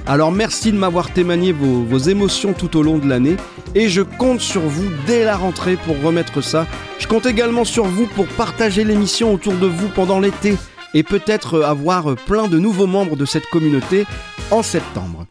Alors 0.07 0.31
merci 0.31 0.71
de 0.71 0.77
m'avoir 0.77 1.11
témoigné 1.11 1.51
vos 1.51 1.97
émotions 1.97 2.53
tout 2.53 2.77
au 2.77 2.81
long 2.81 2.97
de 2.97 3.07
l'année 3.07 3.35
et 3.75 3.89
je 3.89 4.01
compte 4.01 4.41
sur 4.41 4.61
vous 4.61 4.89
dès 5.05 5.23
la 5.23 5.37
rentrée 5.37 5.77
pour 5.77 6.01
remettre 6.01 6.41
ça. 6.41 6.65
Je 6.99 7.07
compte 7.07 7.25
également 7.25 7.65
sur 7.65 7.85
vous 7.85 8.07
pour 8.07 8.27
partager 8.27 8.83
l'émission 8.83 9.33
autour 9.33 9.53
de 9.53 9.67
vous 9.67 9.89
pendant 9.89 10.19
l'été 10.19 10.55
et 10.93 11.03
peut-être 11.03 11.61
avoir 11.61 12.15
plein 12.15 12.47
de 12.47 12.59
nouveaux 12.59 12.87
membres 12.87 13.15
de 13.15 13.25
cette 13.25 13.47
communauté 13.47 14.05
en 14.51 14.63
septembre. 14.63 15.25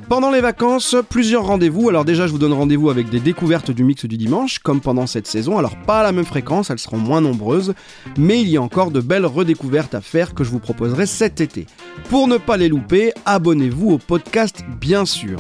Pendant 0.08 0.30
les 0.30 0.42
vacances, 0.42 0.96
plusieurs 1.10 1.48
rendez-vous. 1.48 1.90
Alors 1.90 2.06
déjà, 2.06 2.28
je 2.28 2.32
vous 2.32 2.38
donne 2.38 2.54
rendez-vous 2.54 2.92
avec 2.92 3.10
des 3.10 3.20
découvertes 3.20 3.72
du 3.72 3.84
mix 3.84 4.06
du 4.06 4.18
dimanche, 4.18 4.60
comme 4.60 4.80
pendant 4.80 5.08
cette 5.08 5.26
saison. 5.26 5.58
Alors 5.58 5.76
pas 5.76 6.02
à 6.02 6.04
la 6.04 6.12
même 6.12 6.26
fréquence, 6.26 6.70
elles 6.70 6.78
seront 6.78 7.00
moins 7.00 7.22
nombreuses, 7.22 7.74
mais 8.16 8.40
il 8.40 8.50
y 8.50 8.58
a 8.58 8.62
encore 8.62 8.92
de 8.92 9.02
belles 9.02 9.26
redécouvertes 9.26 9.96
à 9.96 10.02
faire 10.02 10.36
que 10.36 10.44
je 10.44 10.52
vous 10.52 10.60
proposerai 10.60 11.08
cet 11.08 11.42
été. 11.42 11.66
Pour 12.10 12.28
ne 12.28 12.38
pas 12.38 12.56
les 12.56 12.70
louper, 12.70 13.14
abonnez-vous 13.26 13.94
au 13.94 13.98
podcast, 13.98 14.64
bien 14.80 15.06
sûr. 15.06 15.40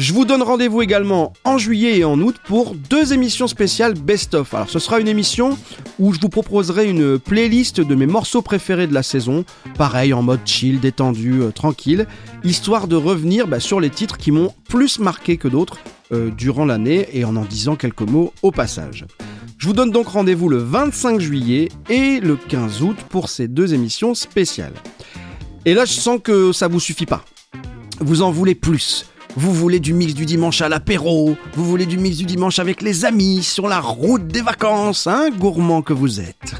Je 0.00 0.14
vous 0.14 0.24
donne 0.24 0.42
rendez-vous 0.42 0.80
également 0.80 1.34
en 1.44 1.58
juillet 1.58 1.98
et 1.98 2.04
en 2.04 2.18
août 2.20 2.36
pour 2.46 2.74
deux 2.74 3.12
émissions 3.12 3.46
spéciales 3.46 3.92
Best 3.92 4.32
of. 4.32 4.54
Alors 4.54 4.70
ce 4.70 4.78
sera 4.78 4.98
une 4.98 5.08
émission 5.08 5.58
où 5.98 6.14
je 6.14 6.20
vous 6.20 6.30
proposerai 6.30 6.88
une 6.88 7.18
playlist 7.18 7.82
de 7.82 7.94
mes 7.94 8.06
morceaux 8.06 8.40
préférés 8.40 8.86
de 8.86 8.94
la 8.94 9.02
saison, 9.02 9.44
pareil 9.76 10.14
en 10.14 10.22
mode 10.22 10.40
chill, 10.46 10.80
détendu, 10.80 11.42
euh, 11.42 11.50
tranquille, 11.50 12.06
histoire 12.44 12.88
de 12.88 12.96
revenir 12.96 13.46
bah, 13.46 13.60
sur 13.60 13.78
les 13.78 13.90
titres 13.90 14.16
qui 14.16 14.30
m'ont 14.30 14.54
plus 14.70 15.00
marqué 15.00 15.36
que 15.36 15.48
d'autres 15.48 15.76
euh, 16.12 16.30
durant 16.30 16.64
l'année 16.64 17.06
et 17.12 17.26
en 17.26 17.36
en 17.36 17.44
disant 17.44 17.76
quelques 17.76 18.00
mots 18.00 18.32
au 18.40 18.52
passage. 18.52 19.04
Je 19.58 19.66
vous 19.66 19.74
donne 19.74 19.90
donc 19.90 20.08
rendez-vous 20.08 20.48
le 20.48 20.56
25 20.56 21.20
juillet 21.20 21.68
et 21.90 22.20
le 22.20 22.36
15 22.36 22.80
août 22.80 22.96
pour 23.10 23.28
ces 23.28 23.48
deux 23.48 23.74
émissions 23.74 24.14
spéciales. 24.14 24.72
Et 25.66 25.74
là 25.74 25.84
je 25.84 25.92
sens 25.92 26.20
que 26.24 26.52
ça 26.52 26.68
vous 26.68 26.80
suffit 26.80 27.04
pas. 27.04 27.22
Vous 28.00 28.22
en 28.22 28.30
voulez 28.30 28.54
plus. 28.54 29.04
Vous 29.36 29.52
voulez 29.52 29.78
du 29.78 29.94
mix 29.94 30.14
du 30.14 30.26
dimanche 30.26 30.60
à 30.60 30.68
l'apéro, 30.68 31.36
vous 31.54 31.64
voulez 31.64 31.86
du 31.86 31.98
mix 31.98 32.16
du 32.16 32.24
dimanche 32.24 32.58
avec 32.58 32.82
les 32.82 33.04
amis, 33.04 33.42
sur 33.42 33.68
la 33.68 33.80
route 33.80 34.26
des 34.26 34.42
vacances, 34.42 35.06
hein, 35.06 35.30
gourmand 35.30 35.82
que 35.82 35.92
vous 35.92 36.20
êtes. 36.20 36.54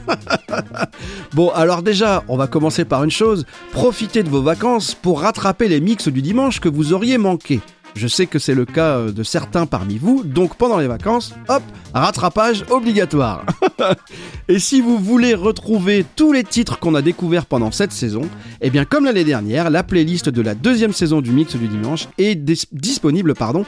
bon, 1.35 1.51
alors 1.51 1.83
déjà, 1.83 2.23
on 2.29 2.37
va 2.37 2.47
commencer 2.47 2.85
par 2.85 3.03
une 3.03 3.11
chose, 3.11 3.45
profitez 3.73 4.23
de 4.23 4.29
vos 4.29 4.43
vacances 4.43 4.95
pour 4.95 5.21
rattraper 5.23 5.69
les 5.69 5.81
mix 5.81 6.09
du 6.09 6.23
dimanche 6.23 6.61
que 6.61 6.69
vous 6.69 6.93
auriez 6.93 7.19
manqué. 7.19 7.61
Je 7.95 8.07
sais 8.07 8.27
que 8.27 8.39
c'est 8.39 8.55
le 8.55 8.65
cas 8.65 8.97
euh, 8.97 9.13
de 9.13 9.23
certains 9.23 9.67
parmi 9.67 9.99
vous, 9.99 10.23
donc 10.25 10.57
pendant 10.57 10.79
les 10.79 10.87
vacances, 10.87 11.35
hop, 11.49 11.63
rattrapage 11.93 12.65
obligatoire. 12.71 13.45
Et 14.49 14.59
si 14.59 14.81
vous 14.81 14.99
voulez 14.99 15.35
retrouver 15.35 16.05
tous 16.17 16.33
les 16.33 16.45
titres 16.45 16.79
qu'on 16.79 16.95
a 16.95 17.03
découverts 17.03 17.47
pendant 17.47 17.71
cette 17.71 17.93
saison, 17.93 18.23
eh 18.61 18.71
bien 18.71 18.85
comme 18.85 19.05
l'année 19.05 19.25
dernière, 19.25 19.71
la 19.71 19.83
playlist 19.83 20.29
de 20.29 20.43
la 20.43 20.55
deuxième 20.55 20.93
saison 20.93 21.21
du 21.21 21.31
Mix 21.33 21.57
du 21.57 21.69
Dimanche 21.69 22.09
est 22.19 22.35
dis- 22.37 22.69
disponible 22.73 23.35
pardon, 23.35 23.65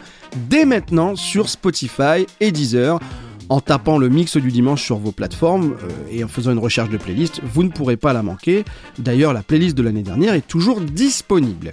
dès 0.49 0.65
maintenant 0.65 1.17
sur 1.17 1.49
Spotify 1.49 2.27
et 2.41 2.53
Deezer. 2.53 2.99
En 3.49 3.61
tapant 3.61 3.99
le 3.99 4.09
mix 4.09 4.37
du 4.37 4.51
dimanche 4.51 4.83
sur 4.83 4.97
vos 4.97 5.13
plateformes 5.13 5.75
euh, 5.83 5.89
et 6.11 6.25
en 6.25 6.29
faisant 6.29 6.53
une 6.53 6.59
recherche 6.59 6.89
de 6.91 6.97
playlist, 6.97 7.41
vous 7.45 7.63
ne 7.63 7.69
pourrez 7.69 7.97
pas 7.97 8.13
la 8.13 8.23
manquer. 8.23 8.65
D'ailleurs, 8.99 9.33
la 9.33 9.43
playlist 9.43 9.77
de 9.77 9.83
l'année 9.83 10.03
dernière 10.03 10.35
est 10.35 10.47
toujours 10.47 10.81
disponible. 10.81 11.73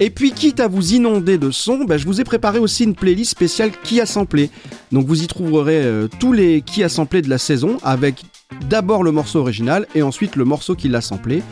Et 0.00 0.10
puis, 0.10 0.32
quitte 0.32 0.60
à 0.60 0.68
vous 0.68 0.94
inonder 0.94 1.38
de 1.38 1.50
sons, 1.50 1.84
bah, 1.84 1.98
je 1.98 2.06
vous 2.06 2.20
ai 2.20 2.24
préparé 2.24 2.58
aussi 2.58 2.84
une 2.84 2.94
playlist 2.94 3.32
spéciale 3.32 3.72
qui 3.82 4.00
a 4.00 4.06
samplé. 4.06 4.50
Donc, 4.92 5.06
vous 5.06 5.22
y 5.22 5.26
trouverez 5.26 5.82
euh, 5.82 6.08
tous 6.18 6.32
les 6.32 6.62
qui 6.62 6.82
a 6.82 6.88
samplé 6.88 7.20
de 7.20 7.28
la 7.28 7.38
saison 7.38 7.78
avec 7.82 8.24
d'abord 8.68 9.02
le 9.02 9.12
morceau 9.12 9.40
original 9.40 9.86
et 9.94 10.02
ensuite 10.02 10.36
le 10.36 10.44
morceau 10.44 10.74
qui 10.74 10.88
l'a 10.88 11.00
samplé. 11.00 11.42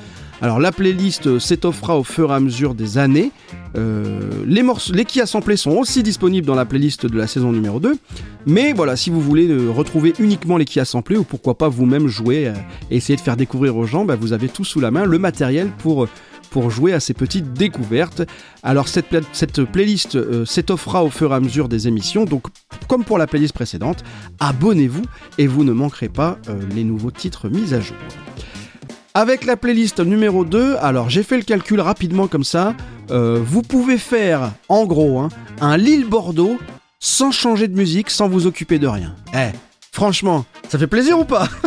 Alors 0.42 0.60
la 0.60 0.70
playlist 0.70 1.38
s'étoffera 1.38 1.98
au 1.98 2.04
fur 2.04 2.30
et 2.30 2.34
à 2.34 2.40
mesure 2.40 2.74
des 2.74 2.98
années. 2.98 3.30
Euh, 3.76 4.20
les, 4.46 4.62
morceaux, 4.62 4.92
les 4.92 5.06
assemblés 5.20 5.56
sont 5.56 5.72
aussi 5.72 6.02
disponibles 6.02 6.46
dans 6.46 6.54
la 6.54 6.66
playlist 6.66 7.06
de 7.06 7.16
la 7.16 7.26
saison 7.26 7.52
numéro 7.52 7.80
2. 7.80 7.96
Mais 8.44 8.72
voilà, 8.72 8.96
si 8.96 9.10
vous 9.10 9.20
voulez 9.20 9.48
euh, 9.48 9.70
retrouver 9.70 10.12
uniquement 10.18 10.58
les 10.58 10.66
qui 10.66 10.78
assemblés 10.78 11.16
ou 11.16 11.24
pourquoi 11.24 11.56
pas 11.56 11.68
vous-même 11.68 12.06
jouer 12.06 12.48
euh, 12.48 12.54
et 12.90 12.96
essayer 12.96 13.16
de 13.16 13.20
faire 13.20 13.36
découvrir 13.36 13.76
aux 13.76 13.86
gens, 13.86 14.04
bah, 14.04 14.16
vous 14.16 14.32
avez 14.32 14.48
tout 14.48 14.64
sous 14.64 14.80
la 14.80 14.90
main, 14.90 15.04
le 15.04 15.18
matériel 15.18 15.70
pour, 15.78 16.06
jouer 16.70 16.94
à 16.94 17.00
ces 17.00 17.12
petites 17.12 17.52
découvertes. 17.52 18.22
Alors 18.62 18.88
cette, 18.88 19.08
pla- 19.08 19.20
cette 19.32 19.62
playlist 19.64 20.16
euh, 20.16 20.46
s'étoffera 20.46 21.04
au 21.04 21.10
fur 21.10 21.32
et 21.32 21.34
à 21.34 21.40
mesure 21.40 21.68
des 21.68 21.86
émissions, 21.86 22.24
donc 22.24 22.44
comme 22.88 23.04
pour 23.04 23.18
la 23.18 23.26
playlist 23.26 23.52
précédente, 23.52 24.04
abonnez-vous 24.40 25.02
et 25.36 25.46
vous 25.48 25.64
ne 25.64 25.72
manquerez 25.72 26.08
pas 26.08 26.38
les 26.74 26.84
nouveaux 26.84 27.10
titres 27.10 27.50
mis 27.50 27.74
à 27.74 27.80
jour. 27.80 27.96
Avec 29.16 29.46
la 29.46 29.56
playlist 29.56 30.00
numéro 30.00 30.44
2, 30.44 30.76
alors 30.78 31.08
j'ai 31.08 31.22
fait 31.22 31.38
le 31.38 31.42
calcul 31.42 31.80
rapidement 31.80 32.26
comme 32.26 32.44
ça, 32.44 32.74
euh, 33.10 33.40
vous 33.42 33.62
pouvez 33.62 33.96
faire 33.96 34.52
en 34.68 34.84
gros 34.84 35.20
hein, 35.20 35.30
un 35.62 35.78
Lille-Bordeaux 35.78 36.58
sans 37.00 37.30
changer 37.30 37.66
de 37.66 37.74
musique, 37.74 38.10
sans 38.10 38.28
vous 38.28 38.46
occuper 38.46 38.78
de 38.78 38.86
rien. 38.86 39.14
Eh, 39.32 39.56
franchement, 39.90 40.44
ça 40.68 40.78
fait 40.78 40.86
plaisir 40.86 41.18
ou 41.18 41.24
pas? 41.24 41.48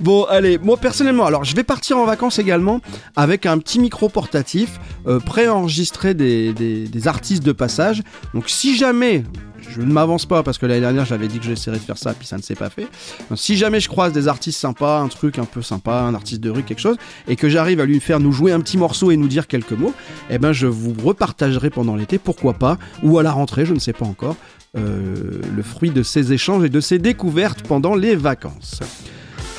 Bon, 0.00 0.24
allez, 0.24 0.56
moi 0.56 0.78
personnellement, 0.78 1.26
alors 1.26 1.44
je 1.44 1.54
vais 1.54 1.62
partir 1.62 1.98
en 1.98 2.06
vacances 2.06 2.38
également 2.38 2.80
avec 3.16 3.44
un 3.44 3.58
petit 3.58 3.78
micro 3.78 4.08
portatif, 4.08 4.80
euh, 5.06 5.20
préenregistré 5.20 6.14
des, 6.14 6.54
des, 6.54 6.88
des 6.88 7.08
artistes 7.08 7.42
de 7.42 7.52
passage. 7.52 8.02
Donc 8.32 8.48
si 8.48 8.78
jamais, 8.78 9.24
je 9.70 9.80
ne 9.80 9.92
m'avance 9.92 10.26
pas 10.26 10.42
parce 10.42 10.58
que 10.58 10.66
l'année 10.66 10.80
dernière 10.80 11.04
j'avais 11.04 11.28
dit 11.28 11.38
que 11.38 11.44
j'essaierais 11.44 11.78
de 11.78 11.82
faire 11.82 11.98
ça, 11.98 12.12
puis 12.14 12.26
ça 12.26 12.36
ne 12.36 12.42
s'est 12.42 12.54
pas 12.54 12.70
fait. 12.70 12.88
Si 13.36 13.56
jamais 13.56 13.80
je 13.80 13.88
croise 13.88 14.12
des 14.12 14.28
artistes 14.28 14.58
sympas, 14.58 15.00
un 15.00 15.08
truc 15.08 15.38
un 15.38 15.44
peu 15.44 15.62
sympa, 15.62 16.00
un 16.00 16.14
artiste 16.14 16.40
de 16.40 16.50
rue, 16.50 16.62
quelque 16.62 16.80
chose, 16.80 16.96
et 17.28 17.36
que 17.36 17.48
j'arrive 17.48 17.80
à 17.80 17.84
lui 17.84 18.00
faire 18.00 18.20
nous 18.20 18.32
jouer 18.32 18.52
un 18.52 18.60
petit 18.60 18.78
morceau 18.78 19.10
et 19.10 19.16
nous 19.16 19.28
dire 19.28 19.46
quelques 19.46 19.72
mots, 19.72 19.94
eh 20.28 20.38
ben 20.38 20.52
je 20.52 20.66
vous 20.66 20.94
repartagerai 21.02 21.70
pendant 21.70 21.96
l'été, 21.96 22.18
pourquoi 22.18 22.54
pas, 22.54 22.78
ou 23.02 23.18
à 23.18 23.22
la 23.22 23.32
rentrée, 23.32 23.64
je 23.64 23.74
ne 23.74 23.78
sais 23.78 23.92
pas 23.92 24.06
encore, 24.06 24.36
euh, 24.76 25.40
le 25.54 25.62
fruit 25.62 25.90
de 25.90 26.02
ces 26.02 26.32
échanges 26.32 26.64
et 26.64 26.68
de 26.68 26.80
ces 26.80 26.98
découvertes 26.98 27.62
pendant 27.62 27.94
les 27.94 28.14
vacances. 28.14 28.80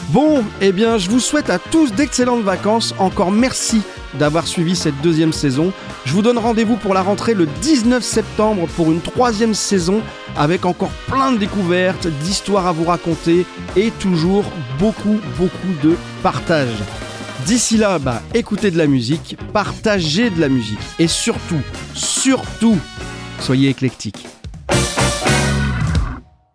Bon, 0.10 0.44
eh 0.60 0.72
bien, 0.72 0.98
je 0.98 1.10
vous 1.10 1.20
souhaite 1.20 1.50
à 1.50 1.60
tous 1.60 1.94
d'excellentes 1.94 2.44
vacances. 2.44 2.94
Encore 3.00 3.32
merci 3.32 3.82
d'avoir 4.20 4.46
suivi 4.46 4.76
cette 4.76 5.00
deuxième 5.02 5.32
saison. 5.32 5.72
Je 6.06 6.14
vous 6.14 6.22
donne 6.22 6.38
rendez-vous 6.38 6.76
pour 6.76 6.94
la 6.94 7.02
rentrée 7.02 7.34
le 7.34 7.46
19 7.62 8.04
septembre 8.04 8.68
pour 8.76 8.92
une 8.92 9.00
troisième 9.00 9.54
saison 9.54 10.02
avec 10.38 10.66
encore 10.66 10.92
plein 11.08 11.32
de 11.32 11.38
découvertes, 11.38 12.08
d'histoires 12.08 12.68
à 12.68 12.72
vous 12.72 12.86
raconter 12.86 13.46
et 13.78 13.92
toujours 13.92 14.44
beaucoup, 14.80 15.20
beaucoup 15.38 15.74
de 15.84 15.96
partage. 16.24 16.84
D'ici 17.46 17.78
là, 17.78 17.98
bah, 17.98 18.22
écoutez 18.34 18.70
de 18.70 18.78
la 18.78 18.88
musique, 18.88 19.38
partagez 19.54 20.30
de 20.30 20.42
la 20.42 20.50
musique 20.50 20.80
et 21.00 21.08
surtout, 21.08 21.62
surtout, 21.94 22.78
soyez 23.40 23.70
éclectiques. 23.70 24.28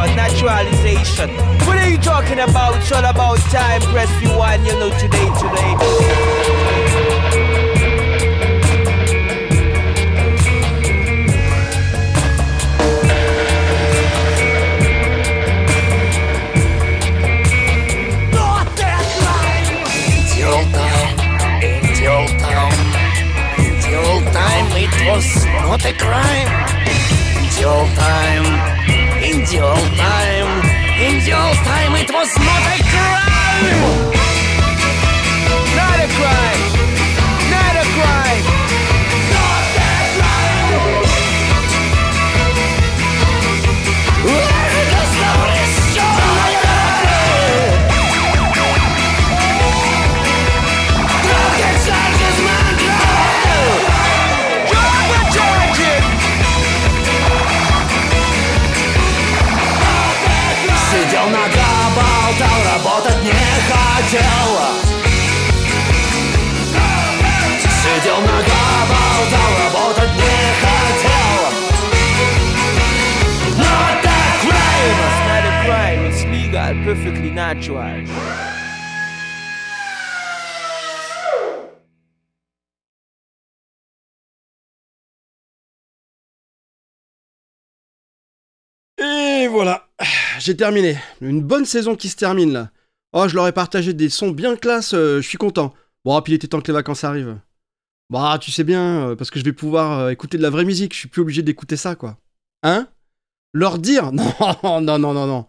naturalization. 0.00 1.30
What 1.66 1.76
are 1.78 1.88
you 1.88 1.98
talking 1.98 2.40
about? 2.40 2.76
It's 2.76 2.92
all 2.92 3.04
about 3.04 3.38
time. 3.50 3.80
Press 3.92 4.10
rewind, 4.22 4.66
you 4.66 4.72
know 4.78 4.90
today, 4.98 5.28
today. 5.38 5.81
Perfectly 76.84 77.30
natural. 77.30 78.04
Et 88.98 89.48
voilà, 89.48 89.88
j'ai 90.38 90.56
terminé. 90.56 90.96
Une 91.20 91.42
bonne 91.42 91.64
saison 91.64 91.96
qui 91.96 92.08
se 92.08 92.16
termine 92.16 92.52
là. 92.52 92.70
Oh, 93.12 93.28
je 93.28 93.34
leur 93.34 93.46
ai 93.46 93.52
partagé 93.52 93.92
des 93.92 94.08
sons 94.08 94.30
bien 94.30 94.56
classe, 94.56 94.94
euh, 94.94 95.20
je 95.20 95.28
suis 95.28 95.38
content. 95.38 95.74
Bon, 96.04 96.20
puis 96.22 96.32
il 96.32 96.36
était 96.36 96.48
temps 96.48 96.60
que 96.60 96.66
les 96.68 96.72
vacances 96.72 97.04
arrivent. 97.04 97.38
Bah, 98.10 98.38
tu 98.40 98.50
sais 98.50 98.64
bien, 98.64 99.08
euh, 99.10 99.16
parce 99.16 99.30
que 99.30 99.38
je 99.38 99.44
vais 99.44 99.52
pouvoir 99.52 100.00
euh, 100.00 100.10
écouter 100.10 100.38
de 100.38 100.42
la 100.42 100.50
vraie 100.50 100.64
musique, 100.64 100.94
je 100.94 100.98
suis 101.00 101.08
plus 101.08 101.22
obligé 101.22 101.42
d'écouter 101.42 101.76
ça, 101.76 101.94
quoi. 101.94 102.18
Hein? 102.62 102.88
Leur 103.52 103.78
dire? 103.78 104.12
Non, 104.62 104.80
non, 104.80 104.98
non, 104.98 105.12
non, 105.14 105.26
non. 105.26 105.46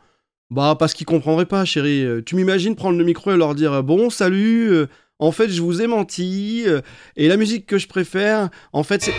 Bah, 0.54 0.76
parce 0.78 0.94
qu'ils 0.94 1.08
comprendraient 1.08 1.48
pas, 1.48 1.66
chérie. 1.66 2.06
Euh, 2.06 2.22
Tu 2.24 2.36
m'imagines 2.36 2.76
prendre 2.76 2.96
le 2.96 3.04
micro 3.04 3.32
et 3.32 3.38
leur 3.38 3.56
dire 3.56 3.74
euh, 3.74 3.82
Bon, 3.82 4.12
salut, 4.12 4.72
euh, 4.72 4.86
en 5.18 5.32
fait, 5.32 5.50
je 5.50 5.60
vous 5.64 5.82
ai 5.82 5.88
menti, 5.88 6.64
euh, 6.68 6.82
et 7.18 7.28
la 7.28 7.38
musique 7.38 7.66
que 7.66 7.80
je 7.80 7.88
préfère, 7.88 8.50
en 8.72 8.84
fait, 8.84 9.02
c'est. 9.02 9.14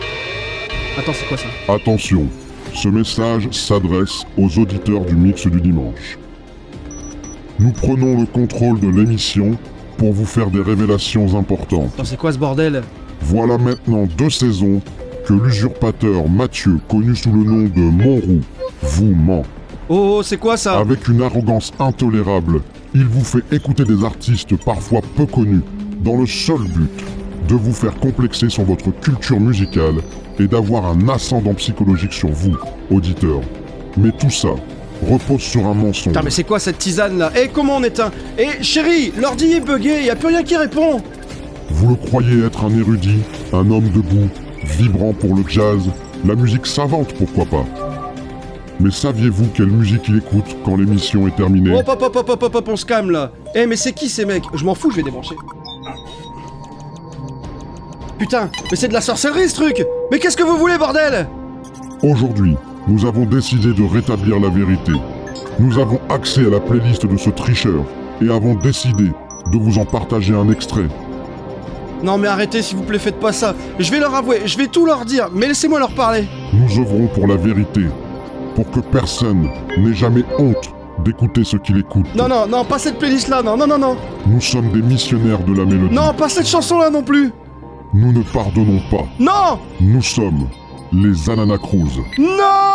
Attends, 0.97 1.13
c'est 1.13 1.27
quoi 1.27 1.37
ça? 1.37 1.49
Attention, 1.67 2.29
ce 2.73 2.87
message 2.87 3.51
s'adresse 3.51 4.23
aux 4.39 4.61
auditeurs 4.61 5.05
du 5.05 5.17
mix 5.17 5.45
du 5.49 5.61
dimanche. 5.61 6.19
Nous 7.59 7.73
prenons 7.73 8.21
le 8.21 8.27
contrôle 8.27 8.79
de 8.79 8.89
l'émission 8.89 9.59
pour 9.99 10.13
vous 10.13 10.27
faire 10.27 10.51
des 10.51 10.63
révélations 10.63 11.37
importantes. 11.37 11.91
Attends, 11.95 12.05
c'est 12.05 12.17
quoi 12.17 12.33
ce 12.33 12.39
bordel? 12.39 12.81
Voilà 13.23 13.59
maintenant 13.59 14.07
deux 14.07 14.31
saisons 14.31 14.81
que 15.27 15.35
l'usurpateur 15.35 16.29
Mathieu, 16.29 16.79
connu 16.89 17.17
sous 17.17 17.33
le 17.33 17.43
nom 17.43 17.65
de 17.65 17.81
Monroux, 17.81 18.41
vous 18.83 19.13
ment. 19.17 19.43
Oh, 19.89 20.17
oh, 20.19 20.23
c'est 20.23 20.39
quoi 20.39 20.57
ça 20.57 20.79
Avec 20.79 21.09
une 21.09 21.23
arrogance 21.23 21.73
intolérable, 21.79 22.63
il 22.95 23.05
vous 23.05 23.25
fait 23.25 23.45
écouter 23.53 23.85
des 23.85 24.03
artistes 24.03 24.57
parfois 24.65 25.01
peu 25.17 25.27
connus, 25.27 25.61
dans 26.03 26.17
le 26.17 26.27
seul 26.27 26.63
but 26.63 26.91
de 27.49 27.55
vous 27.55 27.73
faire 27.75 27.95
complexer 27.97 28.49
sur 28.49 28.65
votre 28.65 28.91
culture 29.01 29.39
musicale 29.39 29.97
et 30.39 30.47
d'avoir 30.47 30.87
un 30.87 31.09
ascendant 31.09 31.53
psychologique 31.55 32.15
sur 32.15 32.31
vous, 32.31 32.57
auditeurs. 32.91 33.43
Mais 33.99 34.11
tout 34.13 34.31
ça 34.31 34.55
repose 35.07 35.43
sur 35.43 35.67
un 35.67 35.75
mensonge. 35.75 36.05
Putain, 36.05 36.23
mais 36.23 36.31
c'est 36.31 36.45
quoi 36.45 36.59
cette 36.59 36.79
tisane 36.79 37.19
là? 37.19 37.31
Eh, 37.37 37.49
comment 37.49 37.77
on 37.77 37.83
éteint 37.85 38.11
Eh, 38.39 38.63
chérie, 38.63 39.13
l'ordi 39.21 39.53
est 39.53 39.61
bugué, 39.61 40.03
y 40.03 40.11
a 40.11 40.17
plus 40.17 40.29
rien 40.29 40.43
qui 40.43 40.57
répond 40.57 41.03
Vous 41.71 41.89
le 41.91 41.97
croyez 41.97 42.45
être 42.45 42.65
un 42.65 42.71
érudit, 42.79 43.21
un 43.53 43.71
homme 43.71 43.91
debout, 43.91 44.31
vibrant 44.65 45.13
pour 45.13 45.35
le 45.35 45.43
jazz, 45.47 45.83
la 46.25 46.35
musique 46.35 46.67
savante 46.67 47.13
pourquoi 47.13 47.45
pas. 47.45 47.94
Mais 48.81 48.91
saviez-vous 48.91 49.47
quelle 49.55 49.71
musique 49.71 50.09
il 50.09 50.19
écoute 50.19 50.57
quand 50.65 50.77
l'émission 50.77 51.27
est 51.29 51.37
terminée 51.37 51.75
Hop, 51.77 51.89
hop, 51.89 52.03
hop, 52.03 52.17
hop, 52.17 52.29
hop, 52.31 52.43
hop, 52.43 52.55
hop, 52.55 52.69
on 52.69 52.77
se 52.77 52.85
calme 52.85 53.11
là. 53.11 53.33
Eh, 53.55 53.67
mais 53.67 53.77
c'est 53.77 53.93
qui 53.93 54.09
ces 54.09 54.25
mecs? 54.25 54.45
Je 54.55 54.65
m'en 54.65 54.75
fous, 54.75 54.91
je 54.91 54.97
vais 54.97 55.03
débrancher. 55.03 55.37
Putain, 58.19 58.51
mais 58.71 58.77
c'est 58.77 58.89
de 58.89 58.93
la 58.93 59.01
sorcellerie 59.01 59.49
ce 59.49 59.57
truc! 59.57 59.85
Mais 60.11 60.19
qu'est-ce 60.19 60.37
que 60.37 60.43
vous 60.43 60.57
voulez, 60.57 60.79
bordel! 60.79 61.29
Aujourd'hui, 62.03 62.57
nous 62.89 63.07
avons 63.07 63.25
décidé 63.25 63.73
de 63.73 63.83
rétablir 63.83 64.39
la 64.41 64.49
vérité. 64.49 64.93
Nous 65.59 65.79
avons 65.79 66.01
accès 66.09 66.47
à 66.47 66.51
la 66.51 66.61
playlist 66.61 67.07
de 67.07 67.17
ce 67.17 67.31
tricheur 67.31 67.85
et 68.21 68.29
avons 68.31 68.55
décidé 68.55 69.11
de 69.53 69.59
vous 69.59 69.79
en 69.79 69.85
partager 69.85 70.35
un 70.35 70.51
extrait. 70.51 70.89
Non 72.03 72.19
mais 72.19 72.29
arrêtez 72.29 72.61
s'il 72.61 72.77
vous 72.77 72.83
plaît, 72.83 72.99
faites 72.99 73.21
pas 73.21 73.33
ça. 73.33 73.55
Je 73.79 73.91
vais 73.91 73.99
leur 73.99 74.15
avouer, 74.15 74.43
je 74.45 74.59
vais 74.59 74.67
tout 74.67 74.85
leur 74.85 75.05
dire, 75.05 75.31
mais 75.33 75.47
laissez-moi 75.47 75.79
leur 75.79 75.95
parler. 75.95 76.25
Nous 76.53 76.79
œuvrons 76.79 77.07
pour 77.07 77.27
la 77.27 77.37
vérité, 77.37 77.83
pour 78.55 78.71
que 78.71 78.81
personne 78.81 79.49
n'ait 79.77 79.95
jamais 79.95 80.25
honte 80.39 80.73
d'écouter 81.05 81.45
ce 81.45 81.57
qu'il 81.57 81.79
écoute. 81.79 82.07
Non, 82.15 82.29
non, 82.29 82.47
non, 82.47 82.65
pas 82.65 82.79
cette 82.79 82.99
playlist 82.99 83.29
là, 83.29 83.43
non, 83.43 83.57
non, 83.57 83.67
non, 83.67 83.79
non 83.79 83.97
Nous 84.27 84.41
sommes 84.41 84.71
des 84.71 84.83
missionnaires 84.83 85.43
de 85.43 85.53
la 85.55 85.65
mélodie. 85.65 85.95
Non, 85.95 86.15
pas 86.15 86.29
cette 86.29 86.47
chanson 86.47 86.79
là 86.79 86.91
non 86.91 87.03
plus 87.03 87.33
Nous 87.93 88.13
ne 88.13 88.23
pardonnons 88.23 88.81
pas. 88.91 89.05
Non 89.19 89.59
Nous 89.81 90.03
sommes 90.03 90.49
les 90.93 91.29
Anana 91.29 91.59
Cruz. 91.59 91.99
Non 92.19 92.74